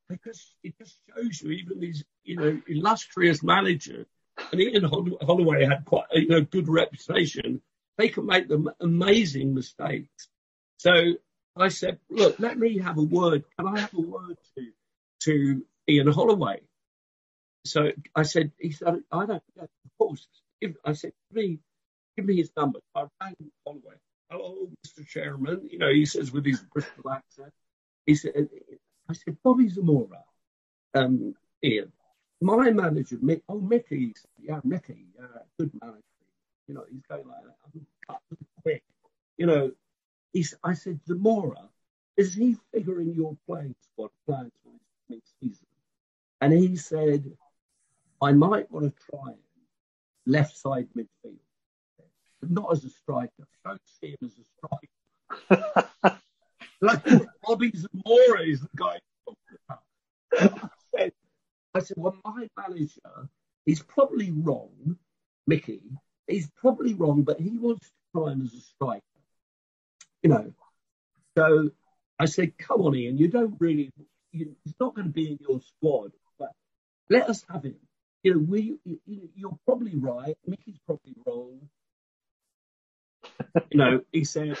because 0.07 0.53
it 0.63 0.77
just 0.77 0.95
shows 1.09 1.41
you 1.41 1.51
even 1.51 1.81
these, 1.81 2.05
you 2.23 2.37
know, 2.37 2.61
illustrious 2.65 3.43
managers, 3.43 4.07
and 4.53 4.61
Ian 4.61 4.85
Holloway 4.85 5.65
had 5.65 5.83
quite 5.83 6.05
a 6.15 6.21
you 6.21 6.29
know, 6.29 6.39
good 6.39 6.69
reputation. 6.69 7.61
They 7.97 8.07
can 8.07 8.25
make 8.25 8.47
them 8.47 8.69
amazing 8.79 9.53
mistakes. 9.53 10.29
So 10.77 11.15
I 11.57 11.67
said, 11.67 11.99
look, 12.09 12.39
let 12.39 12.57
me 12.57 12.77
have 12.77 12.97
a 12.97 13.03
word. 13.03 13.43
Can 13.57 13.67
I 13.67 13.81
have 13.81 13.93
a 13.93 13.99
word 13.99 14.37
to 14.55 14.71
to 15.21 15.65
Ian 15.89 16.07
Holloway? 16.07 16.61
So 17.65 17.91
I 18.15 18.23
said, 18.23 18.51
he 18.59 18.71
said, 18.71 19.03
I 19.11 19.25
don't, 19.25 19.43
course. 20.01 20.27
If, 20.59 20.75
I 20.83 20.93
said, 20.93 21.13
give 21.29 21.43
me, 21.43 21.59
give 22.15 22.25
me 22.25 22.37
his 22.37 22.51
number. 22.57 22.79
I 22.95 23.05
rang 23.21 23.35
Holloway. 23.65 23.95
Hello, 24.29 24.69
Mr. 24.85 25.05
Chairman. 25.07 25.67
You 25.69 25.79
know, 25.79 25.91
he 25.91 26.05
says 26.05 26.31
with 26.31 26.45
his 26.45 26.61
Bristol 26.73 27.11
accent. 27.11 27.53
He 28.05 28.15
said, 28.15 28.49
I 29.09 29.13
said, 29.13 29.37
Bobby 29.43 29.69
Zamora, 29.69 30.23
um, 30.95 31.35
Ian, 31.63 31.91
my 32.41 32.71
manager, 32.71 33.17
Mick, 33.17 33.41
oh, 33.47 33.59
Micky, 33.59 34.13
yeah, 34.41 34.59
Micky, 34.63 35.05
uh, 35.21 35.39
good 35.59 35.71
manager. 35.79 36.01
You 36.67 36.75
know, 36.75 36.85
he's 36.89 37.03
going 37.07 37.27
like 37.27 37.43
that. 37.43 37.81
I'm 38.09 38.37
quick. 38.63 38.83
You 39.37 39.45
know, 39.45 39.71
he's, 40.33 40.55
I 40.63 40.73
said, 40.73 40.99
Zamora, 41.07 41.69
is 42.17 42.33
he 42.33 42.57
figuring 42.73 43.13
your 43.13 43.37
playing 43.47 43.75
squad 43.81 44.09
plans 44.25 44.51
season? 45.39 45.67
And 46.39 46.53
he 46.53 46.75
said, 46.75 47.31
I 48.21 48.31
might 48.33 48.71
want 48.71 48.95
to 48.95 49.03
try 49.09 49.33
left 50.25 50.57
side 50.57 50.87
midfield, 50.95 51.37
but 52.39 52.51
not 52.51 52.71
as 52.71 52.83
a 52.83 52.89
striker. 52.89 53.47
I 53.65 53.69
don't 53.69 53.81
see 53.99 54.09
him 54.09 54.17
as 54.23 54.37
a 54.37 54.45
striker. 55.49 56.19
like 56.81 57.03
Bobby 57.43 57.71
Zamora 57.75 58.41
is 58.43 58.61
the 58.61 58.69
guy. 58.75 58.99
I 60.33 60.69
said, 60.95 61.11
I 61.73 61.79
said, 61.79 61.97
well, 61.97 62.15
my 62.25 62.47
manager, 62.57 63.29
he's 63.65 63.81
probably 63.81 64.31
wrong, 64.31 64.97
Micky. 65.47 65.81
He's 66.27 66.49
probably 66.57 66.93
wrong, 66.93 67.23
but 67.23 67.39
he 67.39 67.57
wants 67.57 67.87
to 67.87 68.19
try 68.19 68.31
him 68.31 68.41
as 68.45 68.53
a 68.53 68.61
striker. 68.61 69.01
You 70.23 70.29
know, 70.29 70.53
so 71.37 71.71
I 72.19 72.25
said, 72.25 72.57
come 72.57 72.81
on, 72.81 72.95
Ian, 72.95 73.17
you 73.17 73.27
don't 73.27 73.55
really, 73.59 73.91
he's 74.31 74.75
not 74.79 74.95
going 74.95 75.07
to 75.07 75.13
be 75.13 75.31
in 75.31 75.39
your 75.41 75.59
squad, 75.61 76.11
but 76.39 76.51
let 77.09 77.29
us 77.29 77.43
have 77.49 77.63
him. 77.63 77.75
You 78.23 78.35
know, 78.35 78.45
we, 78.47 78.77
you, 78.85 79.29
you're 79.35 79.57
probably 79.65 79.95
right. 79.95 80.37
Micky's 80.45 80.79
probably 80.85 81.15
wrong. 81.25 81.69
you 83.71 83.77
know, 83.77 84.01
he 84.11 84.23
said, 84.23 84.57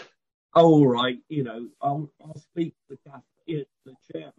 oh, 0.55 0.65
all 0.65 0.87
right, 0.87 1.19
you 1.29 1.43
know, 1.43 1.67
I'll, 1.81 2.09
I'll 2.23 2.39
speak 2.39 2.73
to 2.89 2.97
the, 3.05 3.65
the 3.85 3.95
chairman. 4.11 4.33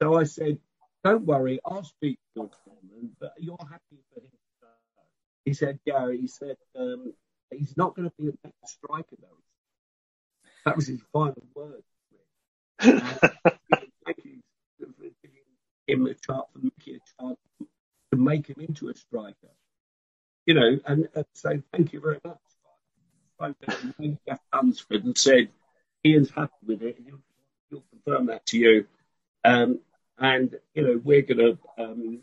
So 0.00 0.14
I 0.18 0.24
said, 0.24 0.58
don't 1.04 1.24
worry, 1.24 1.60
I'll 1.64 1.84
speak 1.84 2.18
to 2.34 2.40
your 2.40 2.50
chairman, 2.64 3.10
but 3.20 3.32
you're 3.38 3.56
happy 3.58 4.02
for 4.12 4.20
him. 4.20 4.30
He 5.44 5.54
said, 5.54 5.78
Gary, 5.86 6.20
he 6.20 6.26
said, 6.26 6.56
um, 6.76 7.14
he's 7.52 7.76
not 7.76 7.94
going 7.94 8.08
to 8.08 8.14
be 8.18 8.28
a 8.28 8.32
better 8.42 8.54
striker, 8.64 9.16
though. 9.20 9.38
That 10.64 10.74
was 10.74 10.88
his 10.88 11.00
final 11.12 11.46
word. 11.54 11.84
him 15.86 16.06
a 16.06 16.14
chance, 16.14 16.46
for 16.52 16.58
Micky 16.58 16.96
a 16.96 17.22
chance 17.22 17.38
to 18.12 18.16
make 18.16 18.46
him 18.46 18.56
into 18.60 18.88
a 18.88 18.94
striker. 18.94 19.50
You 20.46 20.54
know, 20.54 20.78
and, 20.86 21.08
and 21.14 21.24
so 21.34 21.60
thank 21.72 21.92
you 21.92 22.00
very 22.00 22.20
much 22.24 22.38
to 23.40 24.18
Jeff 24.26 24.40
Dunsford 24.52 25.04
and 25.04 25.16
said 25.16 25.48
Ian's 26.04 26.30
happy 26.30 26.52
with 26.66 26.82
it. 26.82 26.98
He'll, 27.04 27.20
he'll 27.70 27.84
confirm 27.90 28.26
that 28.26 28.46
to 28.46 28.58
you. 28.58 28.86
Um, 29.44 29.80
and, 30.18 30.54
you 30.74 30.82
know, 30.82 31.00
we're 31.02 31.22
going 31.22 31.38
to 31.38 31.58
um, 31.78 32.20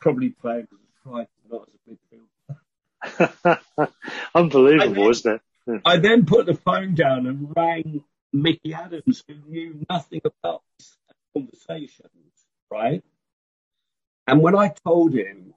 probably 0.00 0.30
play 0.30 0.58
as 0.58 0.64
a 0.64 1.00
striker, 1.00 1.28
not 1.50 1.68
as 1.68 1.74
a 1.86 3.46
midfielder. 3.46 3.90
Unbelievable, 4.34 4.94
then, 4.94 5.10
isn't 5.10 5.34
it? 5.34 5.40
Yeah. 5.66 5.78
I 5.84 5.98
then 5.98 6.26
put 6.26 6.46
the 6.46 6.54
phone 6.54 6.94
down 6.94 7.26
and 7.26 7.52
rang 7.56 8.04
Micky 8.32 8.74
Adams, 8.74 9.22
who 9.26 9.34
knew 9.48 9.84
nothing 9.88 10.22
about 10.24 10.62
conversations, 11.34 12.39
right? 12.70 13.02
And 14.26 14.40
when 14.40 14.56
I 14.56 14.72
told 14.84 15.14
him, 15.14 15.54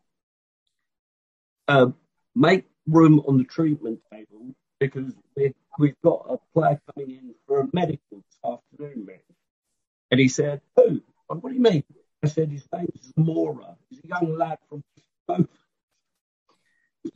uh, 1.68 1.88
make 2.36 2.66
room 2.88 3.22
on 3.28 3.38
the 3.38 3.43
treatment 3.43 3.99
table 4.11 4.55
because 4.80 5.14
we, 5.36 5.53
we've 5.80 5.99
got 6.03 6.26
a 6.30 6.38
player 6.53 6.80
coming 6.93 7.11
in 7.11 7.36
for 7.47 7.61
a 7.61 7.68
medical 7.72 8.18
this 8.18 8.39
afternoon, 8.43 9.05
mate. 9.05 9.22
And 10.11 10.20
he 10.20 10.28
said, 10.28 10.61
Who? 10.76 11.01
What 11.28 11.41
do 11.43 11.53
you 11.53 11.61
mean? 11.61 11.84
I 12.24 12.28
said, 12.28 12.51
His 12.51 12.68
name's 12.74 13.14
Mora. 13.16 13.78
He's 13.89 13.99
a 14.03 14.07
young 14.07 14.38
lad 14.38 14.57
from 14.70 14.84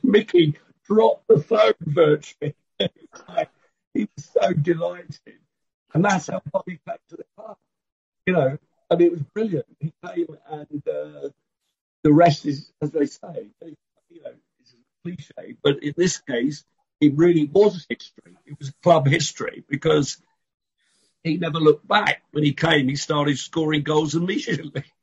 Micky 0.03 0.55
dropped 0.85 1.27
the 1.27 1.39
phone 1.39 1.73
virtually. 1.81 2.55
he 3.93 4.07
was 4.15 4.29
so 4.41 4.53
delighted. 4.53 5.39
And 5.93 6.03
that's 6.05 6.27
how 6.27 6.41
Bobby 6.51 6.79
came 6.87 6.97
to 7.09 7.17
the 7.17 7.25
club. 7.35 7.57
You 8.25 8.33
know, 8.33 8.57
I 8.89 8.95
mean, 8.95 9.07
it 9.07 9.11
was 9.11 9.23
brilliant. 9.33 9.65
He 9.79 9.93
came 10.05 10.27
and 10.49 10.87
uh, 10.87 11.29
the 12.03 12.13
rest 12.13 12.45
is, 12.45 12.71
as 12.81 12.91
they 12.91 13.05
say, 13.05 13.49
you 14.09 14.23
know, 14.23 14.31
it's 14.59 14.73
a 14.73 15.03
cliche, 15.03 15.55
but 15.61 15.83
in 15.83 15.93
this 15.97 16.19
case, 16.19 16.63
it 17.01 17.13
really 17.15 17.45
was 17.45 17.85
history. 17.89 18.37
It 18.45 18.57
was 18.59 18.71
club 18.81 19.07
history 19.07 19.63
because 19.69 20.17
he 21.23 21.37
never 21.37 21.59
looked 21.59 21.87
back. 21.87 22.23
When 22.31 22.43
he 22.43 22.53
came, 22.53 22.87
he 22.87 22.95
started 22.95 23.37
scoring 23.37 23.83
goals 23.83 24.15
immediately. 24.15 24.83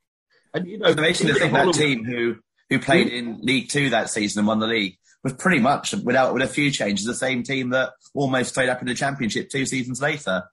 And 0.53 0.67
you 0.69 0.77
know, 0.77 0.87
it's 0.87 0.97
amazing 0.97 1.27
to 1.27 1.33
think 1.33 1.51
that 1.51 1.73
team 1.73 2.05
who 2.05 2.37
who 2.69 2.79
played 2.79 3.09
in 3.09 3.39
League 3.41 3.67
Two 3.67 3.89
that 3.89 4.09
season 4.09 4.39
and 4.39 4.47
won 4.47 4.59
the 4.59 4.67
league 4.67 4.97
was 5.21 5.33
pretty 5.33 5.59
much 5.59 5.93
without 5.93 6.33
with 6.33 6.43
a 6.43 6.47
few 6.47 6.71
changes 6.71 7.05
the 7.05 7.13
same 7.13 7.43
team 7.43 7.71
that 7.71 7.91
almost 8.13 8.51
stayed 8.51 8.69
up 8.69 8.79
in 8.79 8.87
the 8.87 8.93
Championship 8.93 9.49
two 9.49 9.65
seasons 9.65 10.01
later. 10.01 10.45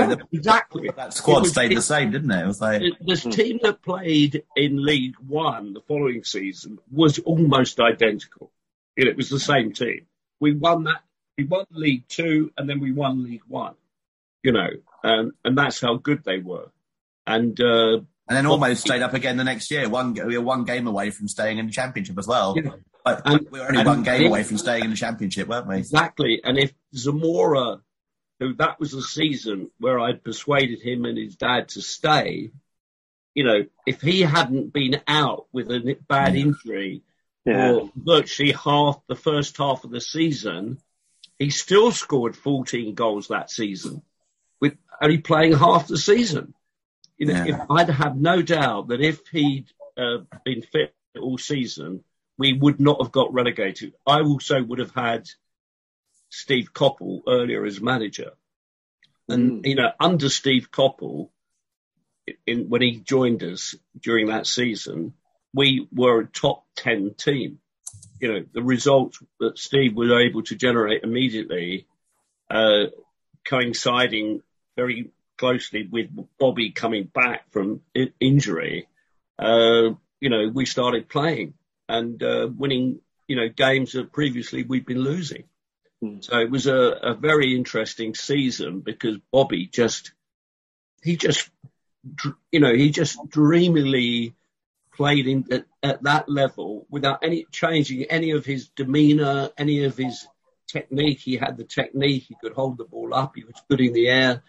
You 0.00 0.06
know, 0.06 0.14
the, 0.14 0.26
exactly. 0.32 0.90
That 0.94 1.14
squad 1.14 1.42
was, 1.42 1.50
stayed 1.50 1.72
it, 1.72 1.76
the 1.76 1.82
same, 1.82 2.10
didn't 2.10 2.30
it? 2.30 2.42
It 2.42 2.46
was 2.46 2.60
like 2.60 2.82
this 3.00 3.22
team 3.22 3.60
that 3.62 3.82
played 3.82 4.44
in 4.56 4.84
League 4.84 5.16
One 5.26 5.74
the 5.74 5.80
following 5.80 6.24
season 6.24 6.78
was 6.90 7.18
almost 7.20 7.80
identical. 7.80 8.50
You 8.96 9.04
know, 9.04 9.10
it 9.10 9.16
was 9.16 9.30
the 9.30 9.40
same 9.40 9.72
team 9.72 10.06
we 10.42 10.52
won 10.52 10.84
that. 10.84 11.02
We 11.38 11.44
won 11.44 11.64
League 11.70 12.08
Two, 12.08 12.52
and 12.58 12.68
then 12.68 12.80
we 12.80 12.92
won 12.92 13.22
League 13.22 13.44
One. 13.46 13.74
You 14.42 14.52
know, 14.52 14.68
um, 15.04 15.32
and 15.44 15.56
that's 15.56 15.80
how 15.80 15.94
good 15.94 16.24
they 16.24 16.38
were. 16.38 16.70
And 17.26 17.58
uh, 17.60 18.00
and 18.28 18.36
then 18.36 18.46
almost 18.46 18.82
stayed 18.82 19.02
up 19.02 19.14
again 19.14 19.36
the 19.36 19.44
next 19.44 19.70
year. 19.70 19.88
One 19.88 20.14
we 20.14 20.36
were 20.36 20.44
one 20.44 20.64
game 20.64 20.86
away 20.86 21.10
from 21.10 21.28
staying 21.28 21.58
in 21.58 21.66
the 21.66 21.72
championship 21.72 22.18
as 22.18 22.26
well. 22.26 22.56
Yeah. 22.56 22.72
and, 23.06 23.48
we 23.50 23.60
were 23.60 23.68
only 23.68 23.84
one 23.84 24.02
game 24.02 24.22
if, 24.22 24.28
away 24.28 24.42
from 24.42 24.58
staying 24.58 24.84
in 24.84 24.90
the 24.90 24.96
championship, 24.96 25.46
weren't 25.46 25.68
we? 25.68 25.76
Exactly. 25.76 26.40
And 26.42 26.58
if 26.58 26.74
Zamora, 26.94 27.80
who 28.42 28.54
that 28.54 28.80
was 28.80 28.92
the 28.92 29.02
season 29.02 29.70
where 29.78 30.00
I'd 30.00 30.24
persuaded 30.24 30.80
him 30.80 31.04
and 31.04 31.16
his 31.16 31.36
dad 31.36 31.68
to 31.70 31.82
stay, 31.82 32.50
you 33.34 33.44
know, 33.44 33.64
if 33.86 34.00
he 34.00 34.20
hadn't 34.22 34.72
been 34.72 35.00
out 35.06 35.46
with 35.52 35.70
a 35.70 35.96
bad 36.08 36.34
injury 36.34 37.02
yeah. 37.44 37.72
for 37.72 37.90
virtually 37.96 38.52
half 38.52 39.00
the 39.06 39.14
first 39.14 39.56
half 39.56 39.84
of 39.84 39.90
the 39.90 40.00
season, 40.00 40.78
he 41.38 41.50
still 41.50 41.92
scored 41.92 42.36
14 42.36 42.94
goals 42.94 43.28
that 43.28 43.50
season 43.50 44.02
with 44.60 44.76
only 45.00 45.18
playing 45.18 45.52
half 45.52 45.86
the 45.86 45.98
season. 45.98 46.54
You 47.16 47.26
know, 47.26 47.44
yeah. 47.44 47.66
I'd 47.70 47.90
have 47.90 48.16
no 48.16 48.42
doubt 48.42 48.88
that 48.88 49.00
if 49.00 49.20
he'd 49.28 49.66
uh, 49.96 50.18
been 50.44 50.62
fit 50.62 50.94
all 51.20 51.38
season, 51.38 52.02
we 52.38 52.52
would 52.52 52.80
not 52.80 53.00
have 53.00 53.12
got 53.12 53.32
relegated. 53.32 53.94
I 54.06 54.20
also 54.20 54.62
would 54.62 54.78
have 54.80 54.94
had 54.94 55.28
Steve 56.32 56.72
Coppell 56.72 57.20
earlier 57.28 57.64
as 57.66 57.80
manager. 57.80 58.32
And, 59.28 59.62
mm. 59.62 59.66
you 59.68 59.74
know, 59.74 59.90
under 60.00 60.30
Steve 60.30 60.70
Coppell, 60.70 61.28
in, 62.46 62.70
when 62.70 62.80
he 62.80 62.96
joined 62.96 63.42
us 63.42 63.74
during 64.00 64.28
that 64.28 64.46
season, 64.46 65.12
we 65.52 65.86
were 65.92 66.20
a 66.20 66.26
top 66.26 66.64
10 66.76 67.14
team. 67.18 67.58
You 68.18 68.32
know, 68.32 68.44
the 68.50 68.62
results 68.62 69.22
that 69.40 69.58
Steve 69.58 69.94
was 69.94 70.10
able 70.10 70.42
to 70.44 70.56
generate 70.56 71.04
immediately, 71.04 71.86
uh, 72.48 72.86
coinciding 73.44 74.42
very 74.74 75.10
closely 75.36 75.86
with 75.90 76.08
Bobby 76.38 76.70
coming 76.70 77.04
back 77.04 77.52
from 77.52 77.82
injury, 78.20 78.88
uh, 79.38 79.90
you 80.20 80.30
know, 80.30 80.48
we 80.48 80.64
started 80.64 81.10
playing 81.10 81.52
and 81.90 82.22
uh, 82.22 82.48
winning, 82.56 83.00
you 83.26 83.36
know, 83.36 83.48
games 83.48 83.92
that 83.92 84.12
previously 84.12 84.62
we'd 84.62 84.86
been 84.86 85.00
losing. 85.00 85.44
Mm. 86.02 86.24
So 86.24 86.38
it 86.38 86.50
was 86.50 86.66
a, 86.66 86.98
a 87.02 87.14
very 87.14 87.54
interesting 87.54 88.14
season 88.14 88.80
because 88.80 89.18
Bobby 89.30 89.66
just, 89.66 90.12
he 91.02 91.16
just, 91.16 91.48
you 92.50 92.60
know, 92.60 92.74
he 92.74 92.90
just 92.90 93.18
dreamily 93.28 94.34
played 94.94 95.26
in 95.26 95.44
at, 95.50 95.64
at 95.82 96.02
that 96.02 96.28
level 96.28 96.86
without 96.90 97.20
any 97.22 97.46
changing 97.50 98.04
any 98.04 98.32
of 98.32 98.44
his 98.44 98.68
demeanor, 98.68 99.50
any 99.56 99.84
of 99.84 99.96
his 99.96 100.26
technique. 100.68 101.20
He 101.20 101.36
had 101.36 101.56
the 101.56 101.64
technique. 101.64 102.24
He 102.28 102.36
could 102.40 102.52
hold 102.52 102.78
the 102.78 102.84
ball 102.84 103.14
up. 103.14 103.32
He 103.36 103.44
was 103.44 103.54
good 103.68 103.80
in 103.80 103.92
the 103.92 104.08
air. 104.08 104.42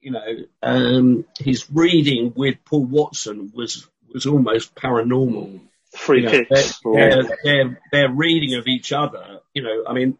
You 0.00 0.12
know, 0.12 0.36
um, 0.62 1.24
his 1.38 1.70
reading 1.70 2.32
with 2.36 2.56
Paul 2.64 2.84
Watson 2.84 3.52
was 3.54 3.88
was 4.12 4.26
almost 4.26 4.74
paranormal. 4.74 5.60
Free 5.92 6.22
you 6.22 6.26
know, 6.26 6.44
their, 6.94 7.22
their, 7.44 7.80
their, 7.90 8.12
reading 8.12 8.58
of 8.58 8.66
each 8.66 8.92
other. 8.92 9.40
You 9.56 9.62
know, 9.62 9.84
I 9.88 9.94
mean, 9.94 10.18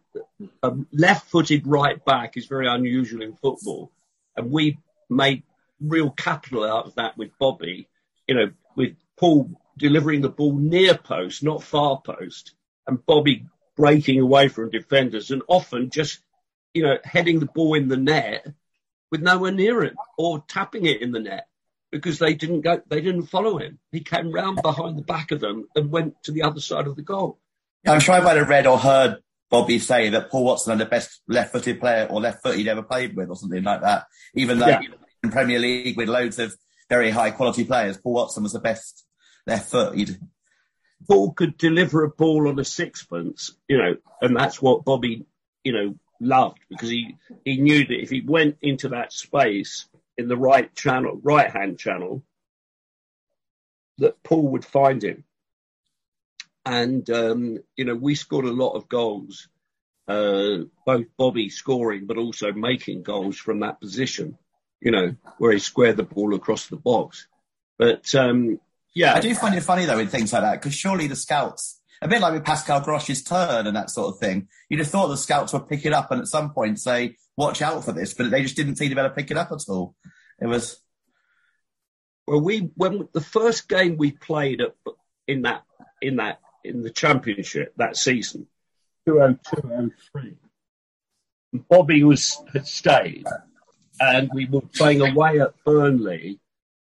a 0.62 0.72
left-footed 0.92 1.66
right 1.66 2.02
back 2.02 2.38
is 2.38 2.46
very 2.46 2.66
unusual 2.66 3.20
in 3.20 3.36
football, 3.36 3.92
and 4.34 4.50
we 4.50 4.78
made 5.10 5.42
real 5.78 6.08
capital 6.08 6.64
out 6.64 6.86
of 6.86 6.94
that 6.94 7.18
with 7.18 7.32
Bobby. 7.38 7.86
You 8.26 8.34
know, 8.34 8.50
with 8.76 8.96
Paul 9.18 9.50
delivering 9.76 10.22
the 10.22 10.30
ball 10.30 10.56
near 10.56 10.96
post, 10.96 11.42
not 11.42 11.62
far 11.62 12.00
post, 12.00 12.54
and 12.86 13.04
Bobby 13.04 13.44
breaking 13.76 14.20
away 14.20 14.48
from 14.48 14.70
defenders 14.70 15.30
and 15.30 15.42
often 15.48 15.90
just, 15.90 16.20
you 16.72 16.84
know, 16.84 16.96
heading 17.04 17.38
the 17.38 17.44
ball 17.44 17.74
in 17.74 17.88
the 17.88 17.98
net 17.98 18.46
with 19.10 19.20
nowhere 19.20 19.52
near 19.52 19.82
it 19.82 19.92
or 20.16 20.42
tapping 20.48 20.86
it 20.86 21.02
in 21.02 21.12
the 21.12 21.20
net 21.20 21.46
because 21.92 22.18
they 22.18 22.32
didn't 22.32 22.62
go, 22.62 22.80
they 22.88 23.02
didn't 23.02 23.26
follow 23.26 23.58
him. 23.58 23.78
He 23.92 24.00
came 24.00 24.32
round 24.32 24.62
behind 24.62 24.96
the 24.96 25.02
back 25.02 25.30
of 25.30 25.40
them 25.40 25.68
and 25.76 25.90
went 25.90 26.22
to 26.22 26.32
the 26.32 26.44
other 26.44 26.60
side 26.60 26.86
of 26.86 26.96
the 26.96 27.02
goal. 27.02 27.38
I'm 27.86 28.00
sure 28.00 28.14
I 28.14 28.20
might 28.20 28.38
have 28.38 28.48
read 28.48 28.66
or 28.66 28.78
heard 28.78 29.22
Bobby 29.50 29.78
say 29.78 30.08
that 30.10 30.30
Paul 30.30 30.44
Watson 30.44 30.72
had 30.72 30.86
the 30.86 30.90
best 30.90 31.20
left-footed 31.28 31.78
player 31.78 32.06
or 32.10 32.20
left 32.20 32.42
foot 32.42 32.56
he'd 32.56 32.68
ever 32.68 32.82
played 32.82 33.14
with 33.14 33.30
or 33.30 33.36
something 33.36 33.62
like 33.62 33.82
that. 33.82 34.06
Even 34.34 34.58
though 34.58 34.66
yeah. 34.66 34.80
in 35.22 35.30
Premier 35.30 35.58
League 35.58 35.96
with 35.96 36.08
loads 36.08 36.38
of 36.38 36.56
very 36.88 37.10
high 37.10 37.30
quality 37.30 37.64
players, 37.64 37.96
Paul 37.96 38.14
Watson 38.14 38.42
was 38.42 38.52
the 38.52 38.60
best 38.60 39.04
left 39.46 39.70
footed. 39.70 40.18
Paul 41.08 41.32
could 41.32 41.56
deliver 41.56 42.02
a 42.02 42.10
ball 42.10 42.48
on 42.48 42.58
a 42.58 42.64
sixpence, 42.64 43.52
you 43.68 43.78
know, 43.78 43.96
and 44.20 44.36
that's 44.36 44.60
what 44.60 44.84
Bobby, 44.84 45.26
you 45.62 45.72
know, 45.72 45.94
loved 46.20 46.58
because 46.70 46.88
he, 46.88 47.16
he 47.44 47.58
knew 47.58 47.84
that 47.84 48.02
if 48.02 48.10
he 48.10 48.22
went 48.22 48.56
into 48.62 48.88
that 48.88 49.12
space 49.12 49.86
in 50.16 50.28
the 50.28 50.36
right 50.36 50.74
channel, 50.74 51.20
right 51.22 51.50
hand 51.50 51.78
channel, 51.78 52.24
that 53.98 54.22
Paul 54.22 54.48
would 54.48 54.64
find 54.64 55.04
him. 55.04 55.24
And, 56.66 57.08
um, 57.10 57.58
you 57.76 57.84
know, 57.84 57.94
we 57.94 58.16
scored 58.16 58.44
a 58.44 58.50
lot 58.50 58.72
of 58.72 58.88
goals, 58.88 59.48
uh, 60.08 60.64
both 60.84 61.06
Bobby 61.16 61.48
scoring, 61.48 62.06
but 62.06 62.18
also 62.18 62.52
making 62.52 63.04
goals 63.04 63.38
from 63.38 63.60
that 63.60 63.80
position, 63.80 64.36
you 64.80 64.90
know, 64.90 65.14
where 65.38 65.52
he 65.52 65.60
squared 65.60 65.96
the 65.96 66.02
ball 66.02 66.34
across 66.34 66.66
the 66.66 66.76
box. 66.76 67.28
But, 67.78 68.12
um, 68.16 68.58
yeah. 68.94 69.14
I 69.14 69.20
do 69.20 69.32
find 69.34 69.54
it 69.54 69.62
funny 69.62 69.84
though 69.84 70.00
in 70.00 70.08
things 70.08 70.32
like 70.32 70.42
that 70.42 70.60
because 70.60 70.74
surely 70.74 71.06
the 71.06 71.14
scouts, 71.14 71.80
a 72.02 72.08
bit 72.08 72.20
like 72.20 72.32
with 72.32 72.44
Pascal 72.44 72.80
Gross's 72.80 73.22
turn 73.22 73.68
and 73.68 73.76
that 73.76 73.90
sort 73.90 74.12
of 74.12 74.18
thing, 74.18 74.48
you'd 74.68 74.80
have 74.80 74.88
thought 74.88 75.06
the 75.06 75.16
scouts 75.16 75.52
would 75.52 75.68
pick 75.68 75.86
it 75.86 75.92
up 75.92 76.10
and 76.10 76.20
at 76.20 76.26
some 76.26 76.52
point 76.52 76.80
say, 76.80 77.16
watch 77.36 77.62
out 77.62 77.84
for 77.84 77.92
this, 77.92 78.12
but 78.12 78.30
they 78.30 78.42
just 78.42 78.56
didn't 78.56 78.76
seem 78.76 78.88
to 78.88 78.94
be 78.94 79.00
able 79.00 79.10
to 79.10 79.14
pick 79.14 79.30
it 79.30 79.36
up 79.36 79.52
at 79.52 79.68
all. 79.68 79.94
It 80.40 80.46
was. 80.46 80.80
Well, 82.26 82.40
we 82.40 82.70
when 82.74 83.08
the 83.12 83.20
first 83.20 83.68
game 83.68 83.96
we 83.96 84.10
played 84.10 84.60
at, 84.60 84.74
in 85.28 85.42
that 85.42 85.62
in 86.02 86.16
that 86.16 86.40
in 86.66 86.82
the 86.82 86.90
championship 86.90 87.74
that 87.76 87.96
season, 87.96 88.46
2002 89.06 90.36
Bobby 91.68 92.02
was 92.04 92.36
had 92.52 92.66
stayed, 92.66 93.26
and 94.00 94.30
we 94.34 94.46
were 94.46 94.60
playing 94.60 95.00
away 95.00 95.40
at 95.40 95.54
Burnley, 95.64 96.38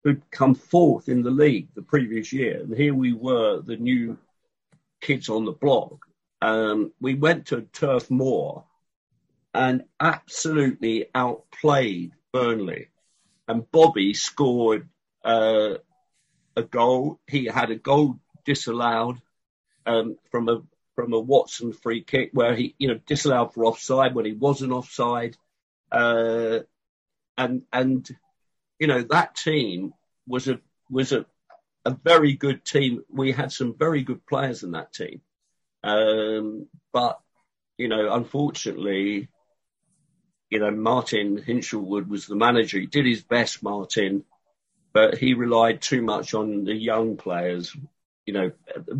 who'd 0.04 0.22
come 0.30 0.54
fourth 0.54 1.08
in 1.08 1.22
the 1.22 1.30
league 1.30 1.68
the 1.74 1.82
previous 1.82 2.32
year. 2.32 2.60
And 2.60 2.74
here 2.76 2.94
we 2.94 3.12
were, 3.12 3.60
the 3.60 3.76
new 3.76 4.18
kids 5.00 5.28
on 5.28 5.44
the 5.44 5.52
block. 5.52 6.06
Um, 6.40 6.92
we 7.00 7.14
went 7.14 7.46
to 7.46 7.62
Turf 7.62 8.10
Moor 8.10 8.64
and 9.54 9.84
absolutely 10.00 11.06
outplayed 11.14 12.12
Burnley. 12.32 12.88
And 13.46 13.70
Bobby 13.70 14.14
scored 14.14 14.88
uh, 15.24 15.74
a 16.56 16.62
goal. 16.62 17.20
He 17.26 17.46
had 17.46 17.70
a 17.70 17.76
goal 17.76 18.18
disallowed 18.44 19.20
um, 19.86 20.16
from 20.30 20.48
a 20.48 20.62
from 20.94 21.12
a 21.12 21.20
Watson 21.20 21.72
free 21.72 22.02
kick 22.02 22.30
where 22.32 22.54
he, 22.54 22.74
you 22.78 22.88
know, 22.88 23.00
disallowed 23.06 23.54
for 23.54 23.64
offside 23.64 24.14
when 24.14 24.24
he 24.24 24.32
wasn't 24.32 24.72
offside. 24.72 25.36
Uh, 25.90 26.60
and 27.36 27.62
and 27.72 28.08
you 28.78 28.86
know, 28.86 29.02
that 29.02 29.36
team 29.36 29.94
was 30.26 30.48
a 30.48 30.60
was 30.90 31.12
a 31.12 31.26
a 31.84 31.90
very 31.90 32.34
good 32.34 32.64
team. 32.64 33.04
We 33.08 33.32
had 33.32 33.52
some 33.52 33.74
very 33.76 34.02
good 34.02 34.26
players 34.26 34.62
in 34.62 34.72
that 34.72 34.92
team, 34.92 35.20
um, 35.82 36.68
but 36.92 37.20
you 37.78 37.88
know, 37.88 38.12
unfortunately, 38.12 39.28
you 40.50 40.58
know, 40.58 40.70
Martin 40.70 41.38
Hinshelwood 41.38 42.08
was 42.08 42.26
the 42.26 42.36
manager. 42.36 42.78
He 42.78 42.86
did 42.86 43.06
his 43.06 43.22
best, 43.22 43.62
Martin, 43.62 44.24
but 44.92 45.16
he 45.16 45.34
relied 45.34 45.80
too 45.80 46.02
much 46.02 46.34
on 46.34 46.64
the 46.64 46.74
young 46.74 47.16
players. 47.16 47.74
You 48.26 48.34
know, 48.34 48.52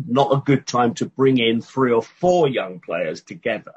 not 0.07 0.33
a 0.33 0.41
good 0.45 0.67
time 0.67 0.95
to 0.95 1.05
bring 1.05 1.37
in 1.37 1.61
three 1.61 1.91
or 1.91 2.01
four 2.01 2.47
young 2.47 2.79
players 2.79 3.21
together. 3.21 3.73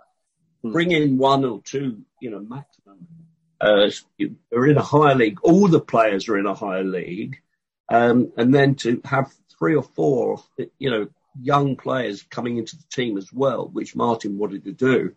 Hmm. 0.62 0.72
Bring 0.72 0.90
in 0.90 1.18
one 1.18 1.44
or 1.44 1.60
two, 1.62 2.02
you 2.20 2.30
know, 2.30 2.40
maximum 2.40 3.06
uh, 3.60 3.90
are 4.54 4.66
in 4.66 4.76
a 4.76 4.82
higher 4.82 5.14
league. 5.14 5.38
All 5.42 5.68
the 5.68 5.80
players 5.80 6.28
are 6.28 6.38
in 6.38 6.46
a 6.46 6.54
higher 6.54 6.84
league. 6.84 7.40
Um, 7.88 8.32
and 8.36 8.54
then 8.54 8.74
to 8.76 9.00
have 9.04 9.32
three 9.58 9.74
or 9.74 9.82
four, 9.82 10.42
you 10.78 10.90
know, 10.90 11.08
young 11.40 11.76
players 11.76 12.22
coming 12.22 12.58
into 12.58 12.76
the 12.76 12.84
team 12.90 13.16
as 13.16 13.32
well, 13.32 13.68
which 13.68 13.96
Martin 13.96 14.38
wanted 14.38 14.64
to 14.64 14.72
do, 14.72 15.14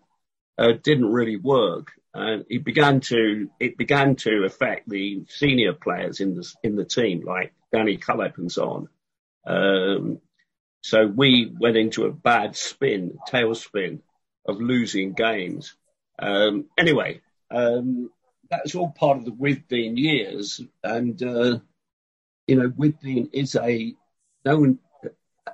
uh, 0.57 0.73
didn't 0.83 1.11
really 1.11 1.37
work. 1.37 1.91
And 2.13 2.45
it 2.49 2.63
began 2.63 3.01
to, 3.01 3.49
it 3.59 3.77
began 3.77 4.15
to 4.17 4.43
affect 4.45 4.89
the 4.89 5.23
senior 5.29 5.73
players 5.73 6.19
in 6.19 6.35
the, 6.35 6.53
in 6.63 6.75
the 6.75 6.85
team, 6.85 7.23
like 7.25 7.53
Danny 7.71 7.97
Cullip 7.97 8.37
and 8.37 8.51
so 8.51 8.69
on. 8.69 8.89
Um, 9.49 10.21
so 10.81 11.07
we 11.07 11.51
went 11.59 11.75
into 11.75 12.05
a 12.05 12.11
bad 12.11 12.55
spin, 12.55 13.17
tailspin 13.27 13.99
of 14.45 14.61
losing 14.61 15.13
games. 15.13 15.75
Um, 16.19 16.65
anyway, 16.77 17.21
um, 17.51 18.11
that's 18.49 18.75
all 18.75 18.91
part 18.91 19.17
of 19.17 19.25
the 19.25 19.31
Withdean 19.31 19.97
years. 19.97 20.61
And, 20.83 21.21
uh, 21.21 21.59
you 22.47 22.55
know, 22.55 22.69
Withdean 22.69 23.29
is 23.33 23.55
a, 23.55 23.95
no 24.45 24.59
one, 24.59 24.79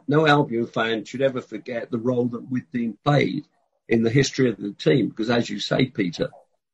no 0.08 0.28
Albion 0.28 0.68
fan 0.68 1.06
should 1.06 1.22
ever 1.22 1.42
forget 1.42 1.90
the 1.90 1.98
role 1.98 2.26
that 2.26 2.50
Withdean 2.52 2.98
played 3.04 3.46
in 3.88 4.04
the 4.04 4.10
history 4.10 4.50
of 4.50 4.58
the 4.58 4.74
team. 4.74 5.10
Because 5.10 5.30
as 5.30 5.50
you 5.50 5.60
say, 5.60 5.86
Peter, 5.86 6.30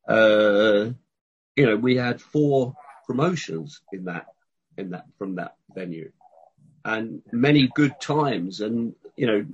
uh, 0.08 0.90
you 1.56 1.66
know, 1.66 1.78
we 1.78 1.96
had 1.96 2.22
four 2.22 2.76
promotions 3.06 3.82
in 3.94 4.06
that, 4.06 4.26
in 4.78 4.92
that, 4.92 5.06
from 5.18 5.36
that 5.36 5.56
venue 5.74 6.12
and 6.84 7.22
many 7.32 7.68
good 7.74 8.00
times 8.00 8.62
and, 8.62 8.96
you 9.16 9.28
know, 9.28 9.46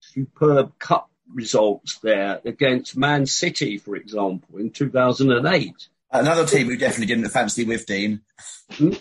superb 0.00 0.78
cup 0.78 1.10
results 1.32 1.98
there 1.98 2.40
against 2.44 2.96
Man 2.96 3.26
City, 3.26 3.78
for 3.78 3.96
example, 3.96 4.58
in 4.58 4.70
2008. 4.70 5.88
Another 6.12 6.44
team 6.44 6.66
who 6.66 6.76
definitely 6.76 7.14
didn't 7.14 7.30
fancy 7.30 7.64
Withdean. 7.64 8.20
Hmm? 8.72 8.92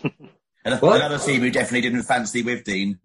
Another 0.66 1.18
team 1.18 1.42
who 1.42 1.50
definitely 1.50 1.82
didn't 1.82 2.04
fancy 2.04 2.44
Withdean. 2.44 3.00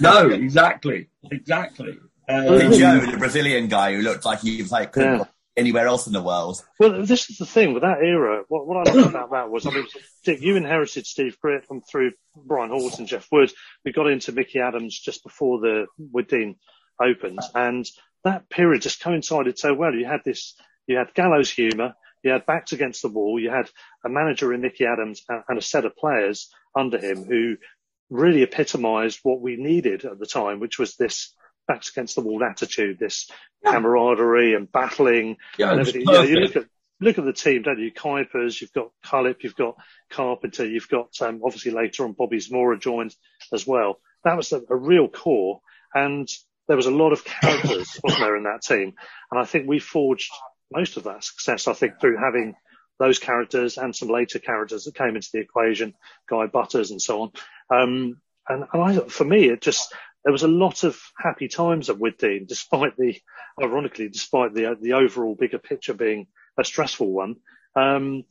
No, 0.00 0.28
exactly, 0.28 1.08
exactly. 1.30 1.98
Uh, 2.28 2.58
Joe, 2.58 3.00
the 3.00 3.16
Brazilian 3.18 3.68
guy 3.68 3.94
who 3.94 4.02
looked 4.02 4.24
like 4.24 4.40
he 4.40 4.62
was 4.62 4.70
like 4.70 4.94
yeah. 4.96 5.24
Anywhere 5.56 5.86
else 5.86 6.06
in 6.06 6.14
the 6.14 6.22
world. 6.22 6.64
Well, 6.78 7.04
this 7.04 7.28
is 7.28 7.36
the 7.36 7.44
thing 7.46 7.74
with 7.74 7.82
that 7.82 7.98
era. 8.02 8.44
What, 8.48 8.66
what 8.66 8.88
I 8.88 8.92
loved 8.92 9.10
about 9.10 9.32
that 9.32 9.50
was, 9.50 9.66
I 9.66 9.70
mean, 9.70 9.86
Dick, 10.24 10.40
you 10.40 10.56
inherited 10.56 11.06
Steve 11.06 11.36
Gritt 11.44 11.66
from 11.66 11.82
through 11.82 12.12
Brian 12.34 12.70
Hort 12.70 12.98
and 12.98 13.06
Jeff 13.06 13.28
Wood. 13.30 13.52
We 13.84 13.92
got 13.92 14.06
into 14.06 14.32
Micky 14.32 14.60
Adams 14.60 14.98
just 14.98 15.22
before 15.22 15.60
the 15.60 15.86
Withdean 16.00 16.56
opened, 17.00 17.40
and 17.54 17.86
that 18.24 18.48
period 18.48 18.82
just 18.82 19.02
coincided 19.02 19.58
so 19.58 19.74
well. 19.74 19.94
You 19.94 20.06
had 20.06 20.22
this, 20.24 20.54
you 20.86 20.96
had 20.96 21.12
gallows 21.12 21.50
humour, 21.50 21.94
You 22.22 22.30
had 22.30 22.46
backs 22.46 22.72
against 22.72 23.02
the 23.02 23.08
wall. 23.08 23.38
You 23.38 23.50
had 23.50 23.68
a 24.04 24.08
manager 24.08 24.52
in 24.52 24.62
Micky 24.62 24.86
Adams 24.86 25.22
and 25.28 25.58
a 25.58 25.62
set 25.62 25.84
of 25.84 25.96
players 25.96 26.48
under 26.74 26.98
him 26.98 27.24
who 27.24 27.56
really 28.10 28.42
epitomised 28.42 29.20
what 29.22 29.40
we 29.40 29.56
needed 29.56 30.04
at 30.04 30.18
the 30.18 30.26
time, 30.26 30.60
which 30.60 30.78
was 30.78 30.96
this 30.96 31.34
backs 31.66 31.90
against 31.90 32.14
the 32.14 32.20
wall 32.20 32.42
attitude, 32.44 32.98
this 32.98 33.30
camaraderie 33.64 34.54
and 34.54 34.70
battling 34.70 35.36
yeah, 35.58 35.70
and 35.70 35.80
everything. 35.80 36.02
Yeah, 36.06 36.22
you 36.22 36.36
look 36.36 36.56
at 36.56 36.66
look 37.00 37.18
at 37.18 37.24
the 37.24 37.32
team, 37.32 37.62
don't 37.62 37.78
you? 37.78 37.92
Kuipers, 37.92 38.60
you've 38.60 38.72
got 38.72 38.90
Cullip, 39.04 39.42
you've 39.42 39.56
got 39.56 39.76
Carpenter, 40.10 40.66
you've 40.66 40.88
got 40.88 41.10
um, 41.20 41.40
obviously 41.44 41.72
later 41.72 42.04
on 42.04 42.12
Bobby 42.12 42.40
Zamora 42.40 42.78
joined 42.78 43.14
as 43.52 43.66
well. 43.66 44.00
That 44.24 44.36
was 44.36 44.52
a, 44.52 44.62
a 44.70 44.76
real 44.76 45.08
core, 45.08 45.60
and 45.94 46.28
there 46.68 46.76
was 46.76 46.86
a 46.86 46.92
lot 46.92 47.12
of 47.12 47.24
characters, 47.24 47.98
wasn't 48.04 48.22
there, 48.22 48.36
in 48.36 48.44
that 48.44 48.62
team? 48.62 48.94
And 49.30 49.40
I 49.40 49.44
think 49.44 49.68
we 49.68 49.78
forged 49.78 50.30
most 50.72 50.96
of 50.96 51.04
that 51.04 51.24
success, 51.24 51.68
I 51.68 51.72
think, 51.72 52.00
through 52.00 52.18
having 52.18 52.54
those 52.98 53.18
characters 53.18 53.78
and 53.78 53.94
some 53.94 54.08
later 54.08 54.38
characters 54.38 54.84
that 54.84 54.94
came 54.94 55.16
into 55.16 55.28
the 55.32 55.40
equation, 55.40 55.94
Guy 56.28 56.46
Butters 56.46 56.90
and 56.90 57.02
so 57.02 57.22
on. 57.22 57.32
Um, 57.70 58.20
and, 58.48 58.64
and 58.72 58.82
I, 58.82 58.98
for 59.08 59.24
me, 59.24 59.48
it 59.48 59.60
just, 59.60 59.92
there 60.24 60.32
was 60.32 60.42
a 60.42 60.48
lot 60.48 60.84
of 60.84 61.00
happy 61.18 61.48
times 61.48 61.90
at 61.90 61.96
Withdean, 61.96 62.46
despite 62.46 62.96
the, 62.96 63.20
ironically, 63.62 64.08
despite 64.08 64.54
the, 64.54 64.76
the 64.80 64.94
overall 64.94 65.34
bigger 65.34 65.58
picture 65.58 65.94
being 65.94 66.28
a 66.58 66.64
stressful 66.64 67.10
one. 67.10 67.36
Um, 67.74 68.24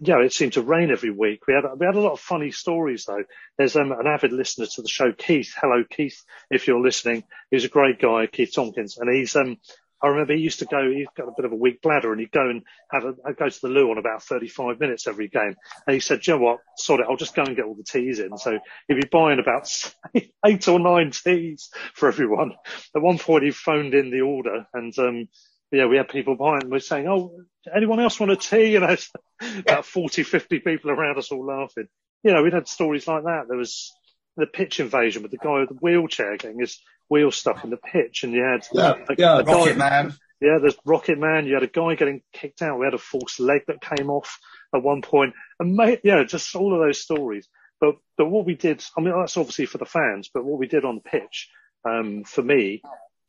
yeah, 0.00 0.20
it 0.20 0.32
seemed 0.32 0.52
to 0.52 0.62
rain 0.62 0.90
every 0.90 1.10
week. 1.10 1.46
We 1.48 1.54
had 1.54 1.64
we 1.78 1.86
had 1.86 1.96
a 1.96 2.00
lot 2.00 2.12
of 2.12 2.20
funny 2.20 2.50
stories 2.52 3.06
though. 3.06 3.24
There's 3.58 3.76
um, 3.76 3.92
an 3.92 4.06
avid 4.06 4.32
listener 4.32 4.66
to 4.66 4.82
the 4.82 4.88
show, 4.88 5.12
Keith. 5.12 5.54
Hello, 5.60 5.82
Keith, 5.88 6.22
if 6.50 6.68
you're 6.68 6.80
listening. 6.80 7.24
He's 7.50 7.64
a 7.64 7.68
great 7.68 7.98
guy, 7.98 8.26
Keith 8.26 8.52
Tompkins, 8.54 8.98
and 8.98 9.12
he's 9.12 9.34
um 9.34 9.56
I 10.02 10.08
remember 10.08 10.34
he 10.34 10.42
used 10.42 10.58
to 10.58 10.66
go, 10.66 10.90
he's 10.90 11.06
got 11.16 11.28
a 11.28 11.34
bit 11.36 11.46
of 11.46 11.52
a 11.52 11.56
weak 11.56 11.80
bladder 11.80 12.12
and 12.12 12.20
he'd 12.20 12.30
go 12.30 12.48
and 12.48 12.62
have 12.90 13.04
a, 13.04 13.32
go 13.32 13.48
to 13.48 13.60
the 13.62 13.68
loo 13.68 13.90
on 13.90 13.98
about 13.98 14.22
35 14.22 14.78
minutes 14.78 15.06
every 15.06 15.28
game. 15.28 15.54
And 15.86 15.94
he 15.94 16.00
said, 16.00 16.26
you 16.26 16.34
know 16.34 16.40
what, 16.40 16.58
sort 16.76 17.00
it, 17.00 17.06
I'll 17.08 17.16
just 17.16 17.34
go 17.34 17.42
and 17.42 17.56
get 17.56 17.64
all 17.64 17.74
the 17.74 17.84
teas 17.84 18.18
in. 18.18 18.36
So 18.36 18.58
he'd 18.88 19.00
be 19.00 19.08
buying 19.10 19.38
about 19.38 19.68
eight 20.46 20.68
or 20.68 20.78
nine 20.78 21.10
teas 21.10 21.70
for 21.94 22.08
everyone. 22.08 22.52
At 22.94 23.02
one 23.02 23.18
point 23.18 23.44
he 23.44 23.50
phoned 23.50 23.94
in 23.94 24.10
the 24.10 24.20
order 24.20 24.66
and, 24.74 24.98
um, 24.98 25.28
yeah, 25.74 25.86
we 25.86 25.96
had 25.96 26.08
people 26.08 26.36
buying. 26.36 26.70
We're 26.70 26.78
saying, 26.78 27.08
"Oh, 27.08 27.36
anyone 27.74 27.98
else 27.98 28.20
want 28.20 28.30
a 28.30 28.36
tea?" 28.36 28.72
You 28.72 28.80
know, 28.80 28.96
about 29.58 29.84
40, 29.84 30.22
50 30.22 30.60
people 30.60 30.90
around 30.90 31.18
us 31.18 31.32
all 31.32 31.44
laughing. 31.44 31.88
You 32.22 32.32
know, 32.32 32.42
we'd 32.42 32.52
had 32.52 32.68
stories 32.68 33.08
like 33.08 33.24
that. 33.24 33.46
There 33.48 33.58
was 33.58 33.92
the 34.36 34.46
pitch 34.46 34.80
invasion 34.80 35.22
with 35.22 35.30
the 35.30 35.38
guy 35.38 35.60
with 35.60 35.68
the 35.70 35.78
wheelchair 35.80 36.36
getting 36.36 36.60
his 36.60 36.80
wheel 37.08 37.30
stuck 37.30 37.64
in 37.64 37.70
the 37.70 37.76
pitch, 37.76 38.24
and 38.24 38.32
you 38.32 38.42
had 38.42 38.66
yeah, 38.72 38.94
a, 39.08 39.14
yeah, 39.16 39.38
a 39.38 39.44
Rocket 39.44 39.78
guy, 39.78 39.90
Man. 39.90 40.14
Yeah, 40.40 40.58
there's 40.60 40.76
Rocket 40.84 41.18
Man. 41.18 41.46
You 41.46 41.54
had 41.54 41.62
a 41.62 41.68
guy 41.68 41.94
getting 41.94 42.22
kicked 42.32 42.62
out. 42.62 42.78
We 42.78 42.86
had 42.86 42.94
a 42.94 42.98
false 42.98 43.40
leg 43.40 43.62
that 43.66 43.80
came 43.80 44.10
off 44.10 44.38
at 44.74 44.82
one 44.82 45.02
point, 45.02 45.34
and 45.58 45.74
mate, 45.74 46.00
yeah, 46.04 46.24
just 46.24 46.54
all 46.54 46.74
of 46.74 46.80
those 46.80 47.00
stories. 47.00 47.48
But 47.80 47.96
but 48.16 48.26
what 48.26 48.46
we 48.46 48.54
did, 48.54 48.84
I 48.96 49.00
mean, 49.00 49.14
that's 49.18 49.36
obviously 49.36 49.66
for 49.66 49.78
the 49.78 49.86
fans, 49.86 50.30
but 50.32 50.44
what 50.44 50.58
we 50.58 50.66
did 50.66 50.84
on 50.84 50.96
the 50.96 51.08
pitch, 51.08 51.50
um, 51.84 52.24
for 52.24 52.42
me, 52.42 52.82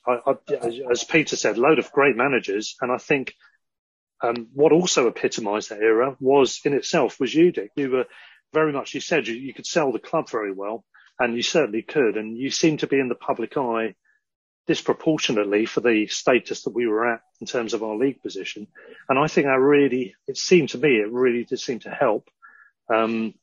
I, 0.07 0.19
I, 0.25 0.81
as 0.91 1.03
Peter 1.03 1.35
said, 1.35 1.57
load 1.57 1.79
of 1.79 1.91
great 1.91 2.15
managers, 2.15 2.75
and 2.81 2.91
I 2.91 2.97
think 2.97 3.33
um, 4.21 4.47
what 4.53 4.71
also 4.71 5.07
epitomised 5.07 5.69
that 5.69 5.81
era 5.81 6.15
was 6.19 6.61
in 6.63 6.73
itself 6.73 7.19
was 7.19 7.33
you, 7.33 7.51
Dick. 7.51 7.71
You 7.75 7.91
were 7.91 8.05
very 8.53 8.71
much, 8.71 8.93
you 8.93 9.01
said 9.01 9.27
you, 9.27 9.35
you 9.35 9.53
could 9.53 9.65
sell 9.65 9.91
the 9.91 9.99
club 9.99 10.29
very 10.29 10.53
well, 10.53 10.85
and 11.19 11.35
you 11.35 11.41
certainly 11.41 11.81
could. 11.81 12.17
And 12.17 12.37
you 12.37 12.49
seem 12.49 12.77
to 12.77 12.87
be 12.87 12.99
in 12.99 13.09
the 13.09 13.15
public 13.15 13.57
eye 13.57 13.95
disproportionately 14.67 15.65
for 15.65 15.81
the 15.81 16.07
status 16.07 16.63
that 16.63 16.73
we 16.73 16.87
were 16.87 17.13
at 17.13 17.21
in 17.39 17.47
terms 17.47 17.73
of 17.73 17.83
our 17.83 17.95
league 17.95 18.21
position. 18.21 18.67
And 19.07 19.19
I 19.19 19.27
think 19.27 19.45
that 19.45 19.59
really, 19.59 20.15
it 20.27 20.37
seemed 20.37 20.69
to 20.69 20.77
me, 20.77 20.97
it 20.97 21.11
really 21.11 21.43
did 21.43 21.59
seem 21.59 21.79
to 21.79 21.89
help 21.89 22.27
um, 22.93 23.33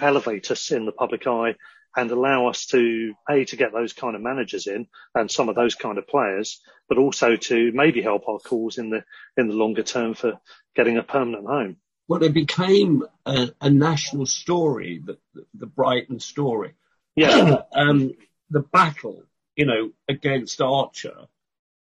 elevate 0.00 0.50
us 0.50 0.70
in 0.70 0.86
the 0.86 0.92
public 0.92 1.26
eye 1.26 1.56
and 1.94 2.10
allow 2.10 2.46
us 2.46 2.66
to 2.66 3.12
a 3.28 3.44
to 3.44 3.56
get 3.56 3.72
those 3.72 3.92
kind 3.92 4.16
of 4.16 4.22
managers 4.22 4.66
in 4.66 4.86
and 5.14 5.30
some 5.30 5.50
of 5.50 5.54
those 5.54 5.74
kind 5.74 5.98
of 5.98 6.08
players, 6.08 6.60
but 6.88 6.96
also 6.96 7.36
to 7.36 7.70
maybe 7.74 8.00
help 8.00 8.28
our 8.28 8.38
cause 8.38 8.78
in 8.78 8.88
the 8.88 9.04
in 9.36 9.48
the 9.48 9.54
longer 9.54 9.82
term 9.82 10.14
for 10.14 10.40
getting 10.74 10.96
a 10.96 11.02
permanent 11.02 11.46
home. 11.46 11.76
Well, 12.08 12.22
it 12.22 12.32
became 12.32 13.04
a, 13.26 13.50
a 13.60 13.70
national 13.70 14.26
story, 14.26 15.02
the, 15.04 15.18
the 15.54 15.66
Brighton 15.66 16.18
story. 16.18 16.74
Yeah. 17.16 17.62
um, 17.72 18.12
the 18.50 18.60
battle, 18.60 19.24
you 19.56 19.66
know, 19.66 19.92
against 20.08 20.60
Archer 20.60 21.26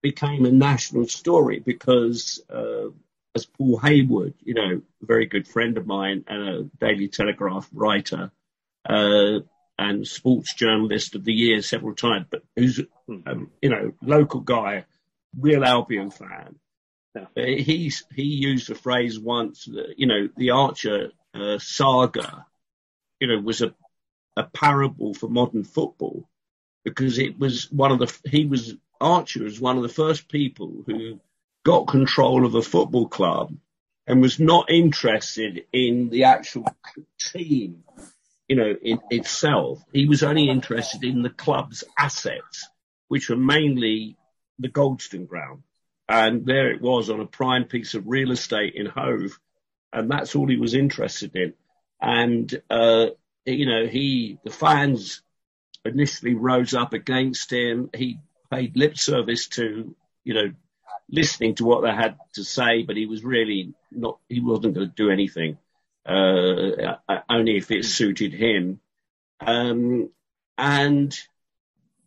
became 0.01 0.45
a 0.45 0.51
national 0.51 1.07
story 1.07 1.59
because, 1.59 2.41
uh, 2.49 2.89
as 3.35 3.45
Paul 3.45 3.77
Hayward, 3.79 4.33
you 4.43 4.53
know, 4.53 4.81
a 5.01 5.05
very 5.05 5.25
good 5.25 5.47
friend 5.47 5.77
of 5.77 5.85
mine 5.85 6.25
and 6.27 6.49
a 6.49 6.63
Daily 6.79 7.07
Telegraph 7.07 7.69
writer, 7.73 8.31
uh, 8.87 9.39
and 9.77 10.05
sports 10.05 10.53
journalist 10.53 11.15
of 11.15 11.23
the 11.23 11.33
year 11.33 11.61
several 11.61 11.95
times, 11.95 12.25
but 12.29 12.43
who's, 12.55 12.81
um, 13.25 13.49
you 13.61 13.69
know, 13.69 13.93
local 14.01 14.41
guy, 14.41 14.83
real 15.39 15.63
Albion 15.63 16.11
fan. 16.11 16.55
Yeah. 17.15 17.27
Uh, 17.37 17.45
he's, 17.45 18.03
he 18.13 18.23
used 18.23 18.67
the 18.67 18.75
phrase 18.75 19.17
once 19.17 19.65
that, 19.65 19.95
you 19.97 20.05
know, 20.05 20.27
the 20.35 20.51
Archer 20.51 21.11
uh, 21.33 21.57
saga, 21.59 22.45
you 23.21 23.27
know, 23.27 23.39
was 23.39 23.61
a 23.61 23.73
a 24.35 24.43
parable 24.43 25.13
for 25.13 25.27
modern 25.27 25.63
football 25.63 26.27
because 26.83 27.19
it 27.19 27.37
was 27.37 27.71
one 27.71 27.91
of 27.91 27.99
the 27.99 28.29
he 28.29 28.45
was 28.45 28.75
Archer 29.01 29.43
was 29.43 29.59
one 29.59 29.77
of 29.77 29.83
the 29.83 29.89
first 29.89 30.27
people 30.27 30.83
who 30.85 31.19
got 31.63 31.87
control 31.87 32.45
of 32.45 32.55
a 32.55 32.61
football 32.61 33.07
club 33.07 33.53
and 34.07 34.21
was 34.21 34.39
not 34.39 34.71
interested 34.71 35.65
in 35.71 36.09
the 36.09 36.23
actual 36.23 36.65
team, 37.19 37.83
you 38.47 38.55
know, 38.55 38.75
in 38.81 38.99
itself. 39.11 39.83
He 39.93 40.07
was 40.07 40.23
only 40.23 40.49
interested 40.49 41.03
in 41.03 41.21
the 41.21 41.29
club's 41.29 41.83
assets, 41.97 42.67
which 43.07 43.29
were 43.29 43.37
mainly 43.37 44.17
the 44.57 44.69
Goldstone 44.69 45.27
ground. 45.27 45.63
And 46.07 46.45
there 46.45 46.71
it 46.71 46.81
was 46.81 47.11
on 47.11 47.19
a 47.19 47.25
prime 47.25 47.65
piece 47.65 47.93
of 47.93 48.07
real 48.07 48.31
estate 48.31 48.73
in 48.75 48.87
Hove. 48.87 49.39
And 49.93 50.09
that's 50.09 50.35
all 50.35 50.47
he 50.47 50.57
was 50.57 50.73
interested 50.73 51.35
in. 51.35 51.53
And, 52.01 52.61
uh, 52.69 53.09
you 53.51 53.65
know, 53.65 53.87
he, 53.87 54.37
the 54.43 54.51
fans 54.51 55.21
initially 55.85 56.35
rose 56.35 56.73
up 56.73 56.93
against 56.93 57.51
him. 57.51 57.89
He 57.95 58.19
paid 58.51 58.75
lip 58.75 58.97
service 58.97 59.47
to, 59.49 59.95
you 60.23 60.33
know, 60.33 60.51
listening 61.09 61.55
to 61.55 61.65
what 61.65 61.81
they 61.81 61.91
had 61.91 62.17
to 62.33 62.43
say, 62.43 62.83
but 62.83 62.97
he 62.97 63.05
was 63.05 63.23
really 63.23 63.73
not, 63.91 64.19
he 64.27 64.39
wasn't 64.39 64.75
going 64.75 64.87
to 64.87 64.93
do 64.95 65.09
anything, 65.09 65.57
uh, 66.05 66.95
only 67.29 67.57
if 67.57 67.71
it 67.71 67.85
suited 67.85 68.33
him. 68.33 68.79
Um, 69.39 70.09
and, 70.57 71.17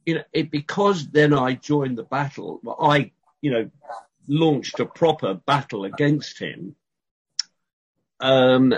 you 0.07 0.17
know, 0.17 0.25
it, 0.33 0.51
because 0.51 1.09
then 1.09 1.33
I 1.33 1.55
joined 1.55 1.99
the 1.99 2.05
battle, 2.05 2.61
I, 2.81 3.13
you 3.41 3.51
know, 3.51 3.71
launched 4.29 4.79
a 4.79 4.87
proper 4.87 5.35
battle 5.35 5.85
against 5.85 6.39
him. 6.39 6.77
Um, 8.21 8.75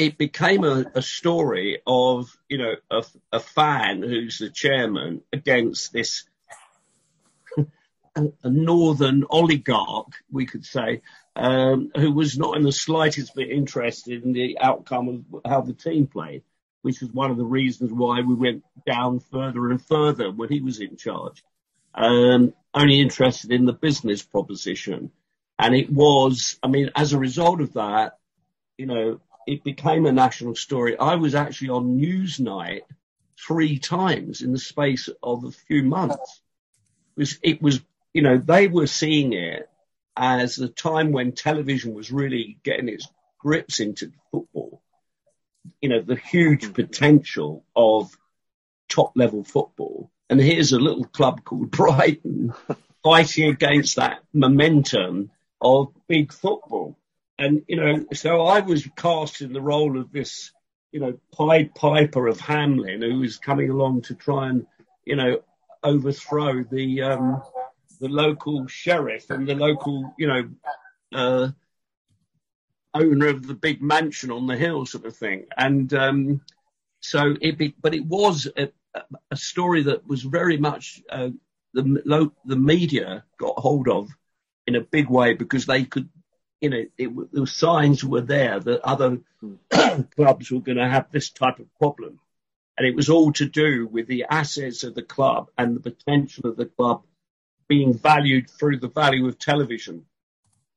it 0.00 0.16
became 0.16 0.64
a, 0.64 0.86
a, 0.94 1.02
story 1.02 1.82
of, 1.86 2.34
you 2.48 2.56
know, 2.56 2.74
a, 2.90 3.04
a, 3.32 3.38
fan 3.38 4.00
who's 4.02 4.38
the 4.38 4.48
chairman 4.48 5.20
against 5.30 5.92
this 5.92 6.24
a, 8.16 8.30
northern 8.44 9.24
oligarch, 9.28 10.14
we 10.32 10.46
could 10.46 10.64
say, 10.64 11.02
um, 11.36 11.90
who 11.94 12.12
was 12.12 12.38
not 12.38 12.56
in 12.56 12.62
the 12.62 12.72
slightest 12.72 13.34
bit 13.34 13.50
interested 13.50 14.24
in 14.24 14.32
the 14.32 14.56
outcome 14.58 15.26
of 15.32 15.42
how 15.44 15.60
the 15.60 15.74
team 15.74 16.06
played, 16.06 16.44
which 16.80 17.02
was 17.02 17.12
one 17.12 17.30
of 17.30 17.36
the 17.36 17.44
reasons 17.44 17.92
why 17.92 18.22
we 18.22 18.34
went 18.34 18.64
down 18.86 19.20
further 19.20 19.70
and 19.70 19.84
further 19.84 20.30
when 20.30 20.48
he 20.48 20.62
was 20.62 20.80
in 20.80 20.96
charge. 20.96 21.44
Um, 21.94 22.54
only 22.72 23.02
interested 23.02 23.52
in 23.52 23.66
the 23.66 23.74
business 23.74 24.22
proposition. 24.22 25.10
And 25.58 25.74
it 25.74 25.90
was, 25.90 26.58
I 26.62 26.68
mean, 26.68 26.90
as 26.96 27.12
a 27.12 27.18
result 27.18 27.60
of 27.60 27.74
that, 27.74 28.16
you 28.78 28.86
know, 28.86 29.20
it 29.50 29.64
became 29.64 30.06
a 30.06 30.12
national 30.12 30.54
story. 30.54 30.96
I 30.96 31.16
was 31.16 31.34
actually 31.34 31.70
on 31.70 31.98
Newsnight 31.98 32.82
three 33.36 33.80
times 33.80 34.42
in 34.42 34.52
the 34.52 34.58
space 34.58 35.08
of 35.22 35.44
a 35.44 35.50
few 35.50 35.82
months. 35.82 36.40
It 37.16 37.20
was, 37.20 37.38
it 37.42 37.62
was, 37.62 37.80
you 38.14 38.22
know, 38.22 38.38
they 38.38 38.68
were 38.68 38.86
seeing 38.86 39.32
it 39.32 39.68
as 40.16 40.54
the 40.54 40.68
time 40.68 41.10
when 41.10 41.32
television 41.32 41.94
was 41.94 42.12
really 42.12 42.58
getting 42.62 42.88
its 42.88 43.08
grips 43.38 43.80
into 43.80 44.12
football. 44.30 44.82
You 45.80 45.88
know, 45.88 46.00
the 46.00 46.14
huge 46.16 46.62
mm-hmm. 46.62 46.72
potential 46.72 47.64
of 47.74 48.16
top 48.88 49.12
level 49.16 49.42
football. 49.42 50.12
And 50.28 50.40
here's 50.40 50.72
a 50.72 50.78
little 50.78 51.06
club 51.06 51.42
called 51.44 51.70
Brighton 51.72 52.52
fighting 53.02 53.50
against 53.50 53.96
that 53.96 54.20
momentum 54.32 55.32
of 55.60 55.92
big 56.06 56.32
football. 56.32 56.96
And, 57.40 57.62
you 57.66 57.76
know, 57.76 58.04
so 58.12 58.42
I 58.42 58.60
was 58.60 58.86
cast 58.96 59.40
in 59.40 59.54
the 59.54 59.62
role 59.62 59.98
of 59.98 60.12
this, 60.12 60.52
you 60.92 61.00
know, 61.00 61.18
Pied 61.34 61.74
Piper 61.74 62.26
of 62.26 62.38
Hamelin 62.38 63.02
who 63.02 63.20
was 63.20 63.38
coming 63.38 63.70
along 63.70 64.02
to 64.02 64.14
try 64.14 64.50
and, 64.50 64.66
you 65.06 65.16
know, 65.16 65.40
overthrow 65.82 66.62
the, 66.70 67.02
um, 67.02 67.42
the 67.98 68.08
local 68.08 68.66
sheriff 68.66 69.30
and 69.30 69.48
the 69.48 69.54
local, 69.54 70.14
you 70.18 70.26
know, 70.26 70.50
uh, 71.14 71.48
owner 72.92 73.28
of 73.28 73.46
the 73.46 73.54
big 73.54 73.80
mansion 73.80 74.30
on 74.30 74.46
the 74.46 74.56
hill, 74.56 74.84
sort 74.84 75.06
of 75.06 75.16
thing. 75.16 75.46
And 75.56 75.92
um, 75.94 76.42
so 77.00 77.36
it, 77.40 77.56
be, 77.56 77.74
but 77.80 77.94
it 77.94 78.04
was 78.04 78.48
a, 78.54 78.68
a, 79.30 79.36
story 79.36 79.84
that 79.84 80.06
was 80.06 80.22
very 80.22 80.58
much 80.58 81.00
uh, 81.08 81.30
the 81.72 82.30
the 82.44 82.56
media 82.56 83.24
got 83.38 83.58
hold 83.58 83.88
of 83.88 84.10
in 84.66 84.74
a 84.76 84.80
big 84.80 85.08
way 85.08 85.34
because 85.34 85.66
they 85.66 85.84
could, 85.84 86.08
you 86.60 86.70
know, 86.70 86.84
it, 86.98 87.32
the 87.32 87.46
signs 87.46 88.04
were 88.04 88.20
there 88.20 88.60
that 88.60 88.80
other 88.82 89.18
clubs 90.16 90.50
were 90.50 90.60
going 90.60 90.78
to 90.78 90.88
have 90.88 91.10
this 91.10 91.30
type 91.30 91.58
of 91.58 91.74
problem. 91.78 92.20
And 92.76 92.86
it 92.86 92.94
was 92.94 93.10
all 93.10 93.32
to 93.34 93.46
do 93.46 93.86
with 93.86 94.06
the 94.06 94.24
assets 94.30 94.84
of 94.84 94.94
the 94.94 95.02
club 95.02 95.50
and 95.56 95.76
the 95.76 95.90
potential 95.90 96.48
of 96.48 96.56
the 96.56 96.66
club 96.66 97.02
being 97.68 97.94
valued 97.94 98.50
through 98.50 98.78
the 98.78 98.88
value 98.88 99.26
of 99.26 99.38
television 99.38 100.06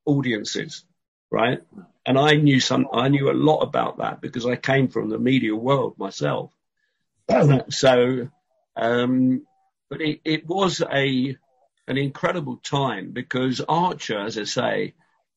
audiences, 0.06 0.84
right? 1.32 1.62
And 2.06 2.18
I 2.20 2.36
knew 2.36 2.60
some, 2.60 2.88
I 2.94 3.08
knew 3.10 3.32
a 3.32 3.34
lot 3.34 3.62
about 3.62 3.98
that 3.98 4.22
because 4.22 4.46
I 4.46 4.56
came 4.56 4.90
from 4.90 5.10
the 5.10 5.18
media 5.18 5.56
world 5.56 5.98
myself. 5.98 6.52
so, 7.70 8.30
um, 8.76 9.46
but 9.90 10.02
it, 10.02 10.22
it 10.26 10.48
was 10.48 10.82
a, 10.82 11.38
an 11.88 11.98
incredible 11.98 12.58
time 12.58 13.12
because 13.12 13.62
Archer, 13.62 14.20
as 14.20 14.38
I 14.38 14.44
say, 14.44 14.94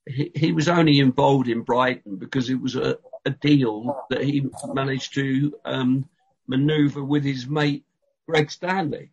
he, 0.06 0.52
was 0.52 0.68
only 0.68 1.00
involved 1.00 1.48
in 1.48 1.62
Brighton 1.62 2.16
because 2.16 2.48
it 2.48 2.60
was 2.60 2.76
a, 2.76 2.98
a 3.24 3.30
deal 3.30 4.04
that 4.10 4.22
he 4.22 4.48
managed 4.72 5.14
to 5.14 5.54
um, 5.64 6.08
manoeuvre 6.46 7.04
with 7.04 7.24
his 7.24 7.46
mate 7.46 7.84
Greg 8.28 8.50
Stanley, 8.50 9.10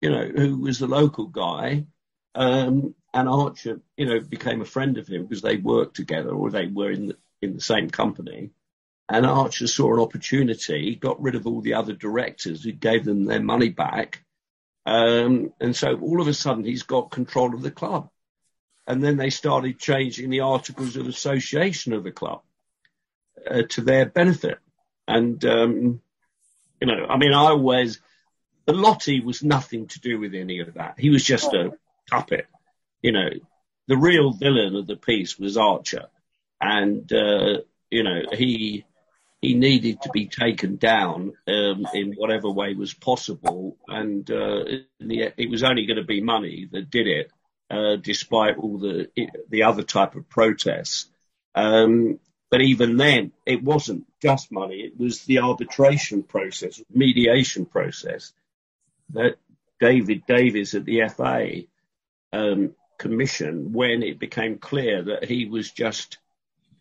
you 0.00 0.10
know, 0.10 0.26
who 0.26 0.58
was 0.58 0.78
the 0.78 0.86
local 0.86 1.26
guy. 1.26 1.86
Um, 2.34 2.94
and 3.12 3.28
Archer, 3.28 3.80
you 3.96 4.06
know, 4.06 4.20
became 4.20 4.60
a 4.60 4.66
friend 4.66 4.98
of 4.98 5.06
him 5.06 5.22
because 5.22 5.42
they 5.42 5.56
worked 5.56 5.96
together 5.96 6.30
or 6.30 6.50
they 6.50 6.66
were 6.66 6.90
in 6.90 7.08
the, 7.08 7.16
in 7.40 7.54
the 7.54 7.60
same 7.60 7.88
company. 7.88 8.50
And 9.08 9.26
Archer 9.26 9.66
saw 9.66 9.94
an 9.94 10.00
opportunity, 10.00 10.96
got 10.96 11.22
rid 11.22 11.34
of 11.34 11.46
all 11.46 11.60
the 11.60 11.74
other 11.74 11.92
directors 11.92 12.64
who 12.64 12.72
gave 12.72 13.04
them 13.04 13.24
their 13.24 13.42
money 13.42 13.68
back. 13.68 14.24
Um, 14.86 15.52
and 15.60 15.76
so 15.76 15.98
all 15.98 16.20
of 16.20 16.28
a 16.28 16.34
sudden 16.34 16.64
he's 16.64 16.82
got 16.82 17.10
control 17.10 17.54
of 17.54 17.62
the 17.62 17.70
club. 17.70 18.10
And 18.86 19.02
then 19.02 19.16
they 19.16 19.30
started 19.30 19.78
changing 19.78 20.30
the 20.30 20.40
articles 20.40 20.96
of 20.96 21.06
association 21.06 21.92
of 21.92 22.04
the 22.04 22.12
club 22.12 22.42
uh, 23.50 23.62
to 23.70 23.80
their 23.80 24.06
benefit. 24.06 24.58
And, 25.08 25.42
um, 25.44 26.00
you 26.80 26.86
know, 26.86 27.06
I 27.08 27.16
mean, 27.16 27.32
I 27.32 27.50
always, 27.50 28.00
Lottie 28.66 29.20
was 29.20 29.42
nothing 29.42 29.86
to 29.88 30.00
do 30.00 30.18
with 30.18 30.34
any 30.34 30.60
of 30.60 30.74
that. 30.74 30.94
He 30.98 31.10
was 31.10 31.24
just 31.24 31.52
a 31.52 31.72
puppet. 32.10 32.46
You 33.00 33.12
know, 33.12 33.30
the 33.88 33.96
real 33.96 34.32
villain 34.32 34.76
of 34.76 34.86
the 34.86 34.96
piece 34.96 35.38
was 35.38 35.56
Archer. 35.56 36.06
And, 36.60 37.10
uh, 37.12 37.60
you 37.90 38.02
know, 38.02 38.22
he, 38.32 38.84
he 39.44 39.54
needed 39.54 40.00
to 40.02 40.10
be 40.10 40.26
taken 40.26 40.76
down 40.76 41.34
um, 41.46 41.86
in 41.92 42.14
whatever 42.16 42.50
way 42.50 42.72
was 42.72 42.94
possible, 42.94 43.76
and 43.86 44.30
uh, 44.30 44.64
the, 45.00 45.32
it 45.36 45.50
was 45.50 45.62
only 45.62 45.84
going 45.84 45.98
to 45.98 46.04
be 46.04 46.22
money 46.22 46.66
that 46.72 46.90
did 46.90 47.06
it, 47.06 47.30
uh, 47.70 47.96
despite 47.96 48.58
all 48.58 48.78
the 48.78 49.08
the 49.48 49.64
other 49.64 49.82
type 49.82 50.14
of 50.14 50.28
protests. 50.28 51.06
Um, 51.54 52.18
but 52.50 52.60
even 52.60 52.96
then, 52.96 53.32
it 53.46 53.62
wasn't 53.62 54.06
just 54.20 54.52
money; 54.52 54.80
it 54.80 54.98
was 54.98 55.24
the 55.24 55.40
arbitration 55.40 56.22
process, 56.22 56.82
mediation 56.90 57.66
process 57.66 58.32
that 59.10 59.36
David 59.80 60.24
Davies 60.26 60.74
at 60.74 60.84
the 60.84 61.08
FA 61.08 61.62
um, 62.32 62.74
commissioned 62.98 63.74
when 63.74 64.02
it 64.02 64.18
became 64.18 64.58
clear 64.58 65.02
that 65.02 65.24
he 65.24 65.46
was 65.46 65.70
just 65.70 66.18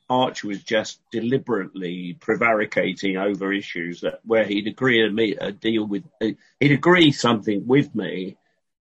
Archer 0.09 0.47
was 0.47 0.61
just 0.63 0.99
deliberately 1.11 2.13
prevaricating 2.19 3.17
over 3.17 3.53
issues 3.53 4.01
that 4.01 4.19
where 4.23 4.43
he'd 4.43 4.67
agree 4.67 5.01
a 5.39 5.51
deal 5.51 5.85
with, 5.85 6.03
uh, 6.21 6.31
he'd 6.59 6.71
agree 6.71 7.11
something 7.11 7.65
with 7.65 7.95
me, 7.95 8.37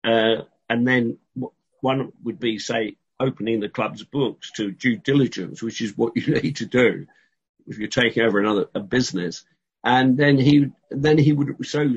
uh, 0.04 0.42
and 0.68 0.86
then 0.86 1.18
one 1.82 2.12
would 2.24 2.40
be 2.40 2.58
say 2.58 2.96
opening 3.20 3.60
the 3.60 3.68
club's 3.68 4.02
books 4.02 4.50
to 4.52 4.70
due 4.70 4.96
diligence, 4.96 5.62
which 5.62 5.82
is 5.82 5.96
what 5.96 6.16
you 6.16 6.34
need 6.42 6.56
to 6.56 6.66
do 6.66 7.06
if 7.66 7.78
you're 7.78 7.88
taking 7.88 8.22
over 8.22 8.40
another 8.40 8.66
a 8.74 8.80
business, 8.80 9.44
and 9.84 10.16
then 10.16 10.38
he 10.38 10.70
then 10.90 11.18
he 11.18 11.32
would 11.32 11.66
so 11.66 11.96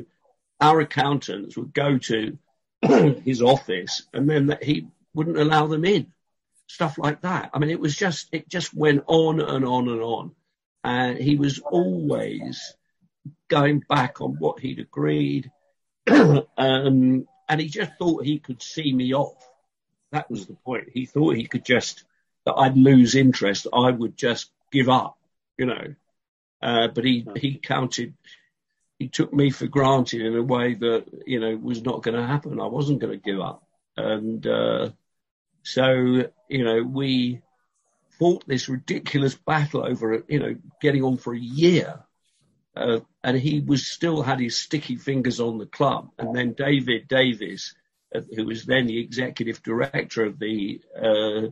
our 0.60 0.82
accountants 0.82 1.56
would 1.56 1.74
go 1.74 1.98
to 1.98 2.38
his 3.24 3.42
office, 3.42 4.04
and 4.14 4.30
then 4.30 4.58
he 4.62 4.88
wouldn't 5.14 5.38
allow 5.38 5.68
them 5.68 5.86
in 5.86 6.12
stuff 6.68 6.98
like 6.98 7.22
that. 7.22 7.52
I 7.54 7.60
mean, 7.60 7.70
it 7.70 7.80
was 7.80 7.96
just, 7.96 8.30
it 8.32 8.50
just 8.50 8.74
went 8.74 9.04
on 9.08 9.40
and 9.40 9.66
on 9.66 9.90
and 9.90 10.02
on. 10.02 10.32
And 10.84 11.18
he 11.18 11.36
was 11.36 11.60
always 11.60 12.76
going 13.50 13.84
back 13.88 14.22
on 14.22 14.36
what 14.40 14.60
he'd 14.60 14.80
agreed. 14.80 15.52
um, 16.08 16.46
and 16.58 17.62
he 17.62 17.68
just 17.68 17.92
thought 17.98 18.26
he 18.26 18.40
could 18.40 18.62
see 18.62 18.94
me 18.94 19.14
off. 19.14 19.48
That 20.16 20.32
was 20.32 20.46
the 20.48 20.54
point. 20.54 20.88
He 20.94 21.06
thought 21.06 21.36
he 21.36 21.46
could 21.46 21.66
just, 21.66 22.06
that 22.46 22.54
I'd 22.54 22.78
lose 22.78 23.16
interest. 23.16 23.68
I 23.74 23.92
would 23.92 24.16
just 24.16 24.50
give 24.72 24.88
up, 24.88 25.18
you 25.58 25.66
know. 25.66 25.96
Uh, 26.62 26.88
but 26.88 27.04
he, 27.04 27.28
he 27.36 27.56
counted, 27.56 28.14
he 28.98 29.10
took 29.10 29.34
me 29.34 29.50
for 29.50 29.68
granted 29.68 30.22
in 30.22 30.34
a 30.38 30.42
way 30.42 30.74
that, 30.76 31.04
you 31.28 31.42
know, 31.42 31.54
was 31.58 31.84
not 31.84 32.02
going 32.02 32.16
to 32.16 32.26
happen. 32.26 32.62
I 32.62 32.68
wasn't 32.68 33.00
going 33.00 33.12
to 33.12 33.20
give 33.32 33.42
up. 33.42 33.68
And, 33.98 34.48
uh, 34.48 34.92
so, 35.64 36.30
you 36.48 36.64
know, 36.64 36.82
we 36.82 37.42
fought 38.18 38.48
this 38.48 38.70
ridiculous 38.70 39.36
battle 39.36 39.86
over, 39.86 40.24
you 40.30 40.40
know, 40.40 40.56
getting 40.82 41.04
on 41.04 41.18
for 41.18 41.34
a 41.34 41.40
year. 41.40 42.00
Uh, 42.74 43.02
and 43.22 43.38
he 43.38 43.60
was 43.60 43.86
still 43.86 44.22
had 44.22 44.40
his 44.40 44.62
sticky 44.62 44.96
fingers 44.96 45.42
on 45.42 45.58
the 45.58 45.66
club. 45.66 46.12
And 46.18 46.34
then 46.34 46.54
David 46.54 47.10
Davies, 47.10 47.76
uh, 47.76 47.85
who 48.36 48.46
was 48.46 48.66
then 48.66 48.88
the 48.88 49.00
executive 49.00 49.62
director 49.64 50.26
of 50.26 50.40
the 50.40 50.82
uh, 50.96 51.50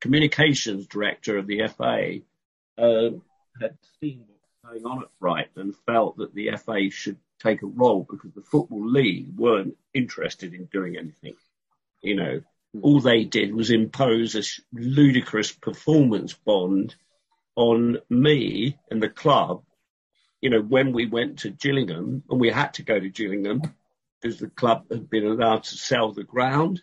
communications 0.00 0.86
director 0.86 1.38
of 1.38 1.46
the 1.46 1.66
FA, 1.68 2.18
uh, 2.78 3.10
had 3.60 3.76
seen 4.00 4.24
what 4.26 4.74
was 4.74 4.82
going 4.82 4.92
on 4.92 5.02
at 5.02 5.18
Brighton 5.18 5.62
and 5.62 5.76
felt 5.86 6.18
that 6.18 6.34
the 6.34 6.50
FA 6.56 6.90
should 6.90 7.18
take 7.42 7.62
a 7.62 7.66
role 7.66 8.06
because 8.08 8.32
the 8.32 8.42
Football 8.42 8.88
League 8.88 9.36
weren't 9.36 9.76
interested 9.94 10.54
in 10.54 10.66
doing 10.66 10.96
anything. 10.96 11.36
You 12.02 12.16
know, 12.16 12.40
all 12.82 13.00
they 13.00 13.24
did 13.24 13.54
was 13.54 13.70
impose 13.70 14.34
a 14.34 14.42
ludicrous 14.72 15.52
performance 15.52 16.34
bond 16.34 16.94
on 17.54 17.98
me 18.10 18.78
and 18.90 19.02
the 19.02 19.08
club. 19.08 19.62
You 20.40 20.50
know, 20.50 20.60
when 20.60 20.92
we 20.92 21.06
went 21.06 21.40
to 21.40 21.50
Gillingham, 21.50 22.22
and 22.28 22.38
we 22.38 22.50
had 22.50 22.74
to 22.74 22.82
go 22.82 23.00
to 23.00 23.08
Gillingham 23.08 23.62
because 24.26 24.40
the 24.40 24.48
club 24.48 24.84
had 24.90 25.08
been 25.08 25.26
allowed 25.26 25.62
to 25.64 25.76
sell 25.76 26.12
the 26.12 26.24
ground. 26.24 26.82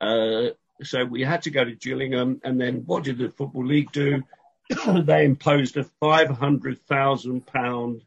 Uh, 0.00 0.48
so 0.82 1.04
we 1.04 1.22
had 1.22 1.42
to 1.42 1.50
go 1.50 1.64
to 1.64 1.74
Gillingham, 1.74 2.40
and 2.42 2.60
then 2.60 2.82
what 2.86 3.04
did 3.04 3.18
the 3.18 3.30
Football 3.30 3.66
League 3.66 3.92
do? 3.92 4.22
they 4.86 5.24
imposed 5.24 5.76
a 5.76 5.84
five 6.00 6.28
hundred 6.28 6.80
thousand 6.86 7.46
pound 7.46 8.02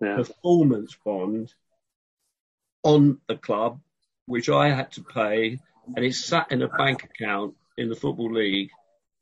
performance 0.00 0.96
bond 1.04 1.52
on 2.82 3.20
the 3.26 3.36
club, 3.36 3.80
which 4.26 4.48
I 4.48 4.70
had 4.70 4.92
to 4.92 5.02
pay 5.02 5.58
and 5.96 6.04
it's 6.04 6.24
sat 6.24 6.52
in 6.52 6.62
a 6.62 6.68
bank 6.68 7.04
account 7.04 7.54
in 7.76 7.88
the 7.88 7.96
Football 7.96 8.32
League 8.32 8.70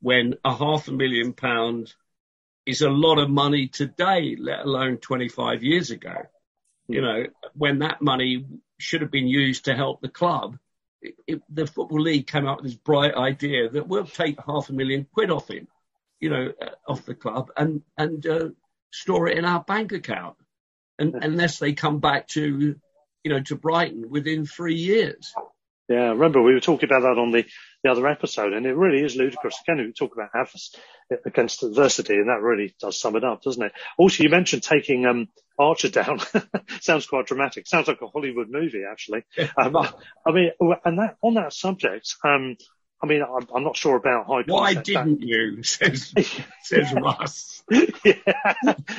when 0.01 0.35
a 0.45 0.53
half 0.53 0.87
a 0.87 0.91
million 0.91 1.33
pound 1.33 1.93
is 2.65 2.81
a 2.81 2.89
lot 2.89 3.17
of 3.17 3.29
money 3.29 3.67
today, 3.67 4.35
let 4.39 4.59
alone 4.59 4.97
25 4.97 5.63
years 5.63 5.89
ago. 5.91 6.15
You 6.89 7.01
know, 7.01 7.25
when 7.53 7.79
that 7.79 8.01
money 8.01 8.45
should 8.79 9.01
have 9.01 9.11
been 9.11 9.27
used 9.27 9.65
to 9.65 9.75
help 9.75 10.01
the 10.01 10.09
club, 10.09 10.57
it, 11.03 11.15
it, 11.27 11.41
the 11.47 11.67
Football 11.67 12.01
League 12.01 12.25
came 12.25 12.47
up 12.47 12.57
with 12.57 12.71
this 12.71 12.75
bright 12.75 13.13
idea 13.13 13.69
that 13.69 13.87
we'll 13.87 14.05
take 14.05 14.37
half 14.43 14.69
a 14.69 14.73
million 14.73 15.05
quid 15.13 15.29
off 15.29 15.49
him, 15.49 15.67
you 16.19 16.31
know, 16.31 16.51
uh, 16.59 16.91
off 16.91 17.05
the 17.05 17.13
club 17.13 17.51
and, 17.55 17.83
and, 17.95 18.25
uh, 18.25 18.49
store 18.91 19.27
it 19.27 19.37
in 19.37 19.45
our 19.45 19.63
bank 19.63 19.91
account. 19.91 20.35
And 20.97 21.13
unless 21.23 21.59
they 21.59 21.73
come 21.73 21.99
back 21.99 22.27
to, 22.29 22.75
you 23.23 23.31
know, 23.31 23.39
to 23.43 23.55
Brighton 23.55 24.09
within 24.09 24.47
three 24.47 24.75
years. 24.75 25.31
Yeah, 25.87 26.09
remember 26.09 26.41
we 26.41 26.53
were 26.53 26.59
talking 26.59 26.89
about 26.89 27.01
that 27.01 27.21
on 27.21 27.31
the, 27.31 27.45
the 27.83 27.91
other 27.91 28.07
episode, 28.07 28.53
and 28.53 28.65
it 28.65 28.75
really 28.75 29.03
is 29.03 29.15
ludicrous. 29.15 29.59
Again, 29.61 29.77
we 29.77 29.93
talk 29.93 30.13
about 30.13 30.29
adverse 30.33 30.75
against 31.25 31.63
adversity, 31.63 32.15
and 32.15 32.29
that 32.29 32.41
really 32.41 32.75
does 32.79 32.99
sum 32.99 33.15
it 33.15 33.23
up, 33.23 33.41
doesn't 33.41 33.63
it? 33.63 33.71
Also, 33.97 34.23
you 34.23 34.29
mentioned 34.29 34.63
taking 34.63 35.05
um, 35.05 35.29
Archer 35.57 35.89
down. 35.89 36.19
Sounds 36.81 37.07
quite 37.07 37.27
dramatic. 37.27 37.67
Sounds 37.67 37.87
like 37.87 38.01
a 38.01 38.07
Hollywood 38.07 38.49
movie, 38.49 38.83
actually. 38.89 39.23
um, 39.57 39.77
I 40.25 40.31
mean, 40.31 40.51
and 40.85 40.99
that 40.99 41.15
on 41.21 41.35
that 41.35 41.53
subject, 41.53 42.15
um, 42.23 42.57
I 43.01 43.07
mean, 43.07 43.21
I'm, 43.23 43.47
I'm 43.55 43.63
not 43.63 43.77
sure 43.77 43.95
about 43.95 44.27
high. 44.27 44.43
Why 44.45 44.73
didn't 44.73 45.21
you? 45.21 45.63
Says, 45.63 46.13
says 46.63 46.93
Russ. 46.93 47.63
yeah. 48.03 48.53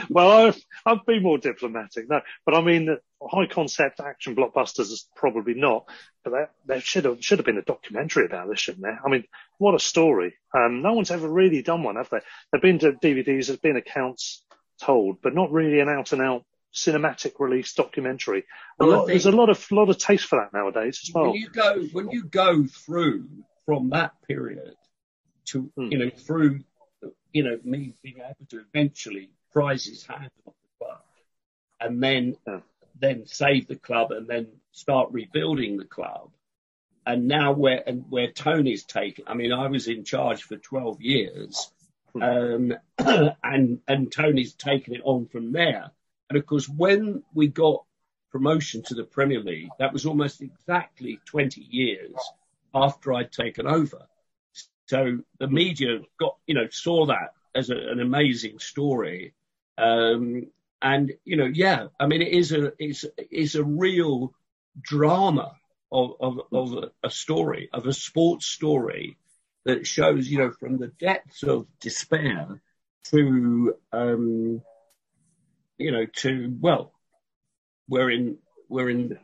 Well, 0.08 0.30
I've, 0.30 0.64
I've 0.86 1.04
been 1.04 1.22
more 1.22 1.38
diplomatic. 1.38 2.08
No, 2.08 2.20
but 2.46 2.54
I 2.54 2.62
mean, 2.62 2.96
high 3.22 3.46
concept 3.46 4.00
action 4.00 4.34
blockbusters 4.36 4.90
is 4.90 5.08
probably 5.16 5.54
not. 5.54 5.86
But 6.24 6.30
there, 6.30 6.50
there 6.66 6.80
should 6.80 7.04
have 7.04 7.22
should 7.24 7.38
have 7.38 7.46
been 7.46 7.58
a 7.58 7.62
documentary 7.62 8.26
about 8.26 8.48
this, 8.48 8.60
shouldn't 8.60 8.82
there? 8.82 9.00
I 9.04 9.08
mean, 9.08 9.24
what 9.58 9.74
a 9.74 9.78
story. 9.78 10.34
Um, 10.54 10.82
no 10.82 10.92
one's 10.92 11.10
ever 11.10 11.28
really 11.28 11.62
done 11.62 11.82
one, 11.82 11.96
have 11.96 12.10
they? 12.10 12.20
There've 12.52 12.62
been 12.62 12.78
DVDs, 12.78 13.46
there's 13.46 13.56
been 13.56 13.76
accounts 13.76 14.44
told, 14.82 15.20
but 15.22 15.34
not 15.34 15.52
really 15.52 15.80
an 15.80 15.88
out 15.88 16.12
and 16.12 16.22
out 16.22 16.44
cinematic 16.74 17.32
release 17.40 17.72
documentary. 17.74 18.44
A 18.78 18.86
Well, 18.86 18.98
lot, 18.98 19.06
there's 19.08 19.26
a 19.26 19.32
lot 19.32 19.50
of 19.50 19.70
lot 19.72 19.88
of 19.90 19.98
taste 19.98 20.26
for 20.26 20.38
that 20.40 20.52
nowadays 20.56 21.00
as 21.02 21.12
well. 21.12 21.26
when 21.32 21.34
you 21.34 21.48
go 21.50 21.82
when 21.92 22.10
you 22.10 22.24
go 22.24 22.64
through 22.64 23.28
from 23.66 23.90
that 23.90 24.12
period 24.26 24.74
to 25.46 25.70
Hmm. 25.76 25.88
you 25.90 25.98
know 25.98 26.10
through 26.10 26.60
you 27.32 27.42
know 27.42 27.58
me 27.64 27.94
being 28.02 28.18
able 28.18 28.46
to 28.50 28.60
eventually 28.72 29.30
prize 29.52 29.84
his 29.84 30.06
hand 30.06 30.30
off 30.46 30.54
the 30.80 30.86
and 31.86 32.02
then 32.02 32.36
Yeah. 32.46 32.60
Then 33.00 33.26
save 33.26 33.66
the 33.66 33.76
club 33.76 34.12
and 34.12 34.26
then 34.26 34.48
start 34.72 35.08
rebuilding 35.12 35.76
the 35.76 35.84
club 35.84 36.30
and 37.06 37.26
now 37.26 37.52
where 37.52 37.82
and 37.86 38.04
where 38.08 38.30
Tony's 38.30 38.84
taken 38.84 39.24
I 39.26 39.34
mean 39.34 39.52
I 39.52 39.66
was 39.68 39.88
in 39.88 40.04
charge 40.04 40.42
for 40.42 40.56
12 40.56 41.00
years 41.00 41.70
Hmm. 42.12 42.22
um, 42.22 42.74
and 43.44 43.80
and 43.86 44.10
Tony's 44.10 44.54
taken 44.54 44.94
it 44.94 45.02
on 45.04 45.26
from 45.26 45.52
there 45.52 45.92
and 46.28 46.38
of 46.38 46.44
course 46.44 46.68
when 46.68 47.22
we 47.32 47.46
got 47.46 47.84
promotion 48.30 48.82
to 48.84 48.94
the 48.94 49.04
Premier 49.04 49.40
League, 49.40 49.70
that 49.78 49.92
was 49.92 50.06
almost 50.06 50.40
exactly 50.40 51.20
20 51.26 51.60
years 51.60 52.14
after 52.74 53.12
I'd 53.12 53.32
taken 53.32 53.66
over. 53.66 54.06
So 54.86 55.18
the 55.38 55.48
media 55.48 56.00
got, 56.18 56.36
you 56.46 56.54
know, 56.54 56.68
saw 56.70 57.06
that 57.06 57.34
as 57.54 57.70
a, 57.70 57.76
an 57.76 58.00
amazing 58.00 58.58
story. 58.58 59.34
Um, 59.78 60.46
and, 60.82 61.12
you 61.24 61.36
know, 61.36 61.46
yeah, 61.52 61.88
I 61.98 62.06
mean, 62.06 62.22
it 62.22 62.32
is 62.32 62.52
a, 62.52 62.72
it's, 62.78 63.04
it's 63.16 63.54
a 63.54 63.64
real 63.64 64.34
drama 64.80 65.56
of, 65.92 66.12
of, 66.20 66.40
of 66.52 66.84
a, 67.02 67.10
story, 67.10 67.68
of 67.72 67.86
a 67.86 67.92
sports 67.92 68.46
story 68.46 69.16
that 69.64 69.86
shows, 69.86 70.28
you 70.28 70.38
know, 70.38 70.50
from 70.50 70.78
the 70.78 70.88
depths 70.88 71.42
of 71.42 71.66
despair 71.80 72.62
to, 73.10 73.74
um, 73.92 74.62
you 75.78 75.92
know, 75.92 76.06
to, 76.06 76.56
well, 76.60 76.92
we're 77.88 78.10
in 78.10 78.38
we're 78.68 78.88
in 78.88 79.18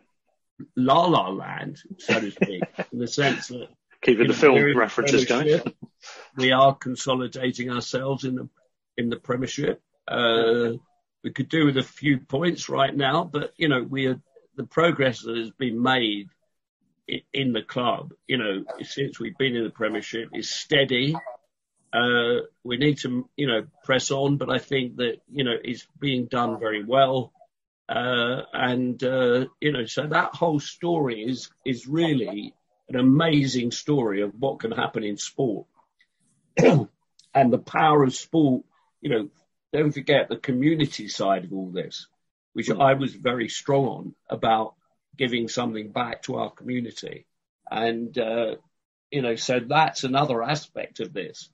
la 0.74 1.06
la 1.06 1.28
land, 1.28 1.78
so 1.98 2.20
to 2.20 2.30
speak, 2.30 2.62
in 2.92 2.98
the 2.98 3.06
sense 3.06 3.48
that 3.48 3.68
Keeping 4.02 4.28
the 4.28 4.34
film 4.34 4.54
we're 4.54 4.68
in 4.68 4.74
the 4.74 4.80
references 4.80 5.24
going. 5.24 5.60
We 6.36 6.52
are 6.52 6.74
consolidating 6.74 7.70
ourselves 7.70 8.24
in 8.24 8.34
the 8.34 8.48
in 8.98 9.08
the 9.08 9.16
Premiership. 9.16 9.80
Uh, 10.06 10.72
we 11.26 11.32
could 11.32 11.48
do 11.48 11.66
with 11.66 11.76
a 11.76 11.82
few 11.82 12.20
points 12.20 12.68
right 12.68 12.96
now, 12.96 13.24
but 13.24 13.52
you 13.56 13.68
know, 13.68 13.82
we 13.82 14.06
are 14.06 14.20
the 14.54 14.62
progress 14.62 15.22
that 15.22 15.36
has 15.36 15.50
been 15.50 15.82
made 15.82 16.28
in 17.32 17.52
the 17.52 17.62
club, 17.62 18.14
you 18.28 18.38
know, 18.38 18.64
since 18.82 19.18
we've 19.18 19.36
been 19.36 19.56
in 19.56 19.64
the 19.64 19.70
Premiership 19.70 20.28
is 20.32 20.48
steady. 20.48 21.16
Uh, 21.92 22.42
we 22.62 22.76
need 22.76 22.98
to, 22.98 23.28
you 23.36 23.48
know, 23.48 23.66
press 23.82 24.12
on, 24.12 24.36
but 24.36 24.50
I 24.50 24.58
think 24.60 24.98
that, 24.98 25.16
you 25.28 25.42
know, 25.42 25.56
it's 25.64 25.84
being 25.98 26.26
done 26.26 26.60
very 26.60 26.84
well. 26.84 27.32
Uh, 27.88 28.42
and, 28.52 29.02
uh, 29.02 29.46
you 29.60 29.72
know, 29.72 29.84
so 29.84 30.06
that 30.06 30.32
whole 30.32 30.60
story 30.60 31.24
is, 31.24 31.50
is 31.64 31.88
really 31.88 32.54
an 32.88 32.94
amazing 32.94 33.72
story 33.72 34.22
of 34.22 34.32
what 34.38 34.60
can 34.60 34.70
happen 34.70 35.02
in 35.02 35.16
sport 35.16 35.66
and 36.56 37.52
the 37.52 37.58
power 37.58 38.04
of 38.04 38.14
sport. 38.14 38.64
You 39.00 39.10
know, 39.10 39.28
don't 39.76 39.92
forget 39.92 40.28
the 40.28 40.36
community 40.36 41.08
side 41.08 41.44
of 41.44 41.52
all 41.52 41.70
this, 41.70 42.06
which 42.54 42.70
I 42.70 42.94
was 42.94 43.14
very 43.14 43.48
strong 43.48 43.86
on 43.86 44.14
about 44.30 44.74
giving 45.16 45.48
something 45.48 45.92
back 45.92 46.22
to 46.22 46.36
our 46.36 46.50
community. 46.50 47.26
And, 47.70 48.16
uh, 48.16 48.56
you 49.10 49.22
know, 49.22 49.36
so 49.36 49.60
that's 49.60 50.04
another 50.04 50.42
aspect 50.42 51.00
of 51.00 51.12
this. 51.12 51.50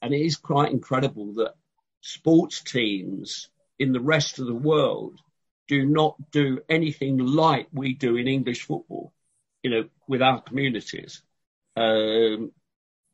And 0.00 0.14
it 0.14 0.20
is 0.20 0.36
quite 0.36 0.72
incredible 0.72 1.34
that 1.34 1.54
sports 2.00 2.62
teams 2.62 3.50
in 3.78 3.92
the 3.92 4.00
rest 4.00 4.38
of 4.38 4.46
the 4.46 4.54
world 4.54 5.18
do 5.66 5.84
not 5.84 6.16
do 6.30 6.60
anything 6.68 7.18
like 7.18 7.68
we 7.72 7.92
do 7.94 8.16
in 8.16 8.28
English 8.28 8.62
football, 8.62 9.12
you 9.62 9.70
know, 9.70 9.88
with 10.06 10.22
our 10.22 10.40
communities. 10.40 11.22
Um, 11.76 12.52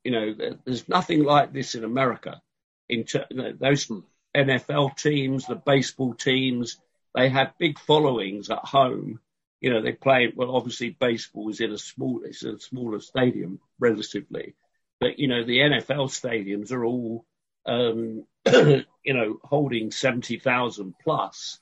you 0.05 0.13
know, 0.13 0.35
there's 0.65 0.89
nothing 0.89 1.25
like 1.25 1.53
this 1.53 1.75
in 1.75 1.83
America. 1.83 2.41
In 2.89 3.05
ter- 3.05 3.27
those 3.59 3.91
NFL 4.35 4.97
teams, 4.97 5.47
the 5.47 5.55
baseball 5.55 6.15
teams, 6.15 6.79
they 7.15 7.29
have 7.29 7.59
big 7.59 7.79
followings 7.79 8.51
at 8.51 8.65
home. 8.65 9.21
You 9.61 9.71
know, 9.71 9.83
they 9.83 9.93
play, 9.93 10.33
well, 10.35 10.55
obviously 10.55 10.91
baseball 10.91 11.49
is 11.49 11.61
in 11.61 11.73
a 11.73 11.79
small, 11.79 12.23
it's 12.25 12.43
a 12.43 12.59
smaller 12.59 13.01
stadium 13.01 13.61
relatively, 13.79 14.55
but 15.01 15.19
you 15.19 15.29
know, 15.29 15.45
the 15.45 15.59
NFL 15.59 16.11
stadiums 16.11 16.73
are 16.73 16.85
all, 16.85 17.25
um, 17.67 18.25
you 18.47 19.15
know, 19.15 19.39
holding 19.43 19.91
70,000 19.91 20.95
plus. 21.03 21.61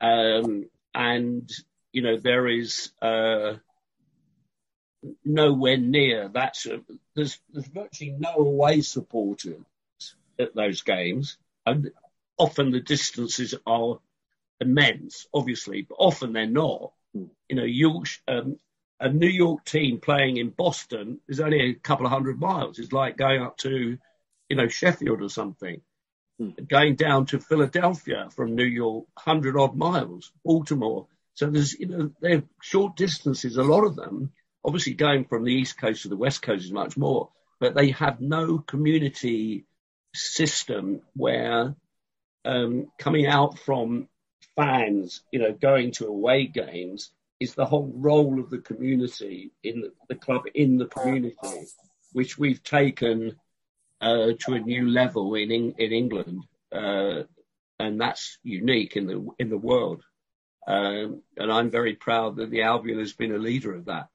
Um, 0.00 0.68
and, 0.94 1.50
you 1.92 2.02
know, 2.02 2.18
there 2.18 2.48
is, 2.48 2.90
uh, 3.00 3.54
nowhere 5.24 5.78
near 5.78 6.28
that's 6.28 6.66
a, 6.66 6.80
there's 7.14 7.38
there's 7.50 7.66
virtually 7.68 8.10
no 8.10 8.34
away 8.34 8.82
supporters 8.82 9.64
at 10.38 10.54
those 10.54 10.82
games 10.82 11.38
and 11.66 11.90
often 12.38 12.70
the 12.70 12.80
distances 12.80 13.54
are 13.66 13.98
immense 14.60 15.26
obviously 15.32 15.82
but 15.82 15.96
often 15.98 16.32
they're 16.32 16.46
not. 16.46 16.92
You 17.12 17.56
know 17.56 18.04
um, 18.28 18.58
a 19.00 19.08
New 19.08 19.28
York 19.28 19.64
team 19.64 19.98
playing 19.98 20.36
in 20.36 20.50
Boston 20.50 21.20
is 21.28 21.40
only 21.40 21.70
a 21.70 21.74
couple 21.74 22.06
of 22.06 22.12
hundred 22.12 22.38
miles. 22.38 22.78
It's 22.78 22.92
like 22.92 23.16
going 23.16 23.42
up 23.42 23.56
to 23.58 23.98
you 24.48 24.56
know 24.56 24.68
Sheffield 24.68 25.22
or 25.22 25.30
something. 25.30 25.80
Going 26.68 26.96
down 26.96 27.26
to 27.26 27.38
Philadelphia 27.38 28.28
from 28.34 28.54
New 28.54 28.64
York 28.64 29.04
100 29.24 29.58
odd 29.58 29.76
miles 29.76 30.32
Baltimore. 30.44 31.06
So 31.34 31.50
there's 31.50 31.78
you 31.78 31.86
know 31.86 32.10
they're 32.20 32.44
short 32.62 32.96
distances 32.96 33.56
a 33.56 33.62
lot 33.62 33.84
of 33.84 33.96
them. 33.96 34.32
Obviously 34.64 34.94
going 34.94 35.24
from 35.24 35.44
the 35.44 35.54
east 35.54 35.78
coast 35.78 36.02
to 36.02 36.08
the 36.08 36.16
west 36.16 36.42
coast 36.42 36.64
is 36.64 36.72
much 36.72 36.96
more, 36.96 37.30
but 37.58 37.74
they 37.74 37.90
have 37.90 38.20
no 38.20 38.58
community 38.58 39.64
system 40.14 41.02
where 41.14 41.74
um, 42.44 42.90
coming 42.98 43.26
out 43.26 43.58
from 43.58 44.08
fans, 44.56 45.22
you 45.32 45.38
know, 45.38 45.52
going 45.52 45.92
to 45.92 46.06
away 46.06 46.46
games 46.46 47.12
is 47.38 47.54
the 47.54 47.64
whole 47.64 47.90
role 47.94 48.38
of 48.38 48.50
the 48.50 48.58
community 48.58 49.50
in 49.62 49.80
the, 49.80 49.92
the 50.08 50.14
club 50.14 50.44
in 50.54 50.76
the 50.76 50.86
community, 50.86 51.66
which 52.12 52.38
we've 52.38 52.62
taken 52.62 53.36
uh, 54.00 54.32
to 54.38 54.54
a 54.54 54.60
new 54.60 54.88
level 54.88 55.34
in 55.34 55.50
in, 55.50 55.92
England, 55.92 56.44
uh, 56.72 57.22
and 57.78 58.00
that's 58.00 58.38
unique 58.42 58.96
in 58.96 59.06
the 59.06 59.26
in 59.38 59.48
the 59.48 59.58
world. 59.58 60.02
Um, 60.66 61.22
and 61.36 61.50
I'm 61.50 61.70
very 61.70 61.94
proud 61.94 62.36
that 62.36 62.50
the 62.50 62.62
Albion 62.62 62.98
has 62.98 63.14
been 63.14 63.34
a 63.34 63.38
leader 63.38 63.74
of 63.74 63.86
that. 63.86 64.08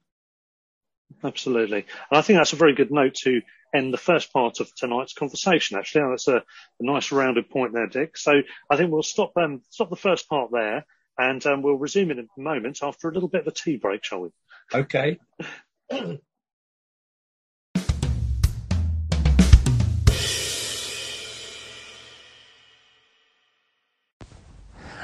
Absolutely. 1.22 1.86
And 2.10 2.18
I 2.18 2.22
think 2.22 2.38
that's 2.38 2.52
a 2.52 2.56
very 2.56 2.74
good 2.74 2.90
note 2.90 3.14
to 3.22 3.40
end 3.74 3.92
the 3.92 3.98
first 3.98 4.32
part 4.32 4.60
of 4.60 4.74
tonight's 4.74 5.14
conversation, 5.14 5.78
actually. 5.78 6.02
And 6.02 6.12
that's 6.12 6.28
a, 6.28 6.36
a 6.36 6.42
nice 6.80 7.12
rounded 7.12 7.50
point 7.50 7.72
there, 7.72 7.86
Dick. 7.86 8.16
So 8.16 8.42
I 8.70 8.76
think 8.76 8.90
we'll 8.90 9.02
stop, 9.02 9.32
um, 9.36 9.62
stop 9.70 9.90
the 9.90 9.96
first 9.96 10.28
part 10.28 10.50
there 10.52 10.84
and 11.18 11.44
um, 11.46 11.62
we'll 11.62 11.74
resume 11.74 12.10
in 12.10 12.18
a 12.18 12.40
moment 12.40 12.80
after 12.82 13.08
a 13.08 13.12
little 13.12 13.28
bit 13.28 13.42
of 13.42 13.48
a 13.48 13.52
tea 13.52 13.76
break, 13.76 14.04
shall 14.04 14.20
we? 14.20 14.30
Okay. 14.74 15.18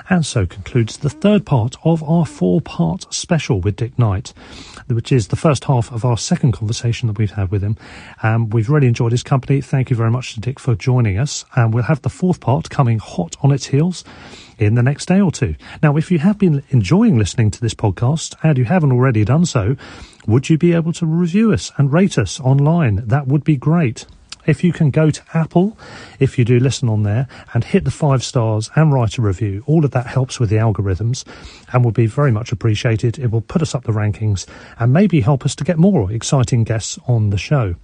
And 0.08 0.24
so 0.24 0.46
concludes 0.46 0.98
the 0.98 1.10
third 1.10 1.46
part 1.46 1.76
of 1.84 2.02
our 2.02 2.26
four 2.26 2.60
part 2.60 3.12
special 3.12 3.60
with 3.60 3.76
Dick 3.76 3.98
Knight, 3.98 4.32
which 4.88 5.12
is 5.12 5.28
the 5.28 5.36
first 5.36 5.64
half 5.64 5.92
of 5.92 6.04
our 6.04 6.18
second 6.18 6.52
conversation 6.52 7.06
that 7.08 7.18
we've 7.18 7.30
had 7.30 7.50
with 7.50 7.62
him. 7.62 7.76
Um, 8.22 8.50
we've 8.50 8.70
really 8.70 8.86
enjoyed 8.86 9.12
his 9.12 9.22
company. 9.22 9.60
Thank 9.60 9.90
you 9.90 9.96
very 9.96 10.10
much 10.10 10.34
to 10.34 10.40
Dick 10.40 10.58
for 10.58 10.74
joining 10.74 11.18
us. 11.18 11.44
And 11.56 11.72
we'll 11.72 11.84
have 11.84 12.02
the 12.02 12.10
fourth 12.10 12.40
part 12.40 12.70
coming 12.70 12.98
hot 12.98 13.36
on 13.42 13.52
its 13.52 13.66
heels 13.66 14.04
in 14.58 14.74
the 14.74 14.82
next 14.82 15.06
day 15.06 15.20
or 15.20 15.32
two. 15.32 15.54
Now, 15.82 15.96
if 15.96 16.10
you 16.10 16.18
have 16.18 16.38
been 16.38 16.62
enjoying 16.70 17.18
listening 17.18 17.50
to 17.52 17.60
this 17.60 17.74
podcast 17.74 18.34
and 18.42 18.58
you 18.58 18.64
haven't 18.64 18.92
already 18.92 19.24
done 19.24 19.46
so, 19.46 19.76
would 20.26 20.48
you 20.48 20.58
be 20.58 20.72
able 20.72 20.92
to 20.94 21.06
review 21.06 21.52
us 21.52 21.72
and 21.78 21.92
rate 21.92 22.18
us 22.18 22.40
online? 22.40 22.96
That 23.06 23.26
would 23.26 23.44
be 23.44 23.56
great. 23.56 24.06
If 24.46 24.64
you 24.64 24.72
can 24.72 24.90
go 24.90 25.10
to 25.10 25.22
Apple, 25.34 25.78
if 26.18 26.38
you 26.38 26.44
do 26.44 26.58
listen 26.58 26.88
on 26.88 27.02
there, 27.02 27.28
and 27.54 27.62
hit 27.62 27.84
the 27.84 27.90
five 27.90 28.24
stars 28.24 28.70
and 28.74 28.92
write 28.92 29.18
a 29.18 29.22
review, 29.22 29.62
all 29.66 29.84
of 29.84 29.92
that 29.92 30.06
helps 30.06 30.40
with 30.40 30.50
the 30.50 30.56
algorithms 30.56 31.24
and 31.72 31.84
will 31.84 31.92
be 31.92 32.06
very 32.06 32.32
much 32.32 32.52
appreciated. 32.52 33.18
It 33.18 33.30
will 33.30 33.40
put 33.40 33.62
us 33.62 33.74
up 33.74 33.84
the 33.84 33.92
rankings 33.92 34.46
and 34.78 34.92
maybe 34.92 35.20
help 35.20 35.44
us 35.44 35.54
to 35.56 35.64
get 35.64 35.78
more 35.78 36.10
exciting 36.10 36.64
guests 36.64 36.98
on 37.06 37.30
the 37.30 37.38
show. 37.38 37.76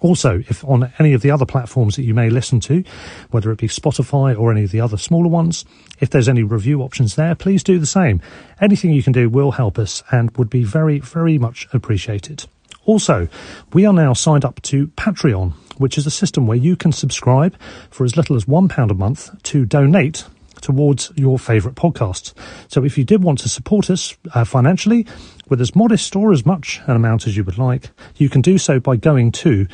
Also, 0.00 0.42
if 0.48 0.64
on 0.64 0.92
any 0.98 1.14
of 1.14 1.22
the 1.22 1.30
other 1.30 1.46
platforms 1.46 1.96
that 1.96 2.04
you 2.04 2.14
may 2.14 2.28
listen 2.28 2.60
to, 2.60 2.84
whether 3.30 3.50
it 3.50 3.58
be 3.58 3.68
Spotify 3.68 4.38
or 4.38 4.52
any 4.52 4.64
of 4.64 4.70
the 4.70 4.80
other 4.80 4.96
smaller 4.96 5.28
ones, 5.28 5.64
if 6.00 6.10
there's 6.10 6.28
any 6.28 6.42
review 6.42 6.82
options 6.82 7.14
there, 7.14 7.34
please 7.34 7.64
do 7.64 7.78
the 7.78 7.86
same. 7.86 8.20
Anything 8.60 8.90
you 8.90 9.02
can 9.02 9.12
do 9.12 9.30
will 9.30 9.52
help 9.52 9.78
us 9.78 10.02
and 10.10 10.36
would 10.36 10.50
be 10.50 10.64
very, 10.64 10.98
very 10.98 11.38
much 11.38 11.66
appreciated. 11.72 12.44
Also, 12.84 13.28
we 13.72 13.86
are 13.86 13.92
now 13.92 14.12
signed 14.12 14.44
up 14.44 14.60
to 14.62 14.88
Patreon, 14.88 15.54
which 15.78 15.98
is 15.98 16.06
a 16.06 16.10
system 16.10 16.46
where 16.46 16.56
you 16.56 16.76
can 16.76 16.92
subscribe 16.92 17.56
for 17.90 18.04
as 18.04 18.16
little 18.16 18.36
as 18.36 18.44
£1 18.44 18.90
a 18.90 18.94
month 18.94 19.42
to 19.44 19.64
donate 19.64 20.26
towards 20.60 21.10
your 21.16 21.38
favourite 21.38 21.76
podcasts. 21.76 22.34
So 22.68 22.84
if 22.84 22.98
you 22.98 23.04
did 23.04 23.22
want 23.22 23.38
to 23.40 23.48
support 23.48 23.88
us 23.90 24.16
uh, 24.34 24.44
financially 24.44 25.06
with 25.48 25.60
as 25.60 25.76
modest 25.76 26.16
or 26.16 26.32
as 26.32 26.46
much 26.46 26.80
an 26.86 26.96
amount 26.96 27.26
as 27.26 27.36
you 27.36 27.44
would 27.44 27.58
like, 27.58 27.90
you 28.16 28.28
can 28.28 28.40
do 28.40 28.58
so 28.58 28.80
by 28.80 28.96
going 28.96 29.30
to 29.32 29.66